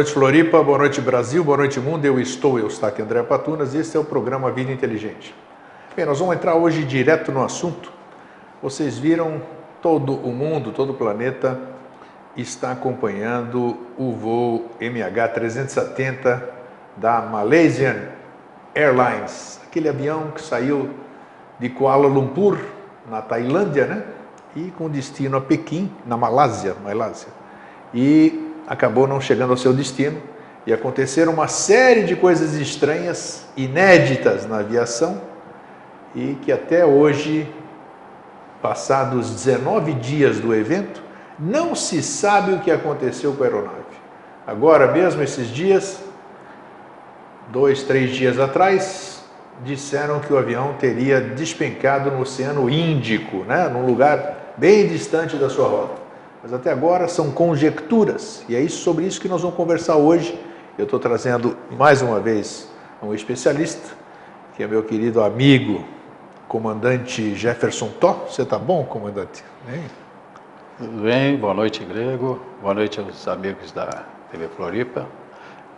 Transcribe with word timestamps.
noite, 0.00 0.14
Floripa. 0.14 0.62
Boa 0.62 0.78
noite, 0.78 0.98
Brasil. 0.98 1.44
Boa 1.44 1.58
noite, 1.58 1.78
mundo. 1.78 2.06
Eu 2.06 2.18
estou, 2.18 2.58
eu 2.58 2.68
estou 2.68 2.88
aqui, 2.88 3.02
André 3.02 3.22
Patunas. 3.22 3.74
Este 3.74 3.98
é 3.98 4.00
o 4.00 4.04
programa 4.04 4.50
Vida 4.50 4.72
Inteligente. 4.72 5.34
Bem, 5.94 6.06
nós 6.06 6.18
vamos 6.18 6.36
entrar 6.36 6.54
hoje 6.54 6.84
direto 6.84 7.30
no 7.30 7.44
assunto. 7.44 7.92
Vocês 8.62 8.96
viram 8.96 9.42
todo 9.82 10.14
o 10.14 10.32
mundo, 10.32 10.72
todo 10.72 10.92
o 10.92 10.94
planeta 10.94 11.60
está 12.34 12.72
acompanhando 12.72 13.76
o 13.98 14.12
voo 14.12 14.70
MH370 14.80 16.44
da 16.96 17.20
Malaysian 17.20 18.08
Airlines, 18.74 19.60
aquele 19.66 19.90
avião 19.90 20.30
que 20.30 20.40
saiu 20.40 20.88
de 21.58 21.68
Kuala 21.68 22.06
Lumpur, 22.06 22.56
na 23.06 23.20
Tailândia, 23.20 23.84
né? 23.84 24.02
E 24.56 24.70
com 24.78 24.88
destino 24.88 25.36
a 25.36 25.42
Pequim, 25.42 25.92
na 26.06 26.16
Malásia, 26.16 26.74
Malásia. 26.82 27.28
E 27.92 28.49
acabou 28.70 29.08
não 29.08 29.20
chegando 29.20 29.50
ao 29.50 29.56
seu 29.56 29.72
destino 29.72 30.22
e 30.64 30.72
aconteceram 30.72 31.32
uma 31.32 31.48
série 31.48 32.04
de 32.04 32.14
coisas 32.14 32.54
estranhas, 32.54 33.44
inéditas 33.56 34.46
na 34.46 34.58
aviação 34.58 35.20
e 36.14 36.36
que 36.40 36.52
até 36.52 36.86
hoje, 36.86 37.52
passados 38.62 39.30
19 39.30 39.94
dias 39.94 40.38
do 40.38 40.54
evento, 40.54 41.02
não 41.36 41.74
se 41.74 42.00
sabe 42.00 42.52
o 42.52 42.60
que 42.60 42.70
aconteceu 42.70 43.32
com 43.32 43.42
a 43.42 43.46
aeronave. 43.46 43.74
Agora 44.46 44.92
mesmo, 44.92 45.20
esses 45.20 45.48
dias, 45.48 46.00
dois, 47.48 47.82
três 47.82 48.10
dias 48.10 48.38
atrás, 48.38 49.24
disseram 49.64 50.20
que 50.20 50.32
o 50.32 50.38
avião 50.38 50.74
teria 50.78 51.20
despencado 51.20 52.08
no 52.08 52.20
Oceano 52.20 52.70
Índico, 52.70 53.38
né, 53.38 53.68
num 53.68 53.84
lugar 53.84 54.54
bem 54.56 54.86
distante 54.86 55.36
da 55.36 55.50
sua 55.50 55.68
rota. 55.68 55.99
Mas 56.42 56.52
até 56.52 56.70
agora 56.72 57.06
são 57.06 57.30
conjecturas, 57.30 58.44
e 58.48 58.56
é 58.56 58.60
isso, 58.60 58.82
sobre 58.82 59.04
isso 59.04 59.20
que 59.20 59.28
nós 59.28 59.42
vamos 59.42 59.56
conversar 59.56 59.96
hoje. 59.96 60.38
Eu 60.78 60.84
estou 60.84 60.98
trazendo 60.98 61.56
mais 61.70 62.00
uma 62.00 62.18
vez 62.18 62.70
um 63.02 63.14
especialista, 63.14 63.94
que 64.56 64.62
é 64.62 64.66
meu 64.66 64.82
querido 64.82 65.22
amigo, 65.22 65.84
comandante 66.48 67.34
Jefferson 67.34 67.90
Tó. 68.00 68.26
Você 68.28 68.42
está 68.42 68.58
bom, 68.58 68.84
comandante? 68.84 69.44
Hein? 69.68 69.84
Tudo 70.78 71.02
bem, 71.02 71.36
boa 71.36 71.52
noite, 71.52 71.84
Grego. 71.84 72.40
Boa 72.62 72.72
noite 72.72 72.98
aos 72.98 73.28
amigos 73.28 73.70
da 73.72 74.04
TV 74.30 74.48
Floripa. 74.48 75.19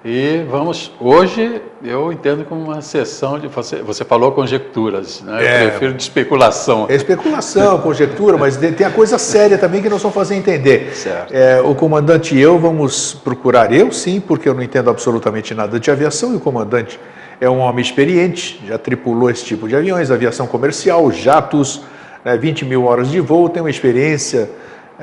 E 0.04 0.44
vamos, 0.50 0.90
hoje 0.98 1.62
eu 1.80 2.12
entendo 2.12 2.44
como 2.44 2.60
uma 2.60 2.82
sessão 2.82 3.38
de. 3.38 3.46
Você, 3.46 3.76
você 3.76 4.04
falou 4.04 4.32
conjecturas, 4.32 5.20
né? 5.20 5.46
É, 5.46 5.64
eu 5.64 5.68
prefiro 5.70 5.94
de 5.94 6.02
especulação. 6.02 6.86
É 6.88 6.96
especulação, 6.96 7.80
conjectura, 7.80 8.36
mas 8.36 8.56
tem 8.56 8.84
a 8.84 8.90
coisa 8.90 9.16
séria 9.16 9.56
também 9.56 9.80
que 9.80 9.88
nós 9.88 10.02
vamos 10.02 10.16
fazer 10.16 10.34
entender. 10.34 10.92
Certo. 10.96 11.32
É, 11.32 11.60
o 11.60 11.72
comandante 11.76 12.34
e 12.34 12.40
eu 12.40 12.58
vamos 12.58 13.14
procurar, 13.14 13.72
eu 13.72 13.92
sim, 13.92 14.18
porque 14.18 14.48
eu 14.48 14.54
não 14.54 14.62
entendo 14.62 14.90
absolutamente 14.90 15.54
nada 15.54 15.78
de 15.78 15.88
aviação, 15.88 16.32
e 16.32 16.36
o 16.36 16.40
comandante 16.40 16.98
é 17.40 17.48
um 17.48 17.60
homem 17.60 17.80
experiente, 17.80 18.60
já 18.66 18.78
tripulou 18.78 19.30
esse 19.30 19.44
tipo 19.44 19.68
de 19.68 19.76
aviões, 19.76 20.10
aviação 20.10 20.48
comercial, 20.48 21.12
jatos, 21.12 21.80
né, 22.24 22.36
20 22.36 22.64
mil 22.64 22.86
horas 22.86 23.08
de 23.08 23.20
voo, 23.20 23.48
tem 23.48 23.62
uma 23.62 23.70
experiência 23.70 24.50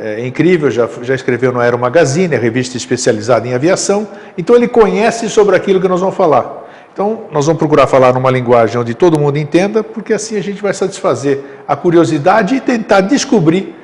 é, 0.01 0.25
incrível, 0.25 0.71
já, 0.71 0.87
já 1.01 1.13
escreveu 1.13 1.51
no 1.51 1.59
Aero 1.59 1.77
Magazine, 1.77 2.35
revista 2.35 2.77
especializada 2.77 3.47
em 3.47 3.53
aviação, 3.53 4.07
então 4.37 4.55
ele 4.55 4.67
conhece 4.67 5.29
sobre 5.29 5.55
aquilo 5.55 5.81
que 5.81 5.87
nós 5.87 5.99
vamos 5.99 6.15
falar. 6.15 6.67
Então, 6.91 7.21
nós 7.31 7.45
vamos 7.45 7.59
procurar 7.59 7.87
falar 7.87 8.13
numa 8.13 8.29
linguagem 8.29 8.79
onde 8.79 8.93
todo 8.93 9.19
mundo 9.19 9.37
entenda, 9.37 9.83
porque 9.83 10.13
assim 10.13 10.37
a 10.37 10.41
gente 10.41 10.61
vai 10.61 10.73
satisfazer 10.73 11.39
a 11.67 11.75
curiosidade 11.75 12.55
e 12.55 12.59
tentar 12.59 13.01
descobrir, 13.01 13.75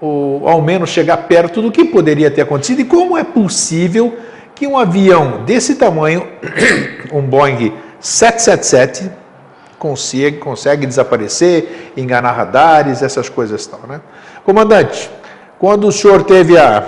ou 0.00 0.48
ao 0.48 0.60
menos 0.62 0.90
chegar 0.90 1.16
perto 1.16 1.62
do 1.62 1.72
que 1.72 1.84
poderia 1.84 2.30
ter 2.30 2.42
acontecido 2.42 2.80
e 2.80 2.84
como 2.84 3.16
é 3.16 3.24
possível 3.24 4.14
que 4.54 4.66
um 4.66 4.78
avião 4.78 5.44
desse 5.44 5.74
tamanho, 5.74 6.26
um 7.12 7.22
Boeing 7.22 7.72
777, 8.00 9.10
consegue, 9.78 10.38
consegue 10.38 10.86
desaparecer, 10.86 11.92
enganar 11.96 12.32
radares, 12.32 13.02
essas 13.02 13.28
coisas 13.28 13.66
tal, 13.66 13.80
né? 13.88 14.00
Comandante, 14.44 15.10
quando 15.58 15.86
o 15.88 15.92
senhor 15.92 16.24
teve 16.24 16.58
a, 16.58 16.86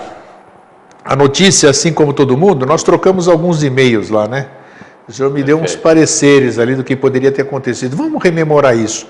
a 1.05 1.17
notícia, 1.17 1.71
assim 1.71 1.93
como 1.93 2.13
todo 2.13 2.37
mundo, 2.37 2.67
nós 2.67 2.83
trocamos 2.83 3.29
alguns 3.29 3.63
e-mails 3.63 4.11
lá, 4.11 4.29
né? 4.29 4.49
O 5.09 5.13
senhor 5.13 5.33
me 5.33 5.43
deu 5.43 5.59
uns 5.59 5.75
pareceres 5.75 6.59
ali 6.59 6.75
do 6.75 6.85
que 6.85 6.95
poderia 6.95 7.33
ter 7.33 7.43
acontecido. 7.43 7.97
Vamos 7.97 8.23
rememorar 8.23 8.77
isso. 8.77 9.07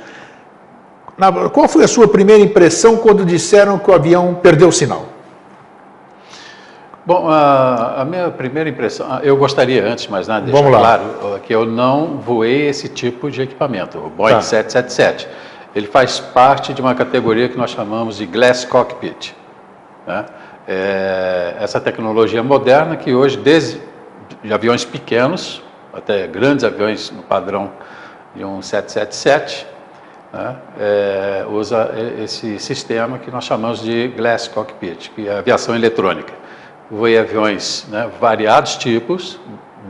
Na, 1.17 1.49
qual 1.49 1.69
foi 1.69 1.83
a 1.83 1.89
sua 1.89 2.07
primeira 2.07 2.41
impressão 2.41 2.97
quando 2.97 3.25
disseram 3.25 3.77
que 3.79 3.91
o 3.91 3.95
avião 3.95 4.39
perdeu 4.41 4.69
o 4.69 4.73
sinal? 4.73 5.07
Bom, 7.05 7.27
a, 7.29 8.03
a 8.03 8.05
minha 8.05 8.31
primeira 8.31 8.69
impressão, 8.69 9.19
eu 9.23 9.37
gostaria 9.37 9.85
antes 9.85 10.05
de 10.05 10.11
mais 10.11 10.29
nada 10.29 10.45
deixar 10.45 10.59
Vamos 10.59 10.73
lá. 10.73 10.79
claro 10.79 11.41
que 11.43 11.53
eu 11.53 11.65
não 11.65 12.19
voei 12.19 12.69
esse 12.69 12.89
tipo 12.89 13.31
de 13.31 13.43
equipamento, 13.43 13.99
o 13.99 14.09
Boeing 14.11 14.35
tá. 14.35 14.43
777. 14.43 15.27
Ele 15.75 15.87
faz 15.87 16.21
parte 16.21 16.73
de 16.73 16.81
uma 16.81 16.95
categoria 16.95 17.49
que 17.49 17.57
nós 17.57 17.71
chamamos 17.71 18.19
de 18.19 18.27
Glass 18.27 18.65
Cockpit. 18.65 19.35
Né? 20.09 20.25
É, 20.67 21.57
essa 21.61 21.79
tecnologia 21.79 22.43
moderna 22.43 22.97
que 22.97 23.13
hoje, 23.13 23.37
desde 23.37 23.79
de 24.43 24.53
aviões 24.53 24.83
pequenos, 24.83 25.63
até 25.93 26.27
grandes 26.27 26.65
aviões 26.65 27.11
no 27.11 27.23
padrão 27.23 27.71
de 28.35 28.43
um 28.43 28.63
777, 28.63 29.67
né, 30.33 30.57
é, 30.81 31.45
usa 31.51 31.91
esse 32.23 32.59
sistema 32.59 33.19
que 33.19 33.31
nós 33.31 33.45
chamamos 33.45 33.83
de 33.83 34.09
Glass 34.09 34.49
Cockpit, 34.49 35.11
que 35.11 35.29
é 35.29 35.39
aviação 35.39 35.75
eletrônica. 35.75 36.33
Voei 36.91 37.19
aviões, 37.19 37.87
né, 37.91 38.11
variados 38.19 38.77
tipos 38.77 39.39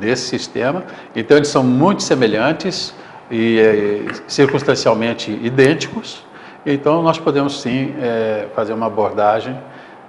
desse 0.00 0.28
sistema, 0.28 0.82
então 1.14 1.36
eles 1.36 1.48
são 1.48 1.62
muito 1.62 2.02
semelhantes 2.02 2.92
e 3.30 3.60
é, 3.60 4.14
circunstancialmente 4.26 5.30
idênticos, 5.30 6.24
então 6.66 7.02
nós 7.02 7.18
podemos 7.18 7.60
sim 7.60 7.94
é, 8.00 8.46
fazer 8.54 8.72
uma 8.72 8.86
abordagem 8.86 9.56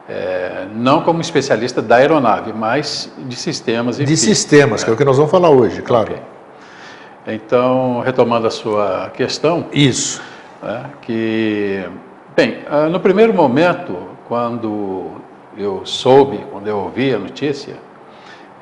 é, 0.09 0.67
não 0.73 1.01
como 1.01 1.21
especialista 1.21 1.81
da 1.81 1.97
aeronave, 1.97 2.51
mas 2.51 3.11
de 3.17 3.35
sistemas. 3.35 3.99
Enfim, 3.99 4.11
de 4.11 4.17
sistemas, 4.17 4.83
que 4.83 4.89
é 4.89 4.93
o 4.93 4.97
que 4.97 5.05
nós 5.05 5.17
vamos 5.17 5.31
falar 5.31 5.51
hoje, 5.51 5.81
claro. 5.83 6.13
Okay. 6.13 7.35
Então, 7.35 8.01
retomando 8.01 8.47
a 8.47 8.49
sua 8.49 9.11
questão. 9.13 9.67
Isso. 9.71 10.19
É, 10.63 10.81
que, 11.01 11.87
bem, 12.35 12.59
ah, 12.69 12.89
no 12.89 12.99
primeiro 12.99 13.33
momento, 13.33 13.95
quando 14.27 15.11
eu 15.55 15.85
soube, 15.85 16.39
quando 16.51 16.67
eu 16.67 16.77
ouvi 16.77 17.13
a 17.13 17.19
notícia, 17.19 17.75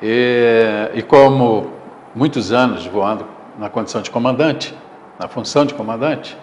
e, 0.02 0.90
e 0.94 1.02
como 1.02 1.70
muitos 2.14 2.52
anos 2.52 2.86
voando 2.86 3.24
na 3.58 3.70
condição 3.70 4.02
de 4.02 4.10
comandante, 4.10 4.76
na 5.18 5.28
função 5.28 5.64
de 5.64 5.72
comandante, 5.72 6.36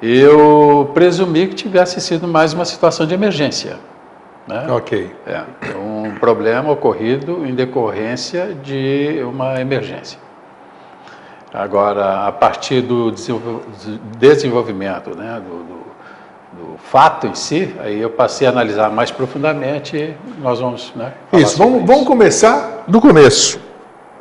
eu 0.00 0.90
presumi 0.94 1.46
que 1.48 1.54
tivesse 1.54 2.00
sido 2.00 2.26
mais 2.26 2.52
uma 2.52 2.64
situação 2.64 3.06
de 3.06 3.14
emergência. 3.14 3.78
Né? 4.46 4.66
Ok. 4.70 5.10
É, 5.26 5.42
um 5.76 6.14
problema 6.20 6.70
ocorrido 6.70 7.44
em 7.44 7.54
decorrência 7.54 8.54
de 8.62 9.20
uma 9.24 9.60
emergência. 9.60 10.18
Agora, 11.52 12.26
a 12.26 12.32
partir 12.32 12.82
do 12.82 13.10
desenvolvimento, 14.18 15.16
né, 15.16 15.40
do, 15.40 15.64
do, 15.64 16.72
do, 16.72 16.78
fato 16.78 17.26
em 17.26 17.34
si, 17.34 17.74
aí 17.80 18.00
eu 18.00 18.10
passei 18.10 18.46
a 18.46 18.50
analisar 18.50 18.90
mais 18.90 19.10
profundamente 19.10 19.96
e 19.96 20.14
nós 20.40 20.60
vamos. 20.60 20.92
Né, 20.94 21.12
isso, 21.32 21.56
vamos, 21.56 21.78
isso. 21.78 21.86
vamos 21.86 22.06
começar 22.06 22.84
do 22.86 23.00
começo. 23.00 23.58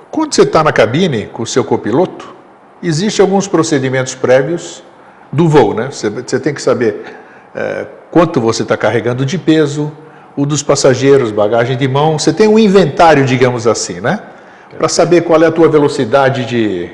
Quando 0.10 0.34
você 0.34 0.44
está 0.44 0.64
na 0.64 0.72
cabine 0.72 1.26
com 1.26 1.44
o 1.44 1.48
seu 1.48 1.64
copiloto, 1.64 2.34
existem 2.82 3.24
alguns 3.24 3.48
procedimentos 3.48 4.16
prévios 4.16 4.82
do 5.32 5.50
voo, 5.50 5.74
né? 5.74 5.90
Você, 5.92 6.10
você 6.10 6.40
tem 6.40 6.54
que 6.54 6.62
saber 6.62 7.18
é, 7.54 7.86
quanto 8.12 8.40
você 8.40 8.64
está 8.64 8.78
carregando 8.78 9.26
de 9.26 9.38
peso, 9.38 9.92
o 10.36 10.46
dos 10.46 10.62
passageiros, 10.62 11.32
bagagem 11.32 11.78
de 11.78 11.88
mão. 11.88 12.20
Você 12.20 12.34
tem 12.34 12.48
um 12.48 12.60
inventário, 12.60 13.26
digamos 13.26 13.66
assim, 13.68 14.02
né? 14.02 14.20
Para 14.78 14.90
saber 14.90 15.22
qual 15.22 15.42
é 15.42 15.48
a 15.48 15.52
tua 15.52 15.70
velocidade 15.70 16.46
de. 16.46 16.90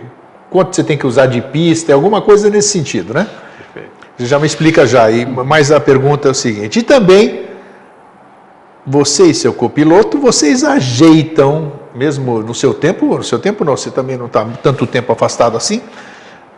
quanto 0.50 0.76
você 0.76 0.84
tem 0.84 0.98
que 0.98 1.08
usar 1.08 1.26
de 1.26 1.42
pista, 1.42 1.94
alguma 1.94 2.22
coisa 2.22 2.50
nesse 2.50 2.70
sentido, 2.70 3.14
né? 3.14 3.28
Você 4.18 4.26
já 4.28 4.38
me 4.38 4.46
explica 4.46 4.86
já. 4.86 5.10
E, 5.10 5.26
mas 5.26 5.72
a 5.72 5.80
pergunta 5.80 6.28
é 6.28 6.32
o 6.32 6.36
seguinte: 6.36 6.80
e 6.80 6.84
também, 6.84 7.48
você 8.86 9.26
e 9.26 9.34
seu 9.34 9.54
copiloto, 9.54 10.20
vocês 10.20 10.64
ajeitam, 10.64 11.74
mesmo 11.96 12.40
no 12.40 12.54
seu 12.54 12.74
tempo, 12.74 13.18
no 13.18 13.24
seu 13.24 13.40
tempo 13.40 13.66
não, 13.66 13.76
você 13.76 13.90
também 13.90 14.18
não 14.18 14.28
está 14.28 14.46
tanto 14.62 14.86
tempo 14.86 15.12
afastado 15.12 15.58
assim, 15.58 15.82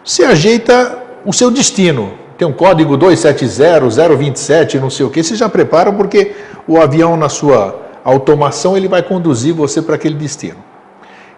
você 0.03 0.25
ajeita 0.25 0.97
o 1.25 1.31
seu 1.31 1.49
destino 1.49 2.22
tem 2.37 2.47
um 2.47 2.53
código 2.53 2.97
270, 2.97 4.15
027, 4.15 4.79
não 4.79 4.89
sei 4.89 5.05
o 5.05 5.09
que, 5.09 5.23
você 5.23 5.35
já 5.35 5.47
prepara 5.47 5.91
porque 5.91 6.33
o 6.67 6.79
avião 6.79 7.15
na 7.15 7.29
sua 7.29 7.81
automação 8.03 8.75
ele 8.75 8.87
vai 8.87 9.01
conduzir 9.03 9.53
você 9.53 9.81
para 9.81 9.95
aquele 9.95 10.15
destino. 10.15 10.57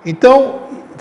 Então, 0.05 0.55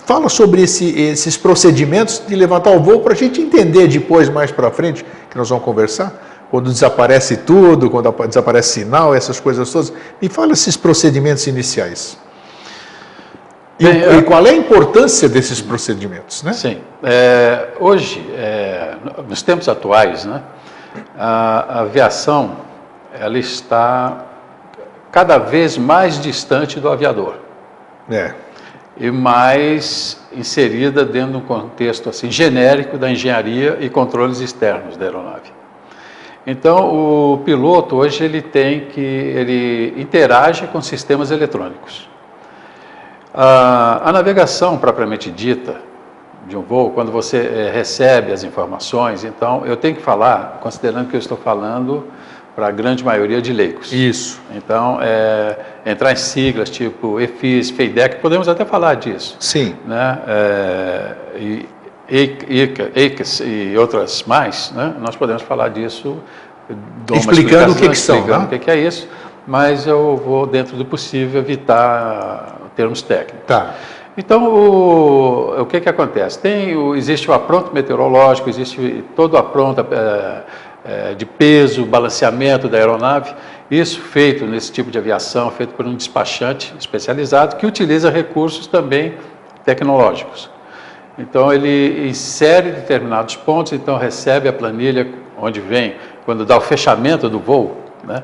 fala 0.05 0.29
sobre 0.29 0.63
esse, 0.63 0.99
esses 0.99 1.37
procedimentos 1.37 2.23
de 2.27 2.35
levantar 2.35 2.71
o 2.71 2.81
voo 2.81 3.01
para 3.01 3.13
a 3.13 3.17
gente 3.17 3.41
entender 3.41 3.89
depois, 3.89 4.29
mais 4.29 4.51
para 4.51 4.71
frente, 4.71 5.05
que 5.31 5.37
nós 5.37 5.49
vamos 5.49 5.65
conversar, 5.65 6.47
quando 6.51 6.71
desaparece 6.71 7.39
tudo, 7.39 7.91
quando 7.91 8.13
desaparece 8.27 8.81
sinal, 8.81 9.15
essas 9.15 9.41
coisas 9.41 9.71
todas. 9.71 9.93
Me 10.21 10.29
fala 10.29 10.53
esses 10.53 10.77
procedimentos 10.77 11.47
iniciais. 11.47 12.17
E, 13.79 13.87
e, 13.87 14.23
qual 14.23 14.47
é 14.47 14.51
a 14.51 14.55
importância 14.55 15.29
desses 15.29 15.61
procedimentos? 15.61 16.43
Né? 16.43 16.53
Sim. 16.53 16.79
É, 17.03 17.69
hoje, 17.81 18.25
é, 18.37 18.95
nos 19.29 19.43
tempos 19.43 19.69
atuais, 19.69 20.25
né, 20.25 20.43
a, 21.19 21.79
a 21.79 21.81
aviação 21.81 22.57
ela 23.19 23.39
está 23.39 24.27
cada 25.11 25.39
vez 25.39 25.77
mais 25.77 26.21
distante 26.21 26.79
do 26.81 26.89
aviador. 26.89 27.37
É. 28.11 28.35
E 28.97 29.11
mais 29.11 30.21
inserida 30.33 31.05
dentro 31.05 31.33
de 31.33 31.37
um 31.39 31.41
contexto 31.41 32.09
assim, 32.09 32.31
genérico 32.31 32.97
da 32.97 33.11
engenharia 33.11 33.79
e 33.81 33.89
controles 33.89 34.41
externos 34.41 34.97
da 34.97 35.05
aeronave. 35.05 35.53
Então, 36.47 37.33
o 37.33 37.39
piloto 37.39 37.97
hoje 37.97 38.25
ele 38.25 38.43
tem 38.43 38.87
que 38.87 39.01
ele 39.01 39.95
interage 39.97 40.67
com 40.67 40.81
sistemas 40.83 41.31
eletrônicos. 41.31 42.09
A, 43.35 44.09
a 44.09 44.13
navegação 44.13 44.79
propriamente 44.79 45.29
dita 45.29 45.77
de 46.47 46.57
um 46.57 46.63
voo, 46.63 46.91
quando 46.91 47.11
você 47.11 47.39
é, 47.39 47.71
recebe 47.75 48.31
as 48.31 48.45
informações, 48.45 49.25
então 49.25 49.67
eu 49.67 49.77
tenho 49.77 49.97
que 49.97 50.03
falar, 50.03 50.59
considerando 50.61 51.09
que 51.09 51.17
eu 51.17 51.19
estou 51.19 51.37
falando 51.37 52.07
para 52.55 52.69
a 52.69 52.71
grande 52.71 53.03
maioria 53.03 53.43
de 53.43 53.53
leigos. 53.53 53.93
Isso. 53.93 54.41
Então, 54.55 54.99
é, 55.03 55.59
entrar 55.85 56.13
em 56.13 56.17
siglas 56.17 56.71
tipo 56.71 57.21
EFIS, 57.21 57.71
FEIDEC, 57.71 58.21
podemos 58.21 58.49
até 58.49 58.65
falar 58.65 58.95
disso. 58.95 59.37
Sim. 59.41 59.75
Né? 59.85 60.19
É, 60.29 61.15
e 61.37 61.69
EICAS 62.09 63.41
e 63.41 63.77
outras 63.77 64.23
mais, 64.25 64.71
né? 64.73 64.95
nós 65.01 65.17
podemos 65.17 65.43
falar 65.43 65.71
disso. 65.71 66.19
Explicando 67.13 67.73
o 67.73 67.75
que, 67.75 67.89
que 67.89 67.97
são. 67.97 68.17
Explicando 68.17 68.51
né? 68.51 68.57
o 68.57 68.61
que 68.61 68.71
é 68.71 68.77
isso, 68.77 69.09
mas 69.47 69.87
eu 69.87 70.17
vou, 70.17 70.47
dentro 70.47 70.77
do 70.77 70.85
possível, 70.85 71.41
evitar 71.41 72.59
termos 72.75 73.03
técnicos. 73.03 73.47
Tá. 73.47 73.75
Então, 74.17 74.45
o, 74.45 75.63
o 75.63 75.67
que, 75.67 75.81
que 75.81 75.89
acontece? 75.89 76.39
Tem, 76.39 76.77
o, 76.77 76.95
existe 76.95 77.29
o 77.29 77.35
apronto 77.35 77.75
meteorológico, 77.75 78.49
existe 78.49 79.05
todo 79.17 79.35
o 79.35 79.37
apronto 79.37 79.81
é, 79.81 80.43
é, 80.85 81.15
de 81.15 81.27
peso, 81.27 81.85
balanceamento 81.85 82.69
da 82.69 82.79
aeronave, 82.79 83.35
isso 83.71 84.01
feito 84.01 84.47
nesse 84.47 84.71
tipo 84.71 84.91
de 84.91 84.99
aviação, 84.99 85.51
feito 85.51 85.75
por 85.75 85.87
um 85.87 85.97
despachante 85.97 86.73
especializado 86.79 87.57
que 87.57 87.67
utiliza 87.67 88.09
recursos 88.09 88.67
também 88.69 89.15
tecnológicos. 89.65 90.49
Então, 91.19 91.53
ele 91.53 92.09
insere 92.09 92.71
determinados 92.71 93.35
pontos, 93.35 93.73
então 93.73 93.97
recebe 93.97 94.49
a 94.49 94.53
planilha 94.53 95.09
onde 95.41 95.61
vem, 95.61 95.97
quando 96.25 96.45
dá 96.45 96.57
o 96.57 96.61
fechamento 96.61 97.29
do 97.29 97.39
voo, 97.39 97.77
né? 98.05 98.23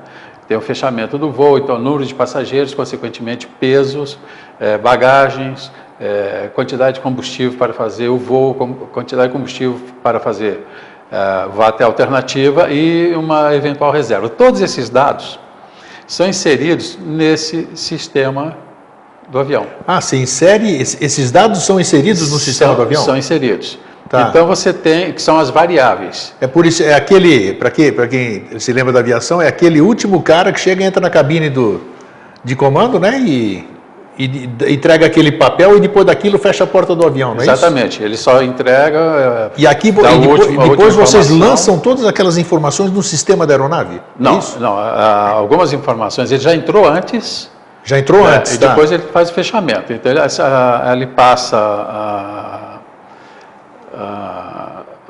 Tem 0.50 0.58
o 0.58 0.60
fechamento 0.60 1.16
do 1.16 1.30
voo, 1.30 1.58
então 1.58 1.78
número 1.78 2.04
de 2.04 2.12
passageiros, 2.12 2.74
consequentemente 2.74 3.46
pesos, 3.46 4.18
é, 4.58 4.76
bagagens, 4.76 5.70
é, 6.00 6.50
quantidade 6.52 6.96
de 6.96 7.00
combustível 7.00 7.56
para 7.56 7.72
fazer 7.72 8.08
o 8.08 8.18
voo, 8.18 8.52
quantidade 8.92 9.28
de 9.28 9.32
combustível 9.32 9.80
para 10.02 10.18
fazer 10.18 10.66
é, 11.08 11.46
voo 11.54 11.64
até 11.64 11.84
alternativa 11.84 12.68
e 12.68 13.14
uma 13.14 13.54
eventual 13.54 13.92
reserva. 13.92 14.28
Todos 14.28 14.60
esses 14.60 14.90
dados 14.90 15.38
são 16.04 16.26
inseridos 16.26 16.98
nesse 17.00 17.68
sistema 17.76 18.56
do 19.28 19.38
avião. 19.38 19.68
Ah, 19.86 20.00
se 20.00 20.16
insere, 20.16 20.82
esses 20.82 21.30
dados 21.30 21.62
são 21.62 21.78
inseridos 21.78 22.28
no 22.28 22.40
sistema 22.40 22.70
são, 22.70 22.76
do 22.76 22.82
avião? 22.82 23.04
São 23.04 23.16
inseridos. 23.16 23.78
Tá. 24.10 24.26
Então 24.28 24.44
você 24.44 24.72
tem, 24.72 25.12
que 25.12 25.22
são 25.22 25.38
as 25.38 25.50
variáveis. 25.50 26.34
É 26.40 26.48
por 26.48 26.66
isso, 26.66 26.82
é 26.82 26.94
aquele, 26.94 27.54
para 27.54 27.70
quem, 27.70 27.92
quem 27.92 28.58
se 28.58 28.72
lembra 28.72 28.92
da 28.92 28.98
aviação, 28.98 29.40
é 29.40 29.46
aquele 29.46 29.80
último 29.80 30.20
cara 30.20 30.52
que 30.52 30.58
chega 30.58 30.82
e 30.82 30.84
entra 30.84 31.00
na 31.00 31.08
cabine 31.08 31.48
do, 31.48 31.80
de 32.42 32.56
comando, 32.56 32.98
né? 32.98 33.20
E, 33.20 33.64
e, 34.18 34.50
e 34.66 34.74
entrega 34.74 35.06
aquele 35.06 35.30
papel 35.30 35.76
e 35.76 35.80
depois 35.80 36.04
daquilo 36.04 36.40
fecha 36.40 36.64
a 36.64 36.66
porta 36.66 36.92
do 36.92 37.06
avião, 37.06 37.34
não 37.36 37.40
é 37.40 37.44
Exatamente, 37.44 37.98
isso? 37.98 38.02
ele 38.02 38.16
só 38.16 38.42
entrega. 38.42 38.98
É, 38.98 39.50
e 39.56 39.64
aqui 39.64 39.90
e 39.90 39.92
depois, 39.92 40.40
última, 40.40 40.68
depois 40.68 40.94
vocês 40.96 41.30
lançam 41.30 41.78
todas 41.78 42.04
aquelas 42.04 42.36
informações 42.36 42.90
no 42.90 43.04
sistema 43.04 43.46
da 43.46 43.54
aeronave? 43.54 44.02
Não, 44.18 44.40
é 44.40 44.58
não 44.58 44.76
algumas 44.76 45.72
informações, 45.72 46.32
ele 46.32 46.42
já 46.42 46.52
entrou 46.52 46.84
antes. 46.84 47.48
Já 47.84 47.96
entrou 47.96 48.28
é, 48.28 48.38
antes. 48.38 48.56
E 48.56 48.58
tá. 48.58 48.70
depois 48.70 48.90
ele 48.90 49.04
faz 49.12 49.30
o 49.30 49.34
fechamento. 49.34 49.92
Então 49.92 50.10
ele, 50.10 50.20
ele 50.92 51.06
passa 51.06 51.56
a 51.56 52.59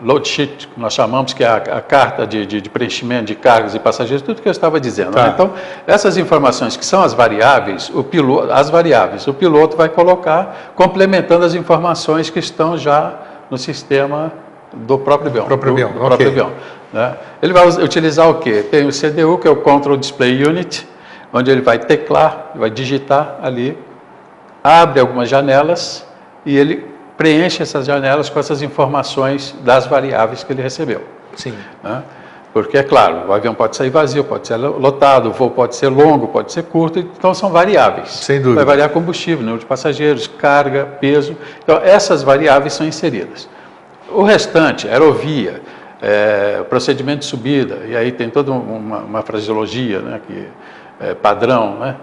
load 0.02 0.26
sheet, 0.26 0.68
que 0.68 0.80
nós 0.80 0.94
chamamos, 0.94 1.32
que 1.32 1.44
é 1.44 1.46
a, 1.46 1.56
a 1.56 1.80
carta 1.80 2.26
de, 2.26 2.46
de, 2.46 2.60
de, 2.60 2.70
preenchimento 2.70 3.26
de 3.26 3.34
cargas 3.34 3.74
e 3.74 3.78
passageiros, 3.78 4.22
tudo 4.22 4.40
que 4.40 4.48
eu 4.48 4.52
estava 4.52 4.80
dizendo. 4.80 5.12
Tá. 5.12 5.24
Né? 5.24 5.30
Então, 5.34 5.52
essas 5.86 6.16
informações 6.16 6.76
que 6.76 6.84
são 6.84 7.02
as 7.02 7.12
variáveis, 7.12 7.90
o 7.94 8.02
piloto, 8.02 8.52
as 8.52 8.70
variáveis, 8.70 9.26
o 9.26 9.34
piloto 9.34 9.76
vai 9.76 9.88
colocar 9.88 10.72
complementando 10.74 11.44
as 11.44 11.54
informações 11.54 12.30
que 12.30 12.38
estão 12.38 12.76
já 12.76 13.14
no 13.50 13.58
sistema 13.58 14.32
do 14.72 14.98
próprio 14.98 15.30
avião. 15.30 15.46
Próprio 15.46 15.72
avião. 15.72 15.92
Do, 15.92 15.98
do 15.98 16.04
okay. 16.06 16.16
próprio 16.16 16.28
avião 16.28 16.80
né? 16.92 17.16
Ele 17.40 17.52
vai 17.52 17.66
utilizar 17.68 18.28
o 18.28 18.34
quê? 18.34 18.64
Tem 18.68 18.86
o 18.86 18.90
CDU, 18.90 19.38
que 19.38 19.46
é 19.46 19.50
o 19.50 19.56
Control 19.56 19.96
Display 19.96 20.44
Unit, 20.44 20.86
onde 21.32 21.50
ele 21.50 21.60
vai 21.60 21.78
teclar, 21.78 22.50
vai 22.54 22.70
digitar 22.70 23.38
ali, 23.42 23.78
abre 24.62 25.00
algumas 25.00 25.28
janelas 25.28 26.06
e 26.44 26.56
ele 26.56 26.89
preenche 27.20 27.62
essas 27.62 27.84
janelas 27.84 28.30
com 28.30 28.40
essas 28.40 28.62
informações 28.62 29.54
das 29.60 29.86
variáveis 29.86 30.42
que 30.42 30.54
ele 30.54 30.62
recebeu. 30.62 31.04
Sim. 31.36 31.52
Né? 31.84 32.02
Porque, 32.50 32.78
é 32.78 32.82
claro, 32.82 33.28
o 33.28 33.32
avião 33.34 33.54
pode 33.54 33.76
sair 33.76 33.90
vazio, 33.90 34.24
pode 34.24 34.46
ser 34.48 34.56
lotado, 34.56 35.28
o 35.28 35.32
voo 35.32 35.50
pode 35.50 35.76
ser 35.76 35.88
longo, 35.88 36.28
pode 36.28 36.50
ser 36.50 36.62
curto, 36.62 36.98
então 36.98 37.34
são 37.34 37.50
variáveis. 37.50 38.08
Sem 38.08 38.40
dúvida. 38.40 38.64
Vai 38.64 38.64
variar 38.64 38.88
combustível, 38.88 39.40
número 39.40 39.58
de 39.58 39.66
passageiros, 39.66 40.26
carga, 40.26 40.86
peso. 40.98 41.36
Então, 41.62 41.78
essas 41.84 42.22
variáveis 42.22 42.72
são 42.72 42.86
inseridas. 42.86 43.46
O 44.10 44.22
restante, 44.22 44.88
aerovia, 44.88 45.60
é, 46.00 46.64
procedimento 46.70 47.18
de 47.18 47.26
subida, 47.26 47.80
e 47.86 47.94
aí 47.94 48.12
tem 48.12 48.30
toda 48.30 48.50
uma, 48.50 49.00
uma 49.00 49.22
fraseologia 49.22 49.98
né, 50.00 50.20
que, 50.26 50.48
é, 51.00 51.14
padrão, 51.14 51.78
né? 51.80 51.96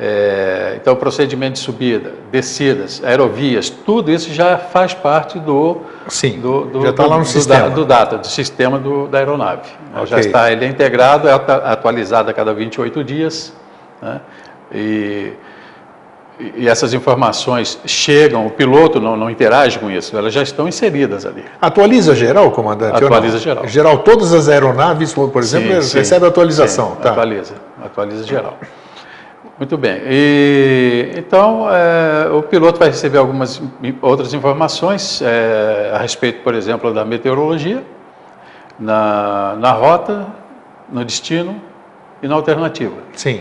É, 0.00 0.74
então, 0.80 0.94
procedimento 0.94 1.54
de 1.54 1.58
subida, 1.58 2.12
descidas, 2.30 3.02
aerovias, 3.04 3.68
tudo 3.68 4.12
isso 4.12 4.32
já 4.32 4.56
faz 4.56 4.94
parte 4.94 5.40
do. 5.40 5.78
Sim, 6.06 6.38
do, 6.38 6.66
do 6.66 6.82
já 6.82 6.90
está 6.90 7.04
lá 7.04 7.16
no 7.16 7.24
do, 7.24 7.28
sistema. 7.28 7.68
Do, 7.68 7.84
data, 7.84 8.18
do 8.18 8.26
sistema 8.28 8.78
do, 8.78 9.08
da 9.08 9.18
aeronave. 9.18 9.68
Okay. 9.92 10.06
Já 10.06 10.20
está, 10.20 10.52
ele 10.52 10.64
é 10.64 10.68
integrado, 10.68 11.26
é 11.26 11.32
atualizado 11.32 12.30
a 12.30 12.32
cada 12.32 12.54
28 12.54 13.02
dias. 13.02 13.52
Né? 14.00 14.20
E, 14.72 15.32
e 16.56 16.68
essas 16.68 16.94
informações 16.94 17.80
chegam, 17.84 18.46
o 18.46 18.50
piloto 18.50 19.00
não, 19.00 19.16
não 19.16 19.28
interage 19.28 19.80
com 19.80 19.90
isso, 19.90 20.16
elas 20.16 20.32
já 20.32 20.44
estão 20.44 20.68
inseridas 20.68 21.26
ali. 21.26 21.44
Atualiza 21.60 22.14
geral, 22.14 22.52
comandante? 22.52 23.02
Atualiza 23.04 23.38
geral. 23.38 23.66
Geral, 23.66 23.98
todas 23.98 24.32
as 24.32 24.48
aeronaves, 24.48 25.12
por 25.12 25.42
exemplo, 25.42 25.82
sim, 25.82 25.98
recebem 25.98 26.28
atualização. 26.28 26.90
Sim, 26.90 27.02
tá. 27.02 27.10
Atualiza, 27.10 27.54
atualiza 27.84 28.24
geral. 28.24 28.56
Muito 29.58 29.76
bem. 29.76 30.00
E, 30.06 31.12
então, 31.16 31.66
é, 31.68 32.30
o 32.30 32.42
piloto 32.42 32.78
vai 32.78 32.88
receber 32.88 33.18
algumas 33.18 33.60
outras 34.00 34.32
informações 34.32 35.20
é, 35.20 35.90
a 35.92 35.98
respeito, 35.98 36.44
por 36.44 36.54
exemplo, 36.54 36.94
da 36.94 37.04
meteorologia, 37.04 37.82
na, 38.78 39.56
na 39.58 39.72
rota, 39.72 40.28
no 40.88 41.04
destino 41.04 41.60
e 42.22 42.28
na 42.28 42.36
alternativa. 42.36 42.94
Sim. 43.14 43.40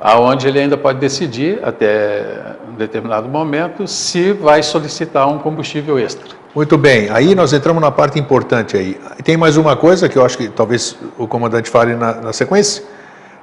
Aonde 0.00 0.48
ele 0.48 0.58
ainda 0.58 0.76
pode 0.76 0.98
decidir, 0.98 1.60
até 1.62 2.56
um 2.68 2.74
determinado 2.74 3.28
momento, 3.28 3.86
se 3.86 4.32
vai 4.32 4.60
solicitar 4.60 5.28
um 5.28 5.38
combustível 5.38 6.00
extra. 6.00 6.34
Muito 6.52 6.76
bem, 6.76 7.08
aí 7.10 7.34
nós 7.34 7.52
entramos 7.52 7.80
na 7.80 7.92
parte 7.92 8.18
importante 8.18 8.76
aí. 8.76 8.98
Tem 9.22 9.36
mais 9.36 9.56
uma 9.56 9.76
coisa 9.76 10.08
que 10.08 10.18
eu 10.18 10.24
acho 10.24 10.36
que 10.36 10.48
talvez 10.48 10.98
o 11.16 11.28
comandante 11.28 11.70
fale 11.70 11.94
na, 11.94 12.14
na 12.14 12.32
sequência 12.32 12.82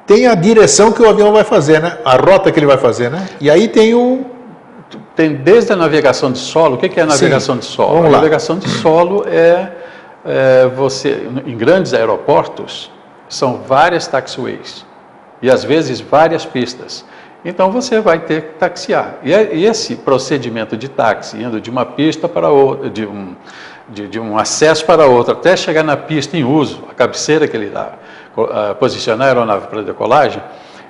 tem 0.05 0.27
a 0.27 0.35
direção 0.35 0.91
que 0.91 1.01
o 1.01 1.09
avião 1.09 1.31
vai 1.31 1.43
fazer, 1.43 1.81
né? 1.81 1.97
A 2.03 2.15
rota 2.15 2.51
que 2.51 2.59
ele 2.59 2.65
vai 2.65 2.77
fazer, 2.77 3.09
né? 3.09 3.27
E 3.39 3.49
aí 3.49 3.67
tem 3.67 3.93
o 3.93 4.25
tem 5.15 5.35
desde 5.35 5.73
a 5.73 5.75
navegação 5.75 6.31
de 6.31 6.39
solo. 6.39 6.75
O 6.75 6.77
que 6.77 6.99
é 6.99 7.03
a 7.03 7.05
navegação 7.05 7.55
Sim. 7.55 7.61
de 7.61 7.65
solo? 7.65 7.89
Vamos 7.89 8.05
a 8.05 8.09
lá. 8.09 8.17
navegação 8.17 8.57
de 8.57 8.67
solo 8.69 9.25
é, 9.27 9.71
é, 10.25 10.67
você 10.67 11.27
em 11.45 11.57
grandes 11.57 11.93
aeroportos 11.93 12.91
são 13.29 13.61
várias 13.67 14.07
taxiways 14.07 14.85
e 15.41 15.49
às 15.49 15.63
vezes 15.63 15.99
várias 15.99 16.45
pistas. 16.45 17.05
Então 17.45 17.71
você 17.71 17.99
vai 17.99 18.19
ter 18.19 18.41
que 18.41 18.53
taxiar. 18.53 19.17
É, 19.23 19.53
e 19.53 19.65
esse 19.65 19.95
procedimento 19.97 20.77
de 20.77 20.87
táxi, 20.87 21.37
indo 21.37 21.59
de 21.59 21.69
uma 21.69 21.85
pista 21.85 22.29
para 22.29 22.49
outra, 22.49 22.89
de 22.89 23.05
um, 23.05 23.35
de, 23.89 24.07
de 24.07 24.19
um 24.19 24.37
acesso 24.37 24.85
para 24.85 25.05
outra, 25.05 25.33
até 25.33 25.55
chegar 25.55 25.83
na 25.83 25.97
pista 25.97 26.37
em 26.37 26.43
uso, 26.43 26.83
a 26.89 26.93
cabeceira 26.93 27.47
que 27.47 27.57
ele 27.57 27.69
dá, 27.69 27.93
posicionar 28.79 29.27
a 29.27 29.31
aeronave 29.31 29.67
para 29.67 29.81
decolagem, 29.81 30.41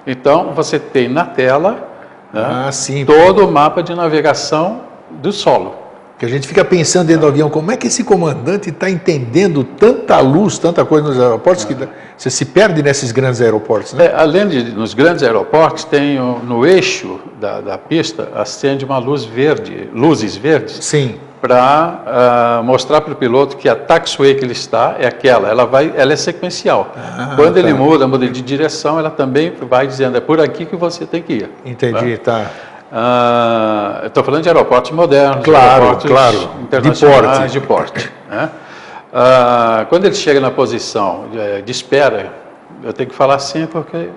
então 0.05 0.53
você 0.53 0.79
tem 0.79 1.07
na 1.07 1.25
tela 1.25 1.89
né, 2.33 2.41
ah, 2.43 2.71
sim, 2.71 3.05
todo 3.05 3.45
o 3.45 3.51
mapa 3.51 3.83
de 3.83 3.93
navegação 3.93 4.81
do 5.11 5.31
solo. 5.31 5.75
Que 6.17 6.25
a 6.25 6.29
gente 6.29 6.47
fica 6.47 6.63
pensando 6.63 7.07
dentro 7.07 7.23
do 7.23 7.27
avião, 7.27 7.49
como 7.49 7.71
é 7.71 7.77
que 7.77 7.87
esse 7.87 8.03
comandante 8.03 8.69
está 8.69 8.89
entendendo 8.89 9.63
tanta 9.63 10.19
luz, 10.19 10.57
tanta 10.57 10.85
coisa 10.85 11.07
nos 11.09 11.19
aeroportos, 11.19 11.65
que 11.65 11.75
você 12.17 12.29
se 12.29 12.45
perde 12.45 12.81
nesses 12.81 13.11
grandes 13.11 13.41
aeroportos, 13.41 13.93
né? 13.93 14.05
É, 14.05 14.15
além 14.15 14.47
de 14.47 14.63
nos 14.71 14.93
grandes 14.93 15.21
aeroportos, 15.21 15.83
tem 15.83 16.17
no 16.17 16.65
eixo 16.65 17.19
da, 17.39 17.61
da 17.61 17.77
pista, 17.77 18.29
acende 18.35 18.85
uma 18.85 18.97
luz 18.97 19.25
verde, 19.25 19.89
luzes 19.93 20.35
verdes. 20.35 20.83
Sim 20.85 21.19
para 21.43 21.57
uh, 21.57 22.07
ah, 22.07 22.61
mostrar 22.63 23.01
para 23.01 23.11
o 23.11 23.15
piloto 23.17 23.57
que 23.57 23.67
a 23.67 23.75
taxiway 23.75 24.33
que 24.33 24.45
ele 24.45 24.53
está 24.53 24.95
é 24.97 25.05
aquela, 25.05 25.49
ela, 25.49 25.65
vai, 25.65 25.91
ela 25.93 26.13
é 26.13 26.15
sequencial. 26.15 26.93
Ah, 26.95 27.33
Quando 27.35 27.55
tá. 27.55 27.59
ele 27.59 27.73
muda, 27.73 28.07
muda 28.07 28.25
de 28.29 28.41
direção, 28.41 28.97
ela 28.97 29.09
também 29.09 29.51
vai 29.69 29.85
dizendo, 29.85 30.15
é 30.15 30.21
por 30.21 30.39
aqui 30.39 30.65
que 30.65 30.77
você 30.77 31.05
tem 31.05 31.21
que 31.21 31.33
ir. 31.33 31.51
Entendi, 31.65 32.17
tá. 32.19 32.45
Uh, 32.89 34.07
Estou 34.07 34.23
falando 34.23 34.41
de 34.41 34.47
aeroportos 34.47 34.91
modernos, 34.91 35.43
claro, 35.43 35.83
aeroportos 35.83 36.09
claro. 36.09 36.49
internacionais 36.61 37.51
de 37.51 37.59
porte. 37.59 37.93
De 37.93 38.07
porte 38.07 38.11
né? 38.29 38.49
uh, 39.11 39.85
quando 39.87 40.05
ele 40.05 40.15
chega 40.15 40.39
na 40.39 40.49
posição 40.49 41.25
de, 41.29 41.61
de 41.61 41.71
espera, 41.73 42.31
eu 42.81 42.93
tenho 42.93 43.09
que 43.09 43.15
falar 43.15 43.35
assim 43.35 43.65
porque 43.65 44.07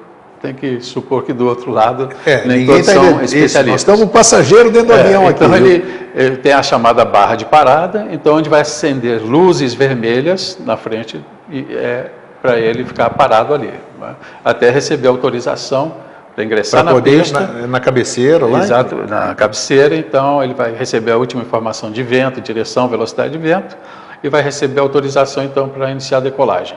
tem 0.40 0.54
que 0.54 0.80
supor 0.80 1.24
que 1.24 1.32
do 1.32 1.46
outro 1.46 1.70
lado 1.70 2.08
é, 2.24 2.46
nem 2.46 2.66
todos 2.66 2.86
tá 2.86 2.92
são 2.92 3.22
especialistas. 3.22 3.66
Nós 3.66 3.80
estamos 3.80 4.00
um 4.02 4.08
passageiro 4.08 4.70
dentro 4.70 4.88
do 4.88 4.92
é, 4.92 5.00
avião 5.00 5.30
então 5.30 5.52
aqui. 5.52 5.56
Então 5.56 5.66
ele, 5.66 5.84
ele, 6.14 6.36
tem 6.36 6.52
a 6.52 6.62
chamada 6.62 7.04
barra 7.04 7.36
de 7.36 7.44
parada, 7.44 8.08
então 8.10 8.36
onde 8.36 8.48
vai 8.48 8.60
acender 8.60 9.22
luzes 9.22 9.74
vermelhas 9.74 10.58
na 10.64 10.76
frente 10.76 11.24
e 11.50 11.66
é 11.70 12.10
para 12.42 12.58
ele 12.58 12.84
ficar 12.84 13.10
parado 13.10 13.54
ali, 13.54 13.72
né? 13.98 14.14
até 14.44 14.70
receber 14.70 15.08
autorização 15.08 15.94
para 16.34 16.44
ingressar 16.44 16.84
pra 16.84 16.92
na 16.92 17.00
pista. 17.00 17.40
Na, 17.40 17.66
na 17.66 17.80
cabeceira 17.80 18.44
lá? 18.44 18.60
Exato, 18.60 18.94
na 19.08 19.34
cabeceira, 19.34 19.96
então 19.96 20.44
ele 20.44 20.54
vai 20.54 20.74
receber 20.74 21.12
a 21.12 21.16
última 21.16 21.42
informação 21.42 21.90
de 21.90 22.02
vento, 22.02 22.40
direção, 22.40 22.88
velocidade 22.88 23.32
de 23.32 23.38
vento 23.38 23.76
e 24.22 24.28
vai 24.28 24.42
receber 24.42 24.80
autorização 24.80 25.42
então 25.42 25.68
para 25.68 25.90
iniciar 25.90 26.18
a 26.18 26.20
decolagem. 26.20 26.76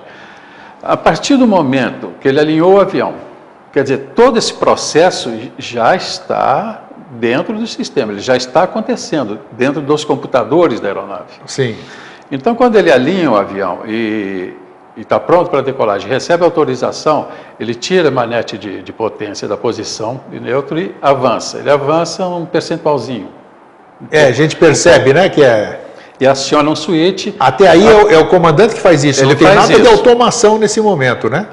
A 0.81 0.95
partir 0.95 1.35
do 1.35 1.45
momento 1.45 2.13
que 2.21 2.27
ele 2.27 2.39
alinhou 2.39 2.75
o 2.75 2.79
avião, 2.79 3.13
Quer 3.71 3.83
dizer, 3.83 4.11
todo 4.15 4.37
esse 4.37 4.53
processo 4.53 5.31
já 5.57 5.95
está 5.95 6.83
dentro 7.11 7.57
do 7.57 7.65
sistema, 7.67 8.11
ele 8.11 8.21
já 8.21 8.35
está 8.35 8.63
acontecendo 8.63 9.39
dentro 9.51 9.81
dos 9.81 10.03
computadores 10.03 10.79
da 10.79 10.87
aeronave. 10.87 11.33
Sim. 11.45 11.75
Então, 12.31 12.55
quando 12.55 12.75
ele 12.75 12.91
alinha 12.91 13.31
o 13.31 13.35
avião 13.35 13.79
e 13.87 14.53
está 14.95 15.19
pronto 15.19 15.49
para 15.49 15.61
decolagem, 15.61 16.07
recebe 16.07 16.43
autorização, 16.43 17.27
ele 17.59 17.73
tira 17.73 18.09
a 18.09 18.11
manete 18.11 18.57
de, 18.57 18.81
de, 18.81 18.93
potência 18.93 19.47
da 19.47 19.57
posição 19.57 20.21
de 20.29 20.39
neutro 20.39 20.77
e 20.77 20.93
avança. 21.01 21.57
Ele 21.57 21.69
avança 21.69 22.27
um 22.27 22.45
percentualzinho. 22.45 23.29
É, 24.11 24.25
a 24.25 24.31
gente 24.31 24.55
percebe, 24.55 25.13
né, 25.13 25.29
que 25.29 25.43
é... 25.43 25.85
E 26.19 26.27
aciona 26.27 26.69
um 26.69 26.75
switch. 26.75 27.33
Até 27.39 27.69
aí 27.69 27.87
a... 27.87 27.91
é, 27.91 27.95
o, 27.95 28.09
é, 28.09 28.17
o, 28.17 28.27
comandante 28.27 28.75
que 28.75 28.81
faz 28.81 29.05
isso, 29.05 29.21
ele 29.21 29.29
não 29.29 29.35
tem 29.37 29.47
nada 29.47 29.71
isso. 29.71 29.81
de 29.81 29.87
automação 29.87 30.57
nesse 30.57 30.81
momento, 30.81 31.29
né? 31.29 31.47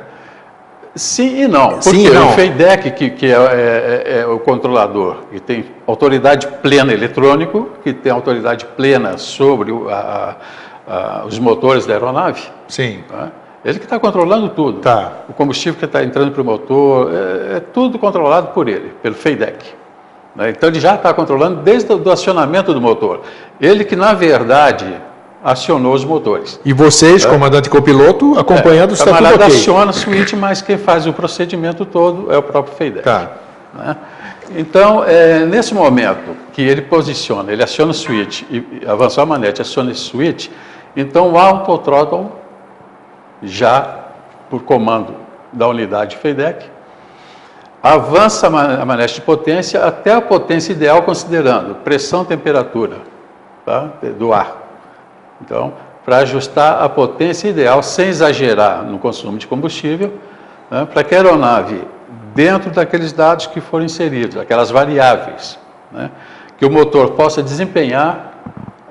Sim 0.97 1.43
e 1.43 1.47
não. 1.47 1.73
Porque 1.73 1.91
Sim, 1.91 2.09
não. 2.09 2.31
o 2.31 2.33
FEIDEC, 2.33 2.91
que, 2.93 3.11
que 3.11 3.27
é, 3.27 3.37
é, 3.37 4.19
é, 4.21 4.27
o 4.27 4.39
controlador, 4.39 5.25
que 5.31 5.39
tem 5.39 5.67
autoridade 5.87 6.47
plena 6.63 6.93
eletrônico, 6.93 7.69
que 7.85 7.93
tem 7.93 8.11
autoridade 8.11 8.65
plena 8.65 9.19
sobre 9.19 9.73
a, 9.91 10.35
a, 10.89 11.21
a, 11.21 11.27
os 11.27 11.39
motores 11.39 11.85
da 11.85 11.93
aeronave. 11.93 12.43
Sim. 12.67 13.05
Tá? 13.07 13.31
Ele 13.63 13.79
que 13.79 13.85
está 13.85 13.99
controlando 13.99 14.49
tudo. 14.49 14.81
Tá. 14.81 15.25
O 15.29 15.35
combustível 15.35 15.79
que 15.79 15.85
está 15.85 16.03
entrando 16.03 16.33
para 16.33 16.41
o 16.41 16.45
motor, 16.45 17.13
é, 17.13 17.57
é, 17.57 17.61
tudo 17.61 17.99
controlado 17.99 18.49
por 18.49 18.67
ele, 18.67 18.93
pelo 19.03 19.15
FEIDEC. 19.15 19.75
Né? 20.35 20.51
Então 20.51 20.69
ele 20.71 20.81
já 20.81 20.95
está 20.95 21.13
controlando 21.13 21.61
desde 21.61 21.93
o 21.93 22.11
acionamento 22.11 22.73
do 22.73 22.81
motor. 22.81 23.21
Ele 23.61 23.85
que, 23.85 23.97
na 23.97 24.15
verdade, 24.15 24.87
acionou 25.43 25.95
os 25.95 26.05
motores. 26.05 26.61
E 26.65 26.73
vocês, 26.73 27.25
é. 27.25 27.29
comandante 27.29 27.67
e 27.67 27.71
copiloto, 27.71 28.39
acompanhando 28.39 28.91
é, 28.91 28.93
o 28.93 28.95
está 28.95 29.17
tudo 29.17 29.35
ok? 29.35 29.47
aciona 29.47 29.91
o 29.91 29.95
switch, 29.95 30.33
mas 30.33 30.63
quem 30.63 30.77
faz 30.77 31.07
o 31.07 31.13
procedimento 31.13 31.85
todo 31.85 32.33
é 32.33 32.39
o 32.39 32.43
próprio 32.43 32.75
FEIDEC. 32.75 33.05
Tá. 33.05 33.31
Né? 33.75 33.97
Então, 34.57 35.05
é, 35.05 35.45
nesse 35.45 35.75
momento 35.75 36.37
que 36.53 36.63
ele 36.63 36.83
posiciona, 36.83 37.53
ele 37.53 37.63
aciona 37.63 37.91
o 37.91 37.95
switch 37.95 38.43
e 38.51 38.83
avançou 38.87 39.23
a 39.23 39.27
manete, 39.27 39.61
aciona 39.61 39.91
esse 39.91 40.01
switch, 40.01 40.49
então 40.97 41.33
o 41.33 41.39
autothrottle 41.39 42.33
já 43.43 44.07
por 44.49 44.63
comando 44.63 45.15
da 45.53 45.69
unidade 45.69 46.17
FEIDEC 46.17 46.67
avança 47.83 48.47
a 48.47 48.85
manete 48.85 49.17
de 49.17 49.21
potência 49.21 49.85
até 49.85 50.13
a 50.13 50.21
potência 50.21 50.73
ideal 50.73 51.03
considerando 51.03 51.77
pressão, 51.77 52.25
temperatura 52.25 52.99
tá, 53.65 53.91
do 54.19 54.33
ar. 54.33 54.66
Então, 55.41 55.75
para 56.05 56.19
ajustar 56.19 56.83
a 56.83 56.89
potência 56.89 57.49
ideal, 57.49 57.83
sem 57.83 58.09
exagerar 58.09 58.85
no 58.85 58.99
consumo 58.99 59.37
de 59.39 59.47
combustível, 59.47 60.13
né, 60.71 60.87
para 60.93 61.03
que 61.03 61.15
a 61.15 61.19
aeronave, 61.19 61.83
dentro 62.35 62.71
daqueles 62.71 63.13
dados 63.13 63.47
que 63.47 63.61
foram 63.61 63.85
inseridos, 63.85 64.37
aquelas 64.37 64.71
variáveis, 64.71 65.59
né, 65.91 66.11
que 66.57 66.65
o 66.65 66.71
motor 66.71 67.11
possa 67.11 67.43
desempenhar 67.43 68.35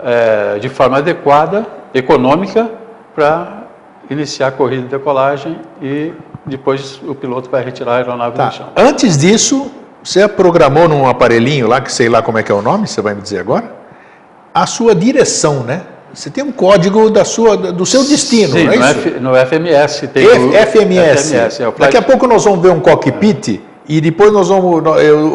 é, 0.03 0.59
de 0.59 0.67
forma 0.67 0.97
adequada, 0.97 1.65
econômica, 1.93 2.69
para 3.15 3.63
iniciar 4.09 4.47
a 4.47 4.51
corrida 4.51 4.83
de 4.83 4.89
decolagem 4.89 5.57
e 5.81 6.13
depois 6.45 7.01
o 7.01 7.15
piloto 7.15 7.49
vai 7.49 7.63
retirar 7.63 7.93
a 7.93 7.97
aeronave 7.97 8.35
tá. 8.35 8.47
do 8.49 8.53
chão. 8.53 8.67
Antes 8.75 9.17
disso, 9.17 9.71
você 10.03 10.27
programou 10.27 10.87
num 10.87 11.07
aparelhinho 11.07 11.67
lá, 11.67 11.81
que 11.81 11.91
sei 11.91 12.09
lá 12.09 12.21
como 12.21 12.37
é 12.37 12.43
que 12.43 12.51
é 12.51 12.55
o 12.55 12.61
nome, 12.61 12.87
você 12.87 13.01
vai 13.01 13.15
me 13.15 13.21
dizer 13.21 13.39
agora, 13.39 13.73
a 14.53 14.67
sua 14.67 14.93
direção, 14.93 15.63
né? 15.63 15.81
Você 16.15 16.29
tem 16.29 16.43
um 16.43 16.51
código 16.51 17.09
da 17.09 17.25
sua, 17.25 17.57
do 17.57 17.85
seu 17.85 18.03
destino, 18.05 18.53
Sim, 18.53 18.63
não 18.63 18.71
é 18.71 18.75
isso? 18.77 18.85
F, 18.85 19.09
no 19.19 19.35
FMS 19.35 20.07
tem 20.07 20.25
F, 20.25 20.39
o, 20.39 20.51
FMS. 20.53 21.33
FMS 21.33 21.61
é 21.61 21.71
Daqui 21.77 21.97
a 21.97 22.01
pouco 22.01 22.25
nós 22.25 22.45
vamos 22.45 22.61
ver 22.61 22.71
um 22.71 22.79
cockpit 22.79 23.59
e 23.87 23.99
depois 23.99 24.31
nós 24.31 24.47
vamos, 24.47 24.81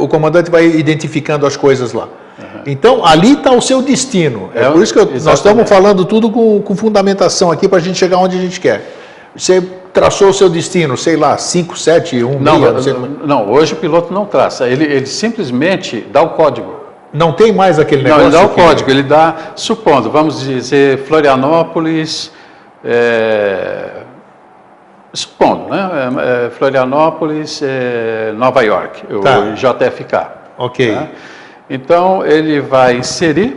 o 0.02 0.08
comandante 0.08 0.50
vai 0.50 0.64
identificando 0.64 1.46
as 1.46 1.54
coisas 1.54 1.92
lá. 1.92 2.04
Uhum. 2.38 2.62
Então, 2.66 3.04
ali 3.04 3.34
está 3.34 3.52
o 3.52 3.60
seu 3.60 3.82
destino. 3.82 4.50
É, 4.54 4.64
é 4.64 4.70
por 4.70 4.82
isso 4.82 4.94
que 4.94 4.98
eu, 4.98 5.04
nós 5.22 5.38
estamos 5.38 5.68
falando 5.68 6.06
tudo 6.06 6.30
com, 6.30 6.62
com 6.62 6.74
fundamentação 6.74 7.52
aqui 7.52 7.68
para 7.68 7.76
a 7.76 7.82
gente 7.82 7.98
chegar 7.98 8.16
onde 8.16 8.38
a 8.38 8.40
gente 8.40 8.58
quer. 8.58 8.96
Você 9.36 9.62
traçou 9.92 10.30
o 10.30 10.34
seu 10.34 10.48
destino, 10.48 10.96
sei 10.96 11.16
lá, 11.16 11.36
5, 11.36 11.78
7, 11.78 12.24
1, 12.24 12.40
não, 12.40 12.58
não, 12.58 13.08
não, 13.26 13.50
hoje 13.50 13.74
o 13.74 13.76
piloto 13.76 14.12
não 14.14 14.24
traça, 14.24 14.68
ele, 14.68 14.84
ele 14.84 15.06
simplesmente 15.06 16.06
dá 16.10 16.22
o 16.22 16.30
código. 16.30 16.79
Não 17.12 17.32
tem 17.32 17.52
mais 17.52 17.78
aquele 17.78 18.02
negócio? 18.02 18.30
Não, 18.30 18.38
ele 18.38 18.38
dá 18.38 18.52
o 18.52 18.54
código, 18.54 18.90
ele 18.90 19.02
dá, 19.02 19.34
supondo, 19.56 20.10
vamos 20.10 20.40
dizer, 20.40 20.98
Florianópolis, 20.98 22.32
é, 22.84 24.02
supondo, 25.12 25.68
né? 25.68 25.90
É, 25.90 26.46
é, 26.46 26.50
Florianópolis, 26.50 27.60
é, 27.62 28.32
Nova 28.36 28.62
York, 28.62 29.02
tá. 29.22 29.40
o 29.40 29.54
JFK. 29.54 30.26
Ok. 30.56 30.94
Tá? 30.94 31.08
Então, 31.68 32.24
ele 32.24 32.60
vai 32.60 32.96
inserir 32.96 33.56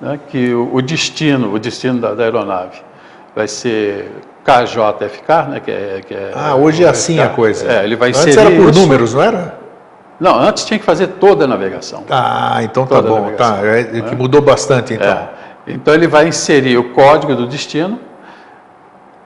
né, 0.00 0.18
que 0.28 0.54
o, 0.54 0.74
o, 0.74 0.82
destino, 0.82 1.52
o 1.52 1.58
destino 1.58 2.00
da, 2.00 2.14
da, 2.14 2.24
aeronave 2.24 2.80
vai 3.34 3.48
ser 3.48 4.10
KJFK, 4.44 5.48
né, 5.48 5.60
que 5.60 5.70
é, 5.70 6.00
que 6.06 6.14
é 6.14 6.30
ah, 6.34 6.54
hoje 6.54 6.84
é 6.84 6.88
assim 6.88 7.18
a 7.18 7.28
coisa. 7.28 7.70
É, 7.70 7.84
ele 7.84 7.96
vai 7.96 8.10
Antes 8.10 8.26
inserir 8.26 8.46
era 8.46 8.56
por 8.56 8.70
isso. 8.70 8.80
números, 8.80 9.14
não 9.14 9.22
era? 9.22 9.63
Não, 10.24 10.40
antes 10.40 10.64
tinha 10.64 10.78
que 10.78 10.84
fazer 10.86 11.08
toda 11.20 11.44
a 11.44 11.46
navegação. 11.46 12.02
Ah, 12.08 12.60
então 12.62 12.86
tá 12.86 13.02
bom, 13.02 13.32
tá. 13.36 13.58
É, 13.62 13.80
é, 13.80 14.00
que 14.00 14.16
mudou 14.16 14.40
bastante 14.40 14.94
então. 14.94 15.06
É. 15.06 15.28
Então 15.66 15.92
ele 15.92 16.06
vai 16.06 16.26
inserir 16.26 16.78
o 16.78 16.94
código 16.94 17.34
do 17.36 17.46
destino 17.46 18.00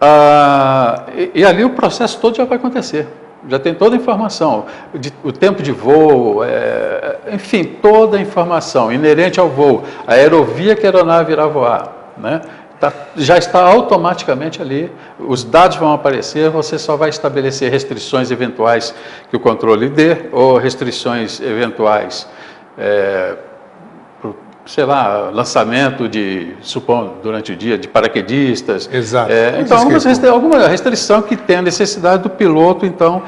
ah, 0.00 1.04
e, 1.16 1.30
e, 1.36 1.44
ali 1.44 1.64
o 1.64 1.70
processo 1.70 2.18
todo 2.18 2.36
já 2.36 2.44
vai 2.44 2.58
acontecer. 2.58 3.06
Já 3.48 3.60
tem 3.60 3.74
toda 3.74 3.94
a 3.94 3.96
informação, 3.96 4.66
de, 4.92 5.14
o 5.22 5.30
tempo 5.30 5.62
de 5.62 5.70
voo, 5.70 6.42
é, 6.42 7.18
enfim, 7.30 7.62
toda 7.62 8.16
a 8.16 8.20
informação 8.20 8.90
inerente 8.92 9.38
ao 9.38 9.48
voo, 9.48 9.84
a 10.04 10.14
aerovia 10.14 10.74
que 10.74 10.84
a 10.84 10.90
aeronave 10.90 11.32
irá 11.32 11.46
voar, 11.46 11.92
né? 12.18 12.40
Tá, 12.80 12.92
já 13.16 13.36
está 13.36 13.60
automaticamente 13.60 14.62
ali, 14.62 14.88
os 15.18 15.42
dados 15.42 15.76
vão 15.78 15.92
aparecer, 15.92 16.48
você 16.48 16.78
só 16.78 16.96
vai 16.96 17.08
estabelecer 17.08 17.72
restrições 17.72 18.30
eventuais 18.30 18.94
que 19.28 19.36
o 19.36 19.40
controle 19.40 19.88
dê, 19.88 20.16
ou 20.30 20.58
restrições 20.58 21.40
eventuais, 21.40 22.28
é, 22.78 23.34
pro, 24.20 24.36
sei 24.64 24.84
lá, 24.84 25.28
lançamento 25.32 26.08
de, 26.08 26.54
supondo, 26.60 27.14
durante 27.20 27.50
o 27.50 27.56
dia, 27.56 27.76
de 27.76 27.88
paraquedistas. 27.88 28.88
Exato. 28.92 29.32
É, 29.32 29.60
então, 29.60 29.76
alguma, 29.76 30.30
alguma 30.30 30.68
restrição 30.68 31.20
que 31.20 31.36
tenha 31.36 31.60
necessidade 31.60 32.22
do 32.22 32.30
piloto, 32.30 32.86
então, 32.86 33.24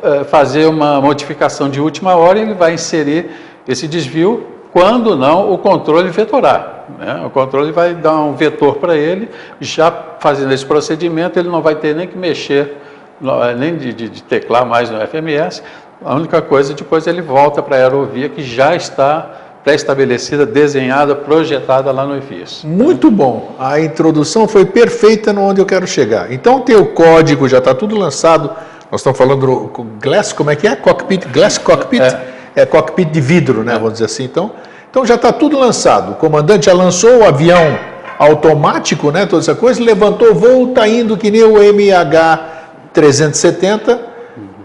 é, 0.00 0.22
fazer 0.22 0.66
uma 0.66 1.00
modificação 1.00 1.68
de 1.68 1.80
última 1.80 2.14
hora, 2.14 2.38
ele 2.38 2.54
vai 2.54 2.74
inserir 2.74 3.30
esse 3.66 3.88
desvio, 3.88 4.46
quando 4.72 5.16
não 5.16 5.52
o 5.52 5.58
controle 5.58 6.08
vetorar. 6.08 6.86
Né? 6.98 7.22
O 7.24 7.30
controle 7.30 7.70
vai 7.72 7.94
dar 7.94 8.20
um 8.20 8.34
vetor 8.34 8.76
para 8.76 8.96
ele, 8.96 9.28
já 9.60 9.92
fazendo 10.18 10.52
esse 10.52 10.64
procedimento, 10.64 11.38
ele 11.38 11.48
não 11.48 11.60
vai 11.60 11.74
ter 11.76 11.94
nem 11.94 12.06
que 12.06 12.16
mexer, 12.16 12.76
é, 13.22 13.54
nem 13.54 13.76
de, 13.76 13.92
de, 13.92 14.08
de 14.08 14.22
teclar 14.22 14.64
mais 14.66 14.90
no 14.90 14.98
FMS. 15.06 15.62
A 16.04 16.14
única 16.14 16.40
coisa, 16.42 16.74
depois 16.74 17.06
ele 17.06 17.22
volta 17.22 17.62
para 17.62 17.76
a 17.76 17.78
aerovia 17.80 18.28
que 18.28 18.42
já 18.42 18.74
está 18.74 19.30
pré-estabelecida, 19.62 20.44
desenhada, 20.44 21.14
projetada 21.14 21.92
lá 21.92 22.04
no 22.04 22.16
EFIS. 22.16 22.64
Muito 22.64 23.10
bom. 23.10 23.54
A 23.58 23.78
introdução 23.78 24.48
foi 24.48 24.64
perfeita 24.64 25.32
no 25.32 25.42
onde 25.42 25.60
eu 25.60 25.66
quero 25.66 25.86
chegar. 25.86 26.32
Então 26.32 26.60
tem 26.60 26.74
o 26.74 26.86
código, 26.86 27.48
já 27.48 27.58
está 27.58 27.72
tudo 27.72 27.96
lançado. 27.96 28.50
Nós 28.90 29.00
estamos 29.00 29.16
falando 29.16 29.46
do 29.46 29.86
Glass, 30.02 30.32
como 30.32 30.50
é 30.50 30.56
que 30.56 30.66
é? 30.66 30.74
Cockpit, 30.74 31.26
Glass 31.28 31.58
Cockpit? 31.58 32.02
É, 32.02 32.31
é 32.54 32.66
cockpit 32.66 33.10
de 33.10 33.20
vidro, 33.20 33.62
né? 33.62 33.74
Vamos 33.74 33.92
dizer 33.94 34.06
assim. 34.06 34.24
Então, 34.24 34.50
então 34.90 35.06
já 35.06 35.14
está 35.14 35.32
tudo 35.32 35.58
lançado. 35.58 36.12
O 36.12 36.14
comandante 36.16 36.66
já 36.66 36.72
lançou 36.72 37.18
o 37.18 37.24
avião 37.24 37.78
automático, 38.18 39.10
né? 39.10 39.26
Toda 39.26 39.42
essa 39.42 39.54
coisa, 39.54 39.82
levantou 39.82 40.34
voo, 40.34 40.68
está 40.68 40.86
indo 40.86 41.16
que 41.16 41.30
nem 41.30 41.42
o 41.42 41.54
MH370, 41.54 43.98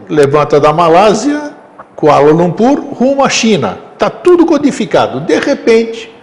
levanta 0.09 0.59
da 0.59 0.73
Malásia, 0.73 1.53
Kuala 1.95 2.31
Lumpur, 2.31 2.79
rumo 2.93 3.23
à 3.23 3.29
China. 3.29 3.77
Está 3.93 4.09
tudo 4.09 4.45
codificado. 4.45 5.21
De 5.21 5.39
repente, 5.39 6.13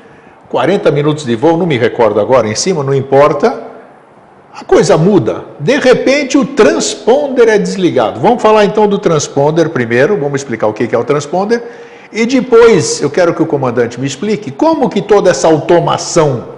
40 0.49 0.91
minutos 0.91 1.25
de 1.25 1.35
voo, 1.35 1.57
não 1.57 1.67
me 1.67 1.77
recordo 1.77 2.21
agora, 2.21 2.47
em 2.47 2.55
cima, 2.55 2.85
não 2.85 2.95
importa, 2.95 3.74
a 4.55 4.63
coisa 4.63 4.97
muda. 4.97 5.45
De 5.59 5.77
repente, 5.79 6.39
o 6.39 6.45
transponder 6.45 7.49
é 7.49 7.59
desligado. 7.59 8.21
Vamos 8.21 8.41
falar 8.41 8.65
então 8.65 8.87
do 8.87 9.01
transponder 9.01 9.69
primeiro, 9.71 10.17
vamos 10.17 10.41
explicar 10.41 10.69
o 10.69 10.73
que 10.73 10.95
é 10.95 10.99
o 10.99 11.03
transponder. 11.03 11.61
E 12.13 12.25
depois, 12.25 13.03
eu 13.03 13.11
quero 13.11 13.35
que 13.35 13.43
o 13.43 13.47
comandante 13.47 13.99
me 13.99 14.07
explique 14.07 14.53
como 14.53 14.89
que 14.89 15.03
toda 15.03 15.29
essa 15.29 15.49
automação, 15.49 16.51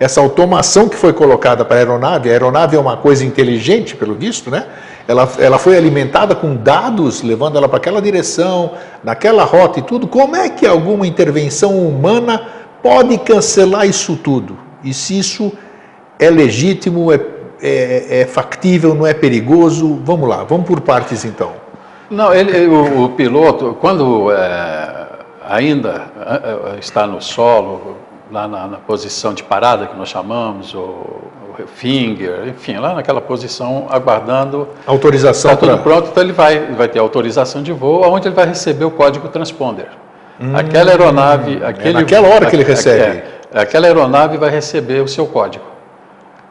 essa 0.00 0.20
automação 0.20 0.88
que 0.88 0.96
foi 0.96 1.12
colocada 1.12 1.64
para 1.64 1.76
a 1.76 1.78
aeronave, 1.78 2.28
a 2.28 2.32
aeronave 2.32 2.76
é 2.76 2.80
uma 2.80 2.96
coisa 2.96 3.24
inteligente, 3.24 3.94
pelo 3.94 4.16
visto, 4.16 4.50
né? 4.50 4.66
ela, 5.06 5.28
ela 5.38 5.58
foi 5.58 5.76
alimentada 5.76 6.34
com 6.34 6.56
dados, 6.56 7.22
levando 7.22 7.56
ela 7.56 7.68
para 7.68 7.78
aquela 7.78 8.02
direção, 8.02 8.72
naquela 9.04 9.44
rota 9.44 9.78
e 9.78 9.82
tudo. 9.82 10.08
Como 10.08 10.34
é 10.34 10.48
que 10.48 10.66
alguma 10.66 11.06
intervenção 11.06 11.78
humana 11.78 12.48
pode 12.82 13.16
cancelar 13.18 13.86
isso 13.86 14.16
tudo? 14.16 14.58
E 14.82 14.92
se 14.92 15.16
isso 15.16 15.52
é 16.18 16.30
legítimo, 16.30 17.12
é, 17.12 17.20
é, 17.62 18.20
é 18.20 18.26
factível, 18.26 18.94
não 18.94 19.06
é 19.06 19.14
perigoso? 19.14 20.00
Vamos 20.04 20.28
lá, 20.28 20.44
vamos 20.44 20.66
por 20.66 20.80
partes 20.80 21.24
então. 21.24 21.52
Não, 22.10 22.32
ele, 22.32 22.66
o, 22.66 23.04
o 23.04 23.08
piloto, 23.10 23.76
quando 23.80 24.32
é, 24.32 25.06
ainda 25.48 26.06
é, 26.24 26.74
é, 26.74 26.78
está 26.78 27.06
no 27.06 27.20
solo, 27.20 27.96
lá 28.30 28.48
na, 28.48 28.66
na, 28.66 28.76
posição 28.78 29.34
de 29.34 29.42
parada 29.42 29.86
que 29.86 29.96
nós 29.96 30.08
chamamos, 30.08 30.74
ou 30.74 31.28
finger, 31.66 32.48
enfim, 32.48 32.76
lá 32.76 32.94
naquela 32.94 33.20
posição 33.20 33.86
aguardando. 33.90 34.68
Autorização. 34.86 35.52
Está 35.52 35.66
tudo 35.66 35.82
pra... 35.82 35.82
pronto, 35.82 36.08
então 36.10 36.22
ele 36.22 36.32
vai, 36.32 36.60
vai 36.72 36.88
ter 36.88 36.98
autorização 36.98 37.62
de 37.62 37.72
voo, 37.72 38.02
onde 38.06 38.28
ele 38.28 38.34
vai 38.34 38.46
receber 38.46 38.84
o 38.84 38.90
código 38.90 39.28
transponder. 39.28 39.88
Hum, 40.40 40.56
aquela 40.56 40.90
aeronave, 40.90 41.62
aquele, 41.64 41.90
é 41.90 41.92
naquela 41.92 42.28
hora 42.28 42.46
que 42.46 42.54
ele 42.54 42.64
recebe. 42.64 43.22
É, 43.52 43.60
aquela 43.60 43.86
aeronave 43.86 44.36
vai 44.36 44.50
receber 44.50 45.02
o 45.02 45.08
seu 45.08 45.26
código, 45.26 45.64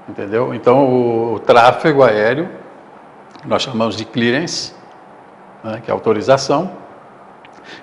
entendeu? 0.08 0.54
Então 0.54 0.86
o, 0.86 1.34
o 1.36 1.40
tráfego 1.40 2.04
aéreo, 2.04 2.50
nós 3.46 3.62
chamamos 3.62 3.96
de 3.96 4.06
clearance, 4.06 4.74
né, 5.64 5.82
que 5.84 5.92
é 5.92 5.94
autorização, 5.94 6.72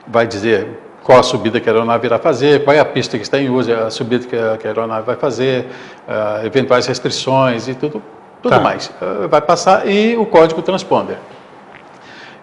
vai 0.07 0.26
dizer 0.26 0.81
qual 1.02 1.21
a 1.21 1.23
subida 1.23 1.61
que 1.61 1.69
a 1.69 1.73
aeronave 1.73 2.07
irá 2.07 2.19
fazer, 2.19 2.64
qual 2.64 2.75
é 2.75 2.81
a 2.81 2.85
pista 2.85 3.19
que 3.19 3.25
está 3.25 3.38
em 3.38 3.50
uso, 3.50 3.73
a 3.73 3.90
subida 3.90 4.26
que 4.26 4.37
a, 4.37 4.57
que 4.57 4.66
a 4.66 4.71
aeronave 4.71 5.07
vai 5.07 5.16
fazer, 5.16 5.66
uh, 6.09 6.46
eventuais 6.46 6.87
restrições 6.87 7.68
e 7.68 7.75
tudo, 7.75 8.03
tudo 8.42 8.53
tá. 8.53 8.61
mais. 8.61 8.87
Uh, 9.01 9.29
vai 9.29 9.42
passar 9.42 9.87
e 9.87 10.16
o 10.16 10.25
código 10.25 10.62
transponder. 10.62 11.18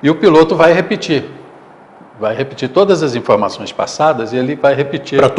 E 0.04 0.10
o 0.10 0.16
piloto 0.16 0.56
vai 0.56 0.74
repetir. 0.74 1.26
Vai 2.20 2.36
repetir 2.36 2.70
todas 2.70 3.02
as 3.02 3.16
informações 3.16 3.72
passadas 3.72 4.32
e 4.32 4.38
ele 4.38 4.56
vai 4.56 4.76
repetir 4.76 5.20
para, 5.20 5.30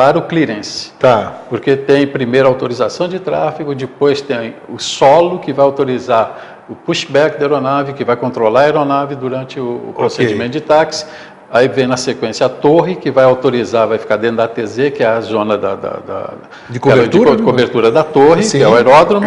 para 0.00 0.18
o 0.18 0.22
clearance. 0.22 0.92
Tá. 0.98 1.42
Porque 1.50 1.76
tem 1.76 2.06
primeiro 2.06 2.48
autorização 2.48 3.06
de 3.06 3.18
tráfego, 3.18 3.74
depois 3.74 4.22
tem 4.22 4.54
o 4.66 4.78
solo 4.78 5.40
que 5.40 5.52
vai 5.52 5.62
autorizar 5.62 6.64
o 6.70 6.74
pushback 6.74 7.38
da 7.38 7.44
aeronave, 7.44 7.92
que 7.92 8.02
vai 8.02 8.16
controlar 8.16 8.60
a 8.60 8.64
aeronave 8.64 9.14
durante 9.14 9.60
o, 9.60 9.90
o 9.90 9.92
procedimento 9.92 10.56
okay. 10.56 10.60
de 10.62 10.66
táxi. 10.66 11.04
Aí 11.52 11.66
vem 11.66 11.84
na 11.84 11.96
sequência 11.96 12.46
a 12.46 12.48
torre, 12.48 12.94
que 12.94 13.10
vai 13.10 13.24
autorizar, 13.24 13.88
vai 13.88 13.98
ficar 13.98 14.16
dentro 14.16 14.36
da 14.36 14.44
ATZ, 14.44 14.90
que 14.94 15.02
é 15.02 15.06
a 15.06 15.20
zona 15.20 15.58
da, 15.58 15.74
da, 15.74 15.90
da 16.06 16.30
de, 16.68 16.78
cobertura, 16.78 17.36
de, 17.36 17.42
cobertura 17.42 17.90
da 17.90 18.04
torre, 18.04 18.44
Sim. 18.44 18.58
que 18.58 18.64
é 18.64 18.68
o 18.68 18.74
aeródromo. 18.76 19.26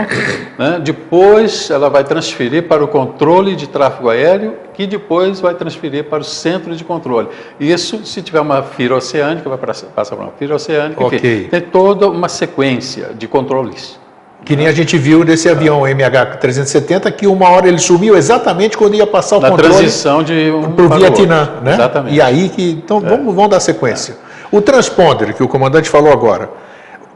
Né? 0.57 0.79
Depois 0.81 1.69
ela 1.69 1.89
vai 1.89 2.03
transferir 2.03 2.67
para 2.67 2.81
o 2.81 2.87
controle 2.87 3.57
de 3.57 3.67
tráfego 3.67 4.09
aéreo, 4.09 4.55
que 4.73 4.87
depois 4.87 5.41
vai 5.41 5.53
transferir 5.53 6.05
para 6.05 6.19
o 6.19 6.23
centro 6.23 6.73
de 6.75 6.83
controle. 6.83 7.27
Isso, 7.59 8.05
se 8.05 8.21
tiver 8.21 8.39
uma 8.39 8.63
fira 8.63 8.95
oceânica, 8.95 9.49
vai 9.49 9.57
passar 9.57 10.15
para 10.15 10.25
uma 10.25 10.31
fira 10.31 10.55
oceânica. 10.55 11.03
Okay. 11.03 11.17
Enfim, 11.17 11.49
tem 11.49 11.61
toda 11.61 12.07
uma 12.07 12.29
sequência 12.29 13.11
de 13.13 13.27
controles. 13.27 13.99
Que 14.45 14.55
nem 14.55 14.67
a 14.67 14.71
gente 14.73 14.97
viu 14.97 15.23
desse 15.23 15.47
avião 15.47 15.81
MH370, 15.81 17.11
que 17.13 17.27
uma 17.27 17.49
hora 17.49 17.67
ele 17.67 17.79
sumiu 17.79 18.17
exatamente 18.17 18.77
quando 18.77 18.95
ia 18.95 19.07
passar 19.07 19.37
o 19.37 19.39
Na 19.39 19.49
controle 19.49 19.73
transição 19.73 20.21
de 20.21 20.51
um 20.51 20.71
para 20.73 20.85
o 20.85 20.89
Vietnã, 20.89 21.49
né? 21.61 21.73
Exatamente. 21.73 22.15
E 22.15 22.21
aí 22.21 22.49
que 22.49 22.71
então 22.71 22.97
é. 22.97 23.09
vamos, 23.09 23.33
vamos 23.33 23.49
dar 23.49 23.59
sequência. 23.59 24.13
É. 24.13 24.55
O 24.55 24.61
transponder 24.61 25.33
que 25.33 25.41
o 25.41 25.47
comandante 25.47 25.89
falou 25.89 26.11
agora, 26.11 26.49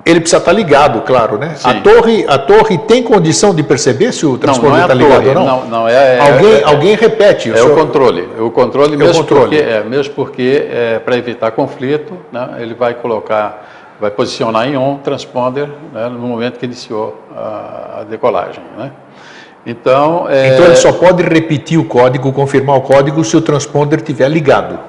ele 0.07 0.21
precisa 0.21 0.37
estar 0.37 0.53
ligado, 0.53 1.01
claro, 1.01 1.37
né? 1.37 1.55
A 1.63 1.73
torre, 1.75 2.25
a 2.27 2.37
torre 2.37 2.77
tem 2.77 3.03
condição 3.03 3.53
de 3.53 3.61
perceber 3.61 4.13
se 4.13 4.25
o 4.25 4.37
transponder 4.37 4.81
está 4.81 4.93
é 4.93 4.95
ligado 4.95 5.27
ou 5.27 5.33
não? 5.33 5.45
Não, 5.45 5.65
não 5.65 5.87
é. 5.87 6.17
é 6.17 6.19
alguém, 6.19 6.53
é, 6.53 6.63
alguém 6.63 6.95
repete. 6.95 7.49
É 7.49 7.53
o, 7.53 7.57
senhor... 7.57 7.71
o 7.71 7.75
controle. 7.75 8.29
O 8.39 8.49
controle 8.49 8.95
mesmo 8.95 9.13
o 9.13 9.17
controle. 9.17 9.57
porque, 9.57 9.69
é, 9.69 9.83
mesmo 9.83 10.13
porque 10.13 10.67
é, 10.71 10.99
para 10.99 11.17
evitar 11.17 11.51
conflito, 11.51 12.17
né, 12.31 12.55
ele 12.59 12.73
vai 12.73 12.93
colocar 12.93 13.76
vai 13.99 14.11
posicionar 14.11 14.67
em 14.67 14.77
on 14.77 14.97
transponder 14.97 15.67
né, 15.93 16.07
no 16.09 16.19
momento 16.19 16.59
que 16.59 16.65
iniciou 16.65 17.19
a, 17.35 17.99
a 17.99 18.03
decolagem. 18.03 18.63
Né? 18.77 18.91
Então, 19.65 20.27
é... 20.29 20.53
então 20.53 20.65
ele 20.65 20.75
só 20.75 20.93
pode 20.93 21.23
repetir 21.23 21.79
o 21.79 21.85
código, 21.85 22.31
confirmar 22.31 22.77
o 22.77 22.81
código 22.81 23.23
se 23.23 23.35
o 23.35 23.41
transponder 23.41 23.99
estiver 23.99 24.29
ligado. 24.29 24.79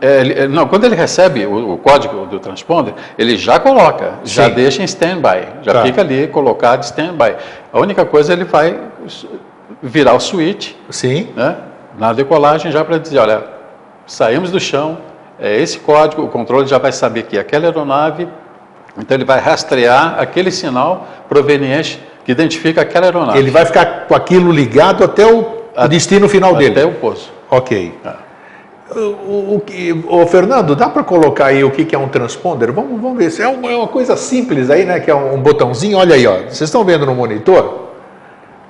É, 0.00 0.48
não, 0.48 0.66
quando 0.66 0.84
ele 0.84 0.96
recebe 0.96 1.46
o, 1.46 1.74
o, 1.74 1.78
código 1.78 2.26
do 2.26 2.40
transponder, 2.40 2.92
ele 3.16 3.36
já 3.36 3.60
coloca, 3.60 4.14
Sim. 4.24 4.34
já 4.34 4.48
deixa 4.48 4.82
em 4.82 4.84
standby, 4.84 5.46
já 5.62 5.74
tá. 5.74 5.82
fica 5.82 6.00
ali 6.00 6.26
colocado 6.26 6.80
em 6.80 6.84
standby. 6.84 7.36
A 7.72 7.78
única 7.78 8.04
coisa 8.04 8.32
ele 8.32 8.44
vai 8.44 8.80
virar 9.80 10.14
o 10.14 10.20
switch 10.20 10.72
Sim. 10.90 11.28
Né, 11.36 11.56
na 11.96 12.12
decolagem 12.12 12.72
já 12.72 12.84
para 12.84 12.98
dizer, 12.98 13.18
olha, 13.18 13.44
saímos 14.06 14.50
do 14.50 14.58
chão, 14.58 14.98
é, 15.38 15.60
esse 15.60 15.78
código, 15.78 16.22
o 16.22 16.28
controle 16.28 16.66
já 16.66 16.78
vai 16.78 16.92
saber 16.92 17.24
que 17.24 17.38
aquela 17.38 17.66
aeronave, 17.66 18.28
então 18.98 19.16
ele 19.16 19.24
vai 19.24 19.38
rastrear 19.38 20.18
aquele 20.18 20.50
sinal 20.50 21.06
proveniente 21.28 22.02
que 22.24 22.32
identifica 22.32 22.80
aquela 22.80 23.06
aeronave. 23.06 23.38
Ele 23.38 23.50
vai 23.50 23.64
ficar 23.66 24.06
com 24.06 24.14
aquilo 24.14 24.50
ligado 24.50 25.04
até 25.04 25.26
o, 25.26 25.46
o 25.76 25.88
destino 25.88 26.28
final 26.28 26.50
até 26.50 26.60
dele? 26.60 26.80
Até 26.80 26.86
o 26.86 26.92
pouso. 26.92 27.30
Ok. 27.50 27.94
É. 28.04 28.26
O, 28.94 29.60
o, 29.60 30.22
o, 30.22 30.26
Fernando, 30.28 30.76
dá 30.76 30.88
para 30.88 31.02
colocar 31.02 31.46
aí 31.46 31.64
o 31.64 31.70
que, 31.70 31.84
que 31.84 31.94
é 31.94 31.98
um 31.98 32.08
transponder? 32.08 32.72
Vamos, 32.72 33.00
vamos 33.00 33.18
ver. 33.18 33.42
É 33.42 33.48
uma, 33.48 33.70
é 33.70 33.76
uma 33.76 33.88
coisa 33.88 34.16
simples 34.16 34.70
aí, 34.70 34.84
né? 34.84 35.00
Que 35.00 35.10
é 35.10 35.14
um 35.14 35.40
botãozinho. 35.40 35.98
Olha 35.98 36.14
aí, 36.14 36.26
ó. 36.26 36.36
Vocês 36.42 36.62
estão 36.62 36.84
vendo 36.84 37.04
no 37.04 37.14
monitor? 37.14 37.85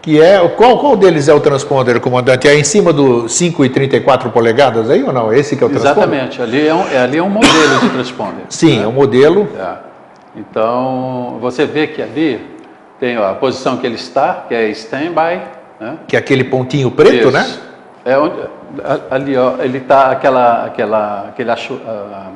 Que 0.07 0.23
é 0.23 0.38
qual, 0.51 0.79
qual 0.79 0.95
deles 0.95 1.27
é 1.27 1.35
o 1.35 1.40
transponder, 1.40 1.99
comandante? 1.99 2.47
É 2.47 2.57
em 2.57 2.62
cima 2.62 2.92
do 2.92 3.25
5,34 3.25 4.31
polegadas 4.31 4.88
aí 4.88 5.03
ou 5.03 5.12
não? 5.12 5.33
Esse 5.33 5.57
que 5.57 5.64
é 5.64 5.66
o 5.66 5.69
transponder? 5.69 6.05
Exatamente, 6.05 6.40
ali 6.40 6.64
é 6.64 6.73
um, 6.73 6.87
é, 6.87 6.99
ali 6.99 7.19
é 7.19 7.23
um 7.25 7.29
modelo 7.29 7.81
de 7.81 7.90
transponder. 7.90 8.45
Sim, 8.49 8.79
né? 8.79 8.85
é 8.85 8.87
um 8.87 8.92
modelo. 8.92 9.49
É. 9.59 9.79
Então, 10.37 11.38
você 11.40 11.66
vê 11.66 11.88
que 11.88 12.01
ali 12.01 12.40
tem 13.01 13.19
ó, 13.19 13.33
a 13.33 13.35
posição 13.35 13.79
que 13.79 13.85
ele 13.85 13.97
está, 13.97 14.45
que 14.47 14.55
é 14.55 14.69
standby. 14.69 15.42
Né? 15.81 15.99
Que 16.07 16.14
é 16.14 16.21
aquele 16.21 16.45
pontinho 16.45 16.88
preto, 16.88 17.29
Isso. 17.29 17.31
né? 17.33 17.45
É 18.05 18.16
onde, 18.16 18.37
ali, 19.11 19.37
ó, 19.37 19.55
ele 19.59 19.79
está 19.79 20.12
aquela, 20.12 20.66
aquela, 20.66 21.25
aquele 21.31 21.51
acho, 21.51 21.75
uh, 21.75 22.31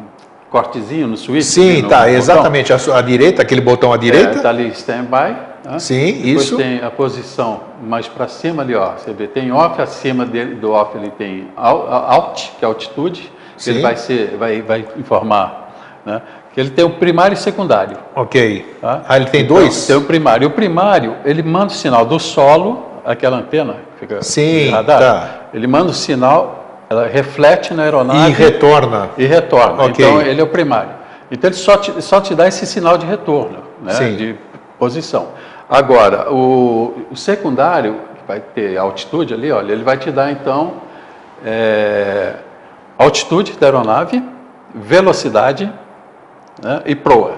cortezinho 0.50 1.06
no 1.06 1.16
switch. 1.16 1.44
Sim, 1.44 1.82
no, 1.82 1.88
tá, 1.88 2.02
no 2.02 2.08
exatamente, 2.08 2.72
à 2.72 3.00
direita, 3.00 3.42
aquele 3.42 3.60
botão 3.60 3.92
à 3.92 3.96
direita. 3.96 4.38
Está 4.38 4.48
é, 4.48 4.50
ali 4.50 4.68
standby. 4.70 5.49
Né? 5.70 5.78
Sim, 5.78 6.12
Depois 6.12 6.46
isso. 6.46 6.56
tem 6.56 6.82
a 6.82 6.90
posição 6.90 7.60
mais 7.80 8.08
para 8.08 8.26
cima 8.26 8.62
ali, 8.62 8.74
ó. 8.74 8.92
Você 8.92 9.12
vê, 9.12 9.28
tem 9.28 9.52
off, 9.52 9.80
acima 9.80 10.26
dele, 10.26 10.56
do 10.56 10.72
off 10.72 10.96
ele 10.98 11.10
tem 11.10 11.48
alt, 11.56 12.48
que 12.58 12.64
é 12.64 12.66
altitude, 12.66 13.30
que 13.56 13.70
ele 13.70 13.80
vai, 13.80 13.96
ser, 13.96 14.36
vai, 14.36 14.60
vai 14.62 14.84
informar, 14.96 16.00
né? 16.04 16.22
Que 16.52 16.58
ele 16.58 16.70
tem 16.70 16.84
o 16.84 16.90
primário 16.90 17.34
e 17.34 17.36
secundário. 17.36 17.96
Ok. 18.16 18.78
Tá? 18.80 19.02
Ah, 19.08 19.16
ele 19.16 19.26
tem 19.26 19.42
então, 19.42 19.58
dois? 19.58 19.86
Tem 19.86 19.94
o 19.94 20.00
primário. 20.02 20.48
O 20.48 20.50
primário, 20.50 21.16
ele 21.24 21.44
manda 21.44 21.66
o 21.66 21.70
sinal 21.76 22.04
do 22.04 22.18
solo, 22.18 22.86
aquela 23.04 23.36
antena 23.36 23.76
que 23.94 24.00
fica 24.00 24.22
Sim, 24.22 24.70
radar, 24.70 24.98
tá. 24.98 25.40
ele 25.54 25.68
manda 25.68 25.90
o 25.90 25.94
sinal, 25.94 26.80
ela 26.90 27.06
reflete 27.06 27.72
na 27.72 27.84
aeronave. 27.84 28.30
E 28.30 28.34
retorna. 28.34 29.10
E 29.16 29.24
retorna. 29.24 29.84
Okay. 29.84 30.04
Então, 30.04 30.20
ele 30.20 30.40
é 30.40 30.44
o 30.44 30.48
primário. 30.48 30.90
Então, 31.30 31.48
ele 31.48 31.56
só 31.56 31.76
te, 31.76 32.02
só 32.02 32.20
te 32.20 32.34
dá 32.34 32.48
esse 32.48 32.66
sinal 32.66 32.98
de 32.98 33.06
retorno, 33.06 33.58
né? 33.80 33.92
Sim. 33.92 34.16
De 34.16 34.36
posição. 34.76 35.28
Agora, 35.70 36.32
o, 36.32 37.06
o, 37.12 37.16
secundário, 37.16 37.94
que 38.16 38.26
vai 38.26 38.40
ter 38.40 38.76
altitude 38.76 39.32
ali, 39.32 39.52
olha, 39.52 39.72
ele 39.72 39.84
vai 39.84 39.96
te 39.96 40.10
dar 40.10 40.32
então 40.32 40.72
é, 41.44 42.34
altitude 42.98 43.52
da 43.52 43.68
aeronave, 43.68 44.20
velocidade 44.74 45.72
né, 46.60 46.82
e 46.86 46.96
proa. 46.96 47.34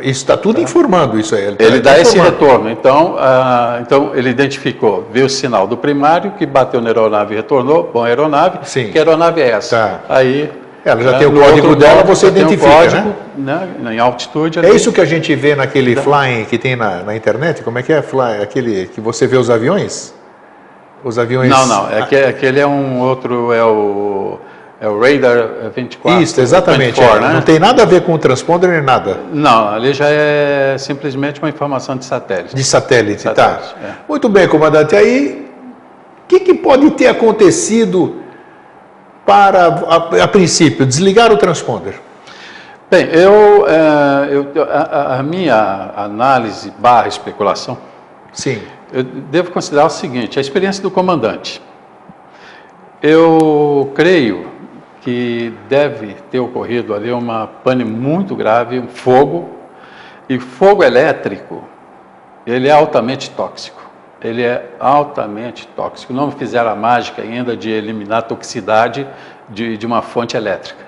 Isso 0.00 0.20
está 0.20 0.36
tudo 0.36 0.56
tá. 0.56 0.62
informando 0.62 1.18
isso 1.18 1.34
aí. 1.34 1.44
Ele, 1.44 1.56
tá 1.56 1.64
ele 1.64 1.80
dá 1.80 1.98
esse 1.98 2.16
retorno. 2.18 2.70
Então, 2.70 3.16
ah, 3.18 3.78
então, 3.80 4.12
ele 4.14 4.28
identificou, 4.28 5.08
viu 5.10 5.26
o 5.26 5.30
sinal 5.30 5.66
do 5.66 5.76
primário, 5.76 6.32
que 6.32 6.44
bateu 6.44 6.80
na 6.80 6.90
aeronave 6.90 7.34
e 7.34 7.36
retornou, 7.38 7.90
bom, 7.92 8.04
aeronave, 8.04 8.58
Sim. 8.64 8.92
que 8.92 8.98
aeronave 8.98 9.40
é 9.40 9.50
essa? 9.50 9.76
Tá. 10.06 10.14
Aí 10.14 10.61
ela 10.84 11.00
já 11.00 11.12
né, 11.12 11.18
tem 11.18 11.26
o 11.28 11.32
código 11.32 11.76
dela, 11.76 12.02
você 12.02 12.26
identifica, 12.26 12.68
código, 12.68 13.14
né? 13.36 13.68
né? 13.78 13.94
Em 13.94 13.98
altitude. 13.98 14.58
É 14.58 14.70
isso 14.70 14.92
que 14.92 15.00
a 15.00 15.04
gente 15.04 15.34
vê 15.34 15.54
naquele 15.54 15.94
flying 15.94 16.44
que 16.44 16.58
tem 16.58 16.74
na, 16.74 17.02
na 17.02 17.14
internet? 17.14 17.62
Como 17.62 17.78
é 17.78 17.82
que 17.82 17.92
é 17.92 18.02
fly, 18.02 18.42
aquele 18.42 18.86
que 18.86 19.00
você 19.00 19.26
vê 19.26 19.36
os 19.36 19.48
aviões? 19.48 20.12
Os 21.04 21.18
aviões. 21.18 21.48
Não, 21.48 21.66
não. 21.66 21.90
É 21.90 22.02
que, 22.06 22.16
aquele 22.16 22.58
é 22.58 22.66
um 22.66 23.00
outro, 23.00 23.52
é 23.52 23.64
o 23.64 24.38
é 24.80 24.88
o 24.88 24.98
Radar 24.98 25.70
24. 25.72 26.20
Isso, 26.20 26.40
exatamente. 26.40 27.00
24, 27.00 27.16
é. 27.16 27.20
né? 27.20 27.34
Não 27.34 27.42
tem 27.42 27.60
nada 27.60 27.84
a 27.84 27.86
ver 27.86 28.02
com 28.02 28.14
o 28.14 28.18
transponder 28.18 28.68
nem 28.68 28.82
nada. 28.82 29.20
Não, 29.32 29.68
ali 29.68 29.94
já 29.94 30.06
é 30.08 30.74
simplesmente 30.76 31.40
uma 31.40 31.48
informação 31.48 31.96
de 31.96 32.04
satélite. 32.04 32.56
De 32.56 32.64
satélite, 32.64 33.22
tá. 33.22 33.32
satélite 33.32 33.74
tá. 33.74 33.80
É. 33.80 33.92
Muito 34.08 34.28
bem, 34.28 34.48
comandante. 34.48 34.96
Aí, 34.96 35.48
o 36.24 36.26
que, 36.26 36.40
que 36.40 36.52
pode 36.52 36.90
ter 36.90 37.06
acontecido 37.06 38.21
para, 39.26 39.66
a, 39.66 40.24
a 40.24 40.28
princípio, 40.28 40.84
desligar 40.84 41.32
o 41.32 41.36
transponder? 41.36 42.00
Bem, 42.90 43.06
eu, 43.06 43.66
é, 43.66 44.28
eu 44.30 44.52
a, 44.70 45.18
a, 45.18 45.22
minha 45.22 45.92
análise 45.96 46.70
barra 46.78 47.08
especulação, 47.08 47.78
Sim. 48.32 48.60
eu 48.92 49.02
devo 49.02 49.50
considerar 49.50 49.86
o 49.86 49.90
seguinte, 49.90 50.38
a 50.38 50.42
experiência 50.42 50.82
do 50.82 50.90
comandante. 50.90 51.62
Eu 53.00 53.90
creio 53.94 54.46
que 55.00 55.52
deve 55.68 56.14
ter 56.30 56.38
ocorrido 56.38 56.94
ali 56.94 57.10
uma 57.10 57.46
pane 57.46 57.84
muito 57.84 58.36
grave, 58.36 58.78
um 58.78 58.88
fogo, 58.88 59.48
e 60.28 60.38
fogo 60.38 60.84
elétrico, 60.84 61.64
ele 62.46 62.68
é 62.68 62.72
altamente 62.72 63.30
tóxico. 63.30 63.82
Ele 64.22 64.42
é 64.42 64.70
altamente 64.78 65.66
tóxico. 65.76 66.12
Não 66.12 66.30
fizeram 66.30 66.70
a 66.70 66.76
mágica 66.76 67.22
ainda 67.22 67.56
de 67.56 67.70
eliminar 67.70 68.18
a 68.18 68.22
toxicidade 68.22 69.06
de, 69.48 69.76
de 69.76 69.86
uma 69.86 70.02
fonte 70.02 70.36
elétrica. 70.36 70.80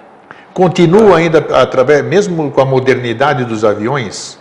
Continua 0.53 1.17
ainda, 1.19 1.39
através, 1.61 2.05
mesmo 2.05 2.51
com 2.51 2.61
a 2.61 2.65
modernidade 2.65 3.45
dos 3.45 3.65
aviões, 3.65 4.39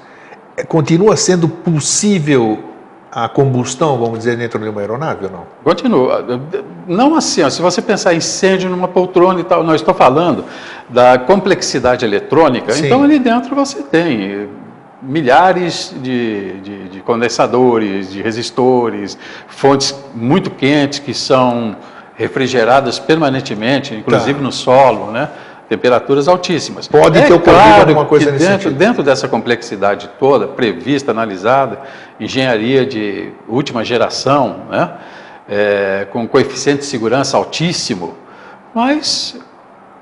continua 0.67 1.17
sendo 1.17 1.47
possível 1.49 2.63
a 3.11 3.29
combustão, 3.29 3.97
vamos 3.97 4.19
dizer, 4.19 4.35
dentro 4.35 4.59
de 4.59 4.67
uma 4.67 4.81
aeronave 4.81 5.25
ou 5.25 5.31
não? 5.31 5.43
Continua. 5.63 6.25
Não 6.87 7.15
assim, 7.15 7.43
ó, 7.43 7.49
se 7.49 7.61
você 7.61 7.81
pensar 7.81 8.13
em 8.13 8.17
incêndio 8.17 8.69
numa 8.69 8.87
poltrona 8.87 9.39
e 9.39 9.43
tal, 9.43 9.63
não 9.63 9.75
estou 9.75 9.93
falando 9.93 10.45
da 10.89 11.19
complexidade 11.19 12.03
eletrônica, 12.03 12.73
Sim. 12.73 12.87
então 12.87 13.03
ali 13.03 13.19
dentro 13.19 13.55
você 13.55 13.83
tem 13.83 14.49
milhares 15.03 15.93
de, 16.01 16.53
de, 16.61 16.89
de, 16.89 16.99
condensadores, 17.01 18.11
de 18.11 18.21
resistores, 18.21 19.17
fontes 19.47 19.93
muito 20.15 20.49
quentes 20.49 20.99
que 20.99 21.13
são 21.13 21.75
refrigeradas 22.15 22.99
permanentemente, 22.99 23.93
inclusive 23.93 24.35
tá. 24.35 24.41
no 24.43 24.51
solo, 24.51 25.11
né? 25.11 25.29
temperaturas 25.67 26.27
altíssimas. 26.27 26.87
Pode 26.87 27.17
é 27.17 27.21
ter 27.21 27.33
ocorrido 27.33 27.61
claro 27.61 27.89
alguma 27.89 28.05
coisa 28.05 28.31
nesse 28.31 28.45
dentro, 28.45 28.63
sentido. 28.63 28.77
dentro 28.77 29.03
dessa 29.03 29.27
complexidade 29.27 30.09
toda, 30.19 30.47
prevista, 30.47 31.11
analisada, 31.11 31.79
engenharia 32.19 32.85
de 32.85 33.31
última 33.47 33.83
geração, 33.83 34.61
né? 34.69 34.91
É, 35.49 36.07
com 36.09 36.25
coeficiente 36.25 36.79
de 36.79 36.85
segurança 36.85 37.35
altíssimo, 37.35 38.15
mas 38.73 39.35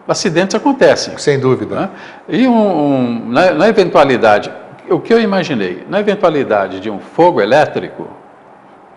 acidentes 0.08 0.56
acontecem. 0.56 1.18
Sem 1.18 1.40
dúvida. 1.40 1.76
Né? 1.76 1.90
E 2.30 2.48
um, 2.48 2.54
um, 2.54 3.30
na, 3.30 3.52
na 3.52 3.68
eventualidade, 3.68 4.52
o 4.92 5.00
que 5.00 5.14
eu 5.14 5.20
imaginei, 5.20 5.86
na 5.90 6.00
eventualidade 6.00 6.80
de 6.80 6.90
um 6.90 7.00
fogo 7.00 7.42
elétrico, 7.42 8.08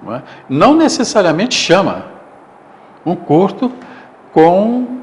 não, 0.02 0.14
é? 0.14 0.22
não 0.48 0.74
necessariamente 0.74 1.54
chama 1.54 2.06
um 3.06 3.14
curto 3.14 3.72
com 4.32 5.02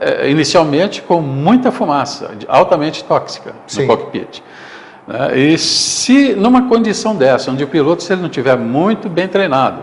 é, 0.00 0.28
inicialmente 0.30 1.02
com 1.02 1.20
muita 1.20 1.72
fumaça, 1.72 2.30
altamente 2.48 3.04
tóxica 3.04 3.52
Sim. 3.66 3.82
no 3.82 3.88
cockpit. 3.88 4.42
Né? 5.06 5.38
E 5.38 5.58
se 5.58 6.34
numa 6.34 6.68
condição 6.68 7.16
dessa, 7.16 7.50
onde 7.50 7.64
o 7.64 7.68
piloto, 7.68 8.02
se 8.02 8.12
ele 8.12 8.22
não 8.22 8.28
tiver 8.28 8.56
muito 8.56 9.08
bem 9.08 9.26
treinado, 9.26 9.82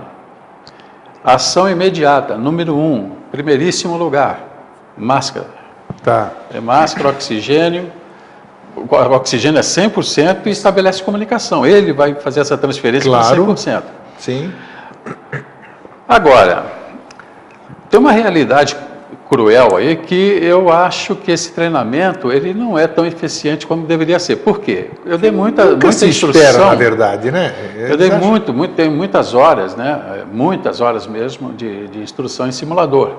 ação 1.24 1.70
imediata, 1.70 2.38
número 2.38 2.76
um, 2.76 3.12
primeiríssimo 3.32 3.98
lugar, 3.98 4.40
máscara. 4.98 5.48
Tá. 6.04 6.32
É 6.54 6.60
máscara, 6.60 7.10
oxigênio, 7.10 7.92
o 8.76 9.14
oxigênio 9.14 9.60
é 9.60 9.62
100% 9.62 10.46
e 10.46 10.50
estabelece 10.50 11.04
comunicação. 11.04 11.66
Ele 11.66 11.94
vai 11.94 12.16
fazer 12.16 12.42
essa 12.42 12.58
transferência 12.58 13.10
claro. 13.10 13.46
com 13.46 13.54
100%. 13.54 13.84
Sim. 14.18 14.52
Agora, 16.08 16.66
tem 17.90 18.00
uma 18.00 18.12
realidade 18.12 18.76
cruel 19.30 19.78
aí 19.78 19.96
que 19.96 20.40
eu 20.42 20.72
acho 20.72 21.16
que 21.16 21.32
esse 21.32 21.52
treinamento 21.52 22.32
ele 22.32 22.52
não 22.52 22.78
é 22.78 22.88
tão 22.88 23.06
eficiente 23.06 23.68
como 23.68 23.86
deveria 23.86 24.18
ser. 24.18 24.38
Por 24.38 24.60
quê? 24.60 24.90
Eu 25.06 25.20
dei 25.20 25.30
muita, 25.30 25.66
Nunca 25.66 25.86
muita 25.86 25.92
se 25.92 26.08
instrução. 26.08 26.42
Espera, 26.42 26.66
na 26.66 26.76
verdade, 26.76 27.32
né? 27.32 27.54
Eu, 27.76 27.88
eu 27.90 27.98
dei 27.98 28.12
acham... 28.12 28.28
muito, 28.28 28.52
muito, 28.52 28.74
tenho 28.74 28.92
muitas 28.92 29.36
horas, 29.36 29.76
né? 29.76 30.24
Muitas 30.32 30.82
horas 30.82 31.06
mesmo 31.06 31.54
de, 31.54 31.88
de 31.90 32.00
instrução 32.00 32.48
em 32.48 32.52
simulador. 32.52 33.18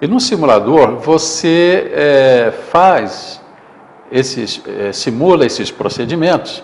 E 0.00 0.06
no 0.06 0.20
simulador 0.20 0.96
você 0.96 1.90
é, 1.92 2.52
faz 2.70 3.40
esses, 4.10 4.60
é, 4.66 4.92
simula 4.92 5.46
esses 5.46 5.70
procedimentos. 5.70 6.62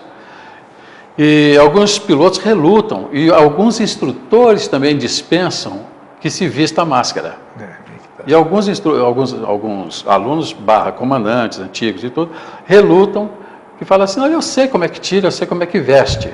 E 1.17 1.57
alguns 1.57 1.97
pilotos 1.97 2.39
relutam 2.39 3.09
e 3.11 3.31
alguns 3.31 3.79
instrutores 3.79 4.67
também 4.67 4.97
dispensam 4.97 5.81
que 6.19 6.29
se 6.29 6.47
vista 6.47 6.81
a 6.81 6.85
máscara. 6.85 7.37
É. 7.59 7.85
E 8.27 8.33
alguns, 8.33 8.67
alguns, 8.85 9.33
alguns 9.43 10.05
alunos, 10.07 10.51
barra 10.51 10.91
comandantes 10.91 11.59
antigos 11.59 12.03
e 12.03 12.09
tudo, 12.09 12.31
relutam, 12.65 13.29
que 13.77 13.85
falam 13.85 14.05
assim, 14.05 14.19
não, 14.19 14.27
eu 14.27 14.41
sei 14.41 14.67
como 14.67 14.83
é 14.83 14.87
que 14.87 14.99
tira, 14.99 15.27
eu 15.27 15.31
sei 15.31 15.45
como 15.45 15.61
é 15.61 15.65
que 15.65 15.79
veste. 15.79 16.33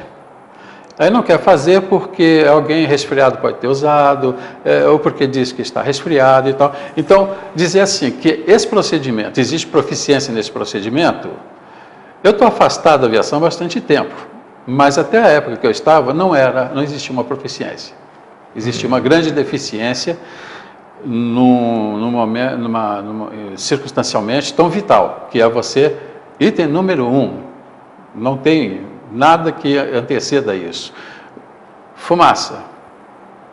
Aí 1.00 1.10
não 1.10 1.24
quer 1.24 1.40
fazer 1.40 1.84
porque 1.84 2.46
alguém 2.50 2.86
resfriado 2.86 3.38
pode 3.38 3.58
ter 3.58 3.68
usado, 3.68 4.36
é, 4.64 4.88
ou 4.88 5.00
porque 5.00 5.26
diz 5.26 5.52
que 5.52 5.62
está 5.62 5.82
resfriado 5.82 6.50
e 6.50 6.54
tal. 6.54 6.76
Então, 6.96 7.32
dizer 7.56 7.80
assim, 7.80 8.12
que 8.12 8.44
esse 8.46 8.68
procedimento, 8.68 9.40
existe 9.40 9.68
proficiência 9.68 10.34
nesse 10.34 10.52
procedimento, 10.52 11.30
eu 12.24 12.32
estou 12.32 12.48
afastado 12.48 13.02
da 13.02 13.08
aviação 13.08 13.40
há 13.40 13.42
bastante 13.42 13.82
tempo, 13.82 14.14
mas 14.68 14.98
até 14.98 15.20
a 15.20 15.28
época 15.28 15.58
que 15.58 15.66
eu 15.66 15.72
estava, 15.72 16.14
não 16.14 16.36
era, 16.36 16.72
não 16.74 16.84
existia 16.84 17.12
uma 17.12 17.24
proficiência. 17.24 17.96
Existia 18.56 18.88
uma 18.88 19.00
grande 19.00 19.32
deficiência 19.32 20.18
num, 21.04 21.98
num 21.98 22.12
momento, 22.12 22.58
numa, 22.58 23.02
numa, 23.02 23.32
circunstancialmente 23.56 24.54
tão 24.54 24.70
vital, 24.70 25.30
que 25.32 25.42
é 25.42 25.50
você, 25.50 25.96
item 26.40 26.68
número 26.68 27.08
um, 27.08 27.40
não 28.14 28.38
tem 28.38 28.91
nada 29.12 29.52
que 29.52 29.78
anteceda 29.78 30.56
isso. 30.56 30.94
Fumaça, 31.96 32.64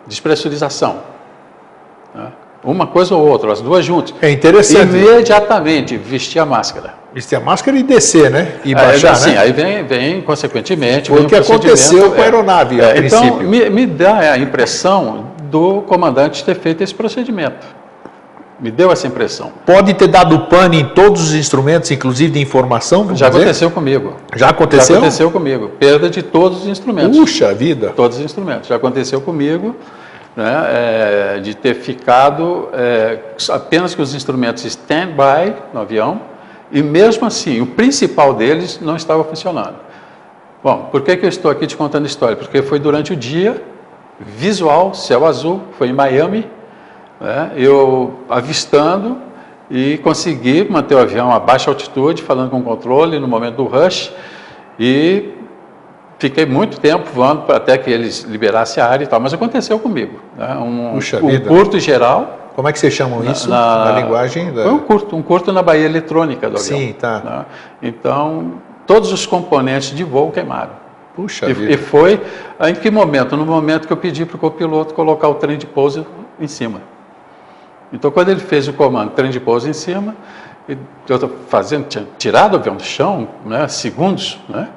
despressurização. 0.07 1.01
Né? 2.15 2.33
Uma 2.65 2.87
coisa 2.87 3.15
ou 3.15 3.27
outra, 3.27 3.53
as 3.53 3.61
duas 3.61 3.85
juntas. 3.85 4.15
É 4.21 4.31
interessante. 4.31 4.97
Imediatamente 4.97 5.97
vestir 5.97 6.41
a 6.41 6.47
máscara. 6.47 6.95
Vestir 7.15 7.37
a 7.37 7.41
máscara 7.41 7.79
e 7.79 7.83
descer, 7.83 8.31
né? 8.31 8.57
E 8.65 8.75
baixar, 8.75 9.09
é, 9.09 9.11
né? 9.13 9.17
Sim, 9.17 9.37
aí 9.37 9.53
vem, 9.53 9.85
vem 9.85 10.21
consequentemente. 10.21 11.09
Foi 11.09 11.23
o 11.23 11.27
que 11.27 11.37
aconteceu 11.37 12.13
com 12.13 12.21
a 12.21 12.25
aeronave, 12.25 12.81
é, 12.81 12.85
a 12.85 12.99
então, 12.99 13.21
princípio. 13.21 13.55
Então, 13.55 13.71
me, 13.71 13.71
me 13.71 13.87
dá 13.87 14.33
a 14.33 14.39
impressão 14.39 15.33
do 15.45 15.83
comandante 15.83 16.45
ter 16.45 16.57
feito 16.57 16.83
esse 16.83 16.95
procedimento. 16.95 17.78
Me 18.61 18.73
deu 18.73 18.91
essa 18.91 19.07
impressão. 19.07 19.53
Pode 19.65 19.95
ter 19.95 20.09
dado 20.09 20.47
pane 20.47 20.81
em 20.81 20.85
todos 20.89 21.29
os 21.29 21.35
instrumentos, 21.35 21.91
inclusive 21.93 22.33
de 22.33 22.41
informação? 22.41 23.05
Já 23.15 23.29
dizer? 23.29 23.43
aconteceu 23.43 23.71
comigo. 23.71 24.15
Já 24.35 24.49
aconteceu? 24.49 24.95
Já 24.95 25.01
aconteceu 25.01 25.31
comigo. 25.31 25.69
Perda 25.79 26.11
de 26.11 26.23
todos 26.23 26.63
os 26.63 26.67
instrumentos. 26.67 27.17
Puxa 27.17 27.55
vida! 27.55 27.93
Todos 27.95 28.19
os 28.19 28.25
instrumentos. 28.25 28.69
Já 28.69 28.75
aconteceu 28.75 29.21
comigo 29.21 29.77
né, 30.37 31.37
é, 31.37 31.41
de 31.41 31.55
ter 31.55 31.75
ficado 31.75 32.69
é, 32.73 33.19
apenas 33.51 33.95
com 33.95 34.03
os 34.03 34.13
instrumentos 34.13 34.65
stand-by 34.65 35.55
no 35.73 35.81
avião 35.81 36.21
e 36.71 36.83
mesmo 36.83 37.27
assim 37.27 37.61
o 37.61 37.67
principal 37.67 38.35
deles 38.35 38.81
não 38.81 38.97
estava 38.97 39.23
funcionando. 39.23 39.77
Bom, 40.63 40.89
por 40.91 41.03
que, 41.03 41.17
que 41.17 41.25
eu 41.25 41.29
estou 41.29 41.51
aqui 41.51 41.67
te 41.67 41.77
contando 41.77 42.05
a 42.05 42.07
história? 42.07 42.37
Porque 42.37 42.61
foi 42.63 42.81
durante 42.81 43.13
o 43.13 43.17
dia 43.17 43.63
visual, 44.19 44.95
céu 44.95 45.25
azul, 45.25 45.63
foi 45.79 45.89
em 45.89 45.93
Miami, 45.93 46.45
né, 47.21 47.53
eu 47.57 48.21
avistando 48.29 49.19
e 49.71 49.99
consegui 49.99 50.67
manter 50.69 50.95
o 50.95 50.99
avião 50.99 51.31
a 51.31 51.39
baixa 51.39 51.71
altitude, 51.71 52.23
falando 52.23 52.51
com 52.51 52.59
o 52.59 52.63
controle 52.63 53.19
no 53.19 53.29
momento 53.29 53.57
do 53.57 53.65
rush, 53.65 54.13
e 54.79 55.31
fiquei 56.19 56.47
muito 56.47 56.81
tempo 56.81 57.09
voando 57.13 57.53
até 57.53 57.77
que 57.77 57.91
eles 57.91 58.23
liberassem 58.23 58.83
a 58.83 58.87
área 58.87 59.05
e 59.05 59.07
tal, 59.07 59.21
mas 59.21 59.35
aconteceu 59.35 59.79
comigo. 59.79 60.21
Né, 60.37 60.55
um, 60.57 60.93
Puxa 60.95 61.19
um 61.19 61.29
vida. 61.29 61.49
curto 61.49 61.79
geral, 61.79 62.39
Como 62.55 62.67
é 62.67 62.73
que 62.73 62.79
vocês 62.81 62.93
chamam 62.93 63.23
isso 63.25 63.49
na, 63.49 63.85
na 63.85 64.01
linguagem? 64.01 64.53
Da... 64.53 64.65
Foi 64.65 64.73
um 64.73 64.79
curto, 64.81 65.17
um 65.17 65.23
curto 65.23 65.53
na 65.53 65.63
baía 65.63 65.85
eletrônica 65.85 66.51
do 66.51 66.57
avião. 66.57 66.79
Sim, 66.79 66.93
tá. 66.93 67.21
Né? 67.25 67.45
Então, 67.81 68.55
todos 68.85 69.13
os 69.13 69.27
componentes 69.27 69.95
de 69.95 70.03
voo 70.03 70.33
queimaram. 70.33 70.73
Puxa 71.15 71.49
e, 71.49 71.53
vida. 71.53 71.73
e 71.73 71.77
foi 71.77 72.21
em 72.61 72.75
que 72.75 72.91
momento? 72.91 73.37
No 73.37 73.45
momento 73.45 73.87
que 73.87 73.93
eu 73.93 73.97
pedi 73.97 74.25
para 74.25 74.37
o 74.37 74.39
copiloto 74.41 74.95
colocar 74.95 75.29
o 75.29 75.35
trem 75.35 75.57
de 75.57 75.67
pouso 75.67 76.05
em 76.41 76.49
cima. 76.49 76.81
Então, 77.93 78.11
quando 78.11 78.29
ele 78.31 78.41
fez 78.41 78.69
o 78.69 78.73
comando 78.73 79.11
trem 79.13 79.31
de 79.31 79.41
pouso 79.41 79.69
em 79.69 79.73
cima, 79.73 80.15
eu 80.69 80.77
estou 81.09 81.31
fazendo, 81.49 81.87
tinha 81.89 82.07
tirado 82.19 82.55
o 82.55 82.57
avião 82.57 82.77
do 82.77 82.83
chão, 82.83 83.29
né, 83.47 83.67
segundos, 83.69 84.39
né? 84.49 84.69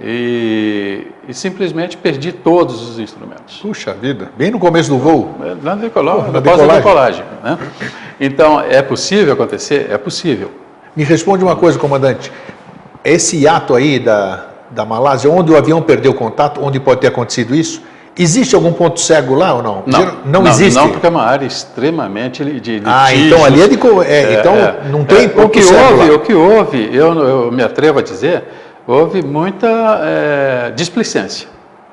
E, 0.00 1.08
e, 1.28 1.34
simplesmente 1.34 1.96
perdi 1.96 2.30
todos 2.30 2.88
os 2.88 3.00
instrumentos. 3.00 3.58
Puxa 3.60 3.92
vida, 3.92 4.30
bem 4.36 4.48
no 4.48 4.58
começo 4.58 4.88
do 4.88 4.96
voo? 4.96 5.34
É, 5.42 5.56
na 5.60 5.74
decolagem, 5.74 6.30
na 6.30 6.38
decolagem. 6.38 7.24
Né? 7.42 7.58
Então, 8.20 8.60
é 8.60 8.80
possível 8.80 9.32
acontecer? 9.32 9.88
É 9.90 9.98
possível. 9.98 10.52
Me 10.94 11.02
responde 11.02 11.42
uma 11.42 11.56
coisa, 11.56 11.76
comandante. 11.80 12.30
Esse 13.04 13.48
ato 13.48 13.74
aí 13.74 13.98
da, 13.98 14.46
da 14.70 14.84
Malásia, 14.84 15.28
onde 15.28 15.50
o 15.50 15.56
avião 15.56 15.82
perdeu 15.82 16.14
contato, 16.14 16.60
onde 16.62 16.78
pode 16.78 17.00
ter 17.00 17.08
acontecido 17.08 17.52
isso, 17.52 17.82
existe 18.18 18.54
algum 18.54 18.72
ponto 18.72 19.00
cego 19.00 19.34
lá 19.34 19.54
ou 19.54 19.62
não? 19.62 19.82
Não, 19.86 20.04
não, 20.24 20.42
não 20.42 20.50
existe. 20.50 20.78
Não, 20.78 20.90
porque 20.90 21.06
é 21.06 21.10
uma 21.10 21.22
área 21.22 21.46
extremamente 21.46 22.44
de, 22.60 22.82
Ah, 22.84 23.14
então 23.14 23.44
ali 23.44 23.62
é 23.62 23.68
de... 23.68 23.76
É, 23.76 24.12
é, 24.12 24.40
então 24.40 24.54
é, 24.54 24.76
não 24.90 25.04
tem 25.04 25.24
é, 25.24 25.28
ponto 25.28 25.46
o 25.46 25.50
que 25.50 25.62
cego 25.62 25.92
houve, 25.92 26.08
lá. 26.08 26.16
O 26.16 26.20
que 26.20 26.34
houve, 26.34 26.90
eu, 26.92 27.14
eu 27.14 27.52
me 27.52 27.62
atrevo 27.62 27.98
a 28.00 28.02
dizer 28.02 28.44
houve 28.86 29.22
muita 29.22 29.68
é, 30.02 30.72
displicência. 30.74 31.46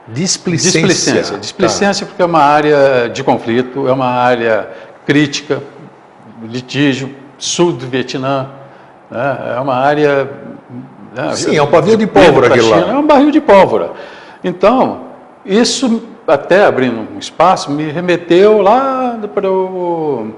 Displicência. 0.08 0.82
Displicência, 0.82 1.38
displicência 1.38 2.06
tá. 2.06 2.10
porque 2.10 2.22
é 2.22 2.26
uma 2.26 2.42
área 2.42 3.10
de 3.14 3.24
conflito, 3.24 3.88
é 3.88 3.92
uma 3.92 4.08
área 4.08 4.70
crítica, 5.06 5.62
litígio, 6.44 7.14
sul 7.38 7.74
do 7.74 7.86
Vietnã, 7.88 8.48
né? 9.12 9.56
é 9.58 9.60
uma 9.60 9.76
área... 9.76 10.30
Né? 11.14 11.36
Sim, 11.36 11.58
é 11.58 11.62
um 11.62 11.70
barril 11.70 11.98
de 11.98 12.08
pólvora 12.08 12.48
aquilo 12.48 12.70
lá. 12.70 12.80
É 12.80 12.96
um 12.96 13.06
barril 13.06 13.32
de 13.32 13.42
pólvora. 13.42 13.92
Então, 14.44 15.06
isso, 15.46 16.04
até 16.28 16.66
abrindo 16.66 17.08
um 17.16 17.20
espaço, 17.20 17.72
me 17.72 17.92
remeteu 17.92 18.62
lá 18.62 19.18
para 19.34 19.50
o 19.50 20.32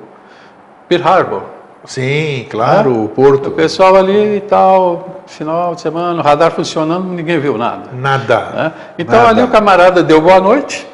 Pearl 0.87 1.07
Harbor, 1.07 1.41
Sim, 1.87 2.45
claro, 2.49 2.91
né? 2.91 3.03
o 3.05 3.07
Porto. 3.07 3.47
O 3.47 3.51
pessoal 3.51 3.95
ali 3.95 4.37
e 4.37 4.41
tal, 4.41 5.21
final 5.25 5.73
de 5.73 5.81
semana, 5.81 6.19
o 6.19 6.23
radar 6.23 6.51
funcionando, 6.51 7.05
ninguém 7.05 7.39
viu 7.39 7.57
nada. 7.57 7.89
Nada. 7.93 8.39
Né? 8.39 8.71
Então 8.99 9.15
nada. 9.15 9.29
ali 9.29 9.41
o 9.43 9.47
camarada 9.47 10.03
deu 10.03 10.21
boa 10.21 10.41
noite. 10.41 10.85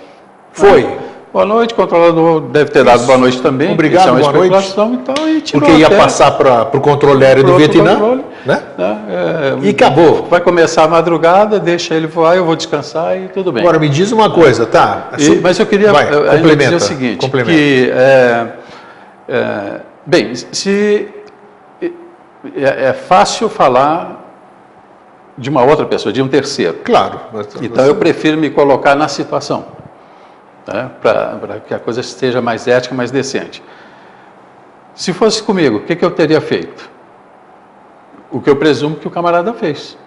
Foi. 0.52 0.84
Né? 0.84 0.98
Boa 1.34 1.46
noite, 1.46 1.74
controlador 1.74 2.42
deve 2.42 2.70
ter 2.70 2.84
dado 2.84 2.98
Isso. 2.98 3.08
boa 3.08 3.18
noite 3.18 3.42
também. 3.42 3.72
Obrigado, 3.72 4.20
é 4.20 4.22
boa 4.22 4.32
noite. 4.32 4.70
Então, 4.72 5.02
Porque 5.54 5.72
ia 5.72 5.90
passar 5.90 6.30
para 6.32 6.70
o 6.78 6.80
controle 6.80 7.26
aéreo 7.26 7.44
do 7.44 7.58
Vietnã, 7.58 7.96
controle, 7.96 8.24
né? 8.46 8.62
né? 8.78 8.98
É, 9.10 9.66
e 9.66 9.70
acabou. 9.72 10.28
Vai 10.30 10.40
começar 10.42 10.84
a 10.84 10.88
madrugada, 10.88 11.60
deixa 11.60 11.96
ele 11.96 12.06
voar, 12.06 12.36
eu 12.38 12.46
vou 12.46 12.56
descansar 12.56 13.18
e 13.18 13.30
tudo 13.30 13.52
bem. 13.52 13.64
Agora 13.64 13.80
me 13.80 13.90
diz 13.90 14.12
uma 14.12 14.30
coisa, 14.30 14.68
tá? 14.68 15.10
E, 15.18 15.40
mas 15.42 15.58
eu 15.58 15.66
queria 15.66 15.92
vai, 15.92 16.06
dizer 16.56 16.76
o 16.76 16.80
seguinte, 16.80 17.28
que 17.28 17.90
é, 17.92 18.48
é, 19.28 19.80
Bem, 20.06 20.36
se 20.36 21.08
é, 21.82 22.90
é, 22.90 22.94
fácil 22.94 23.48
falar 23.48 24.20
de 25.38 25.50
uma 25.50 25.64
outra 25.64 25.86
pessoa, 25.86 26.12
de 26.12 26.22
um 26.22 26.28
terceiro. 26.28 26.76
Claro. 26.84 27.20
Então 27.62 27.86
eu 27.86 27.96
prefiro 27.96 28.38
me 28.38 28.50
colocar 28.50 28.96
na 28.96 29.08
situação, 29.08 29.66
né, 30.68 30.92
para 31.02 31.60
que 31.66 31.74
a 31.74 31.80
coisa 31.80 32.02
esteja 32.02 32.42
mais 32.42 32.68
ética, 32.68 32.96
mais 32.96 33.12
decente. 33.12 33.64
Se 34.96 35.12
fosse 35.12 35.42
comigo, 35.42 35.78
o 35.78 35.82
que, 35.82 35.96
que 35.96 36.06
eu 36.06 36.12
teria 36.12 36.40
feito? 36.40 36.90
O 38.32 38.40
que 38.40 38.50
eu 38.50 38.56
presumo 38.56 38.96
que 38.96 39.08
o 39.08 39.12
camarada 39.12 39.54
fez. 39.54 39.98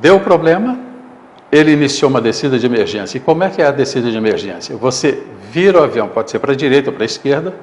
Deu 0.00 0.20
problema, 0.20 0.78
ele 1.50 1.72
iniciou 1.72 2.10
uma 2.10 2.20
descida 2.20 2.58
de 2.58 2.66
emergência. 2.66 3.18
E 3.18 3.20
como 3.20 3.44
é 3.44 3.50
que 3.50 3.62
é 3.62 3.66
a 3.66 3.70
descida 3.70 4.10
de 4.10 4.16
emergência? 4.16 4.76
Você 4.76 5.22
vira 5.50 5.80
o 5.80 5.84
avião, 5.84 6.08
pode 6.08 6.30
ser 6.30 6.38
para 6.38 6.52
a 6.52 6.56
direita 6.56 6.90
ou 6.90 6.94
para 6.94 7.04
a 7.04 7.06
esquerda, 7.06 7.54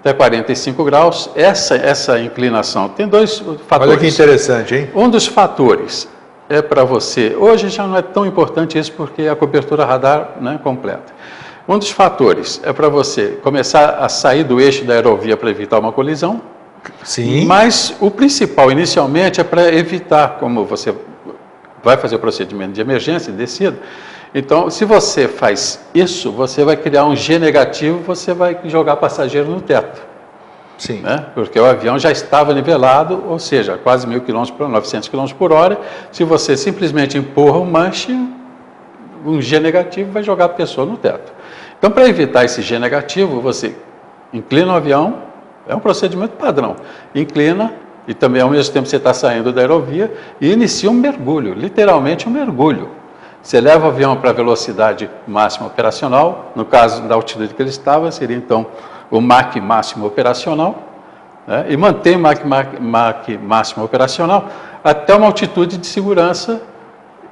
até 0.00 0.12
45 0.12 0.84
graus. 0.84 1.30
Essa, 1.34 1.76
essa 1.76 2.20
inclinação 2.20 2.88
tem 2.88 3.08
dois 3.08 3.38
fatores. 3.66 3.92
Olha 3.92 3.96
que 3.96 4.06
interessante, 4.06 4.74
hein? 4.74 4.90
Um 4.94 5.08
dos 5.08 5.26
fatores 5.26 6.08
é 6.48 6.62
para 6.62 6.84
você. 6.84 7.34
Hoje 7.38 7.68
já 7.68 7.86
não 7.86 7.96
é 7.96 8.02
tão 8.02 8.26
importante 8.26 8.78
isso 8.78 8.92
porque 8.92 9.22
a 9.22 9.36
cobertura 9.36 9.84
radar 9.84 10.36
né, 10.40 10.58
completa. 10.62 11.12
Um 11.68 11.78
dos 11.78 11.90
fatores 11.90 12.60
é 12.62 12.72
para 12.72 12.88
você 12.88 13.38
começar 13.42 13.96
a 13.98 14.08
sair 14.08 14.44
do 14.44 14.60
eixo 14.60 14.84
da 14.84 14.94
aerovia 14.94 15.36
para 15.36 15.50
evitar 15.50 15.78
uma 15.78 15.92
colisão. 15.92 16.40
Sim. 17.02 17.44
Mas 17.44 17.96
o 18.00 18.10
principal 18.10 18.70
inicialmente 18.70 19.40
é 19.40 19.44
para 19.44 19.74
evitar, 19.74 20.38
como 20.38 20.64
você 20.64 20.94
vai 21.82 21.96
fazer 21.96 22.16
o 22.16 22.18
procedimento 22.20 22.72
de 22.72 22.80
emergência, 22.80 23.32
de 23.32 23.38
descida, 23.38 23.76
então, 24.34 24.68
se 24.68 24.84
você 24.84 25.26
faz 25.26 25.80
isso, 25.94 26.30
você 26.30 26.62
vai 26.62 26.76
criar 26.76 27.06
um 27.06 27.16
G 27.16 27.38
negativo, 27.38 28.00
você 28.00 28.34
vai 28.34 28.58
jogar 28.64 28.96
passageiro 28.96 29.48
no 29.50 29.62
teto. 29.62 30.02
Sim. 30.78 31.00
Né? 31.00 31.26
Porque 31.34 31.58
o 31.58 31.64
avião 31.64 31.98
já 31.98 32.10
estava 32.10 32.52
nivelado, 32.52 33.24
ou 33.26 33.38
seja, 33.38 33.78
quase 33.82 34.06
mil 34.06 34.20
km 34.20 34.44
por 34.56 34.68
900 34.68 35.08
km 35.08 35.26
por 35.38 35.52
hora. 35.52 35.80
Se 36.12 36.22
você 36.24 36.56
simplesmente 36.56 37.16
empurra 37.16 37.58
um 37.58 37.64
manche, 37.64 38.12
um 39.24 39.40
G 39.40 39.58
negativo 39.58 40.12
vai 40.12 40.22
jogar 40.22 40.46
a 40.46 40.50
pessoa 40.50 40.86
no 40.86 40.96
teto. 40.96 41.32
Então, 41.78 41.90
para 41.90 42.08
evitar 42.08 42.44
esse 42.44 42.62
G 42.62 42.78
negativo, 42.78 43.40
você 43.40 43.74
inclina 44.32 44.72
o 44.72 44.76
avião, 44.76 45.22
é 45.66 45.74
um 45.74 45.80
procedimento 45.80 46.36
padrão. 46.36 46.76
Inclina, 47.14 47.74
e 48.06 48.14
também 48.14 48.40
ao 48.40 48.48
mesmo 48.48 48.72
tempo 48.72 48.86
você 48.86 48.96
está 48.96 49.12
saindo 49.12 49.52
da 49.52 49.60
aerovia, 49.60 50.12
e 50.40 50.52
inicia 50.52 50.90
um 50.90 50.94
mergulho, 50.94 51.54
literalmente 51.54 52.28
um 52.28 52.32
mergulho. 52.32 52.90
Você 53.42 53.60
leva 53.60 53.86
o 53.86 53.88
avião 53.88 54.16
para 54.16 54.30
a 54.30 54.32
velocidade 54.32 55.08
máxima 55.26 55.66
operacional, 55.66 56.52
no 56.54 56.64
caso 56.64 57.02
da 57.02 57.14
altitude 57.14 57.54
que 57.54 57.62
ele 57.62 57.70
estava, 57.70 58.10
seria 58.10 58.36
então 58.36 58.66
o 59.10 59.20
Mach 59.20 59.56
máximo 59.60 60.06
operacional, 60.06 60.76
né? 61.46 61.66
e 61.68 61.76
mantém 61.76 62.16
o 62.16 62.18
Mach, 62.18 62.44
Mach, 62.44 62.68
Mach 62.80 63.28
máximo 63.42 63.84
operacional 63.84 64.48
até 64.82 65.14
uma 65.14 65.26
altitude 65.26 65.76
de 65.78 65.86
segurança, 65.86 66.62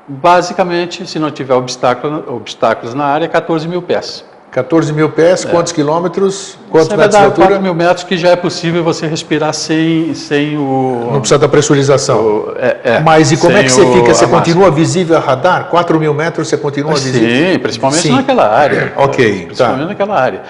basicamente, 0.09 1.07
se 1.07 1.19
não 1.19 1.31
tiver 1.31 1.55
obstáculo, 1.55 2.25
obstáculos 2.29 2.95
na 2.95 3.05
área, 3.05 3.29
14 3.29 3.69
mil 3.69 3.81
pés. 3.81 4.25
14 4.51 4.93
mil 4.93 5.11
pés, 5.11 5.45
é. 5.45 5.49
quantos 5.49 5.73
quilômetros? 5.73 6.57
Quantos 6.71 6.89
você 6.89 6.97
metros 6.97 7.19
de 7.19 7.25
altura? 7.25 7.47
4 7.49 7.63
mil 7.63 7.75
metros, 7.75 8.05
que 8.05 8.17
já 8.17 8.31
é 8.31 8.37
possível 8.37 8.85
você 8.85 9.05
respirar 9.05 9.53
sem, 9.53 10.15
sem 10.15 10.57
o... 10.57 11.09
Não 11.13 11.19
precisa 11.19 11.39
da 11.39 11.49
pressurização. 11.49 12.21
O, 12.21 12.55
é, 12.57 12.77
é, 12.85 13.01
Mas 13.01 13.33
e 13.33 13.37
como 13.37 13.57
é 13.57 13.65
que 13.65 13.69
você 13.69 13.85
fica? 13.93 14.15
Você 14.15 14.29
continua 14.29 14.71
visível 14.71 15.17
a 15.17 15.21
radar? 15.21 15.69
4 15.71 15.99
mil 15.99 16.15
metros 16.15 16.49
você 16.49 16.57
continua 16.57 16.95
Sim, 16.97 17.05
visível? 17.05 17.53
Sim, 17.53 17.59
principalmente 17.59 18.03
Sim. 18.03 18.13
naquela 18.13 18.49
área. 18.49 18.93
ok, 18.97 19.47
Principalmente 19.47 19.81
tá. 19.81 19.87
naquela 19.87 20.21
área. 20.21 20.43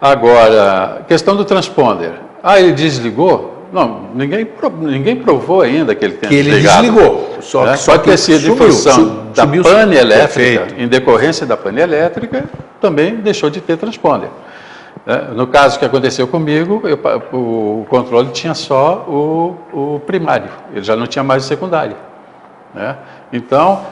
Agora, 0.00 1.02
questão 1.08 1.34
do 1.36 1.44
transponder. 1.44 2.12
Ah, 2.42 2.60
ele 2.60 2.72
desligou? 2.72 3.58
Não, 3.72 4.08
ninguém, 4.14 4.48
ninguém 4.80 5.16
provou 5.16 5.60
ainda 5.60 5.94
que 5.94 6.04
ele 6.04 6.14
tenha 6.14 6.30
que 6.30 6.36
ele 6.36 6.60
desligou. 6.60 7.36
Só, 7.40 7.64
né? 7.64 7.76
só 7.76 7.92
Pode 7.92 8.04
ter 8.04 8.16
sido 8.16 8.52
em 8.52 8.56
função 8.56 9.26
da 9.34 9.42
sumiu, 9.42 9.62
pane 9.62 9.96
elétrica, 9.96 10.60
perfeito. 10.60 10.80
em 10.80 10.88
decorrência 10.88 11.46
da 11.46 11.56
pane 11.56 11.80
elétrica, 11.80 12.44
também 12.80 13.16
deixou 13.16 13.50
de 13.50 13.60
ter 13.60 13.76
transponder. 13.76 14.30
É, 15.06 15.32
no 15.34 15.46
caso 15.46 15.78
que 15.78 15.84
aconteceu 15.84 16.26
comigo, 16.26 16.82
eu, 16.84 16.98
o 17.32 17.86
controle 17.88 18.30
tinha 18.30 18.54
só 18.54 19.04
o, 19.08 19.56
o, 19.72 20.00
primário, 20.00 20.48
ele 20.72 20.84
já 20.84 20.96
não 20.96 21.06
tinha 21.06 21.22
mais 21.22 21.44
o 21.44 21.46
secundário. 21.46 21.96
Né? 22.74 22.96
Então, 23.32 23.84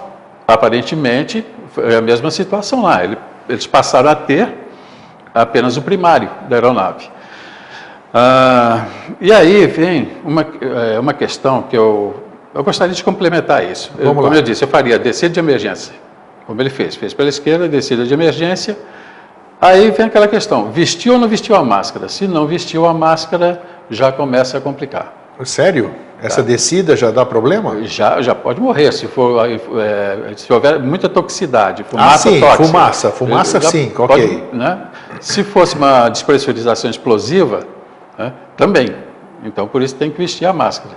aparentemente, 0.46 1.44
foi 1.72 1.94
a 1.94 2.00
mesma 2.00 2.30
situação 2.30 2.82
lá. 2.82 3.04
Ele, 3.04 3.16
eles 3.48 3.66
passaram 3.66 4.10
a 4.10 4.14
ter 4.14 4.65
apenas 5.42 5.76
o 5.76 5.82
primário 5.82 6.30
da 6.48 6.56
aeronave. 6.56 7.08
Ah, 8.12 8.86
e 9.20 9.30
aí 9.30 9.66
vem 9.66 10.12
uma, 10.24 10.46
é, 10.60 10.98
uma 10.98 11.12
questão 11.12 11.62
que 11.62 11.76
eu, 11.76 12.22
eu 12.54 12.64
gostaria 12.64 12.94
de 12.94 13.04
complementar 13.04 13.64
isso. 13.64 13.92
Eu, 13.98 14.14
como 14.14 14.34
eu 14.34 14.42
disse, 14.42 14.64
eu 14.64 14.68
faria 14.68 14.98
descida 14.98 15.34
de 15.34 15.40
emergência, 15.40 15.94
como 16.46 16.60
ele 16.62 16.70
fez. 16.70 16.96
Fez 16.96 17.12
pela 17.12 17.28
esquerda, 17.28 17.68
descida 17.68 18.06
de 18.06 18.14
emergência. 18.14 18.78
Aí 19.60 19.90
vem 19.90 20.06
aquela 20.06 20.28
questão, 20.28 20.70
vestiu 20.70 21.14
ou 21.14 21.18
não 21.18 21.28
vestiu 21.28 21.54
a 21.54 21.62
máscara? 21.62 22.08
Se 22.08 22.26
não 22.26 22.46
vestiu 22.46 22.86
a 22.86 22.94
máscara, 22.94 23.62
já 23.90 24.10
começa 24.10 24.56
a 24.58 24.60
complicar. 24.60 25.12
Sério? 25.44 25.94
Essa 26.22 26.42
tá. 26.42 26.48
descida 26.48 26.96
já 26.96 27.10
dá 27.10 27.26
problema? 27.26 27.82
Já, 27.84 28.22
já 28.22 28.34
pode 28.34 28.60
morrer, 28.60 28.92
se, 28.92 29.06
for, 29.06 29.46
é, 29.48 30.32
se 30.36 30.50
houver 30.52 30.80
muita 30.80 31.08
toxicidade, 31.08 31.84
fumaça 31.84 32.28
ah, 32.28 32.32
sim, 32.32 32.40
tóxica. 32.40 32.64
fumaça, 32.64 33.10
fumaça 33.10 33.60
sim, 33.60 33.90
pode, 33.90 34.12
ok. 34.12 34.48
Né? 34.52 34.78
Se 35.20 35.44
fosse 35.44 35.76
uma 35.76 36.08
despressurização 36.08 36.90
explosiva, 36.90 37.60
né? 38.18 38.32
Também. 38.56 38.94
Então, 39.44 39.68
por 39.68 39.82
isso 39.82 39.94
tem 39.94 40.10
que 40.10 40.18
vestir 40.18 40.46
a 40.46 40.52
máscara. 40.52 40.96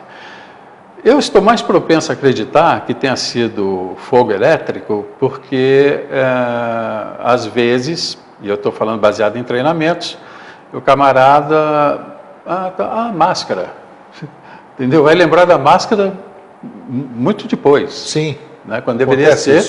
Eu 1.03 1.19
estou 1.19 1.41
mais 1.41 1.61
propenso 1.61 2.11
a 2.11 2.13
acreditar 2.13 2.85
que 2.85 2.93
tenha 2.93 3.15
sido 3.15 3.93
fogo 3.97 4.31
elétrico, 4.31 5.05
porque, 5.19 6.05
é, 6.11 6.25
às 7.19 7.45
vezes, 7.45 8.17
e 8.41 8.49
eu 8.49 8.55
estou 8.55 8.71
falando 8.71 8.99
baseado 8.99 9.37
em 9.37 9.43
treinamentos, 9.43 10.17
o 10.73 10.81
camarada, 10.81 12.17
ah, 12.45 12.71
tá, 12.75 12.91
ah, 12.91 13.11
máscara, 13.13 13.78
entendeu? 14.79 15.03
Vai 15.03 15.13
lembrar 15.13 15.43
da 15.43 15.57
máscara 15.57 16.13
muito 16.89 17.47
depois. 17.47 17.93
Sim. 17.93 18.37
Né? 18.65 18.79
Quando 18.81 18.97
deveria 18.97 19.35
ser 19.35 19.63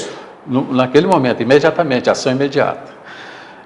no, 0.46 0.72
naquele 0.72 1.06
momento, 1.06 1.42
imediatamente, 1.42 2.08
ação 2.08 2.32
imediata. 2.32 3.00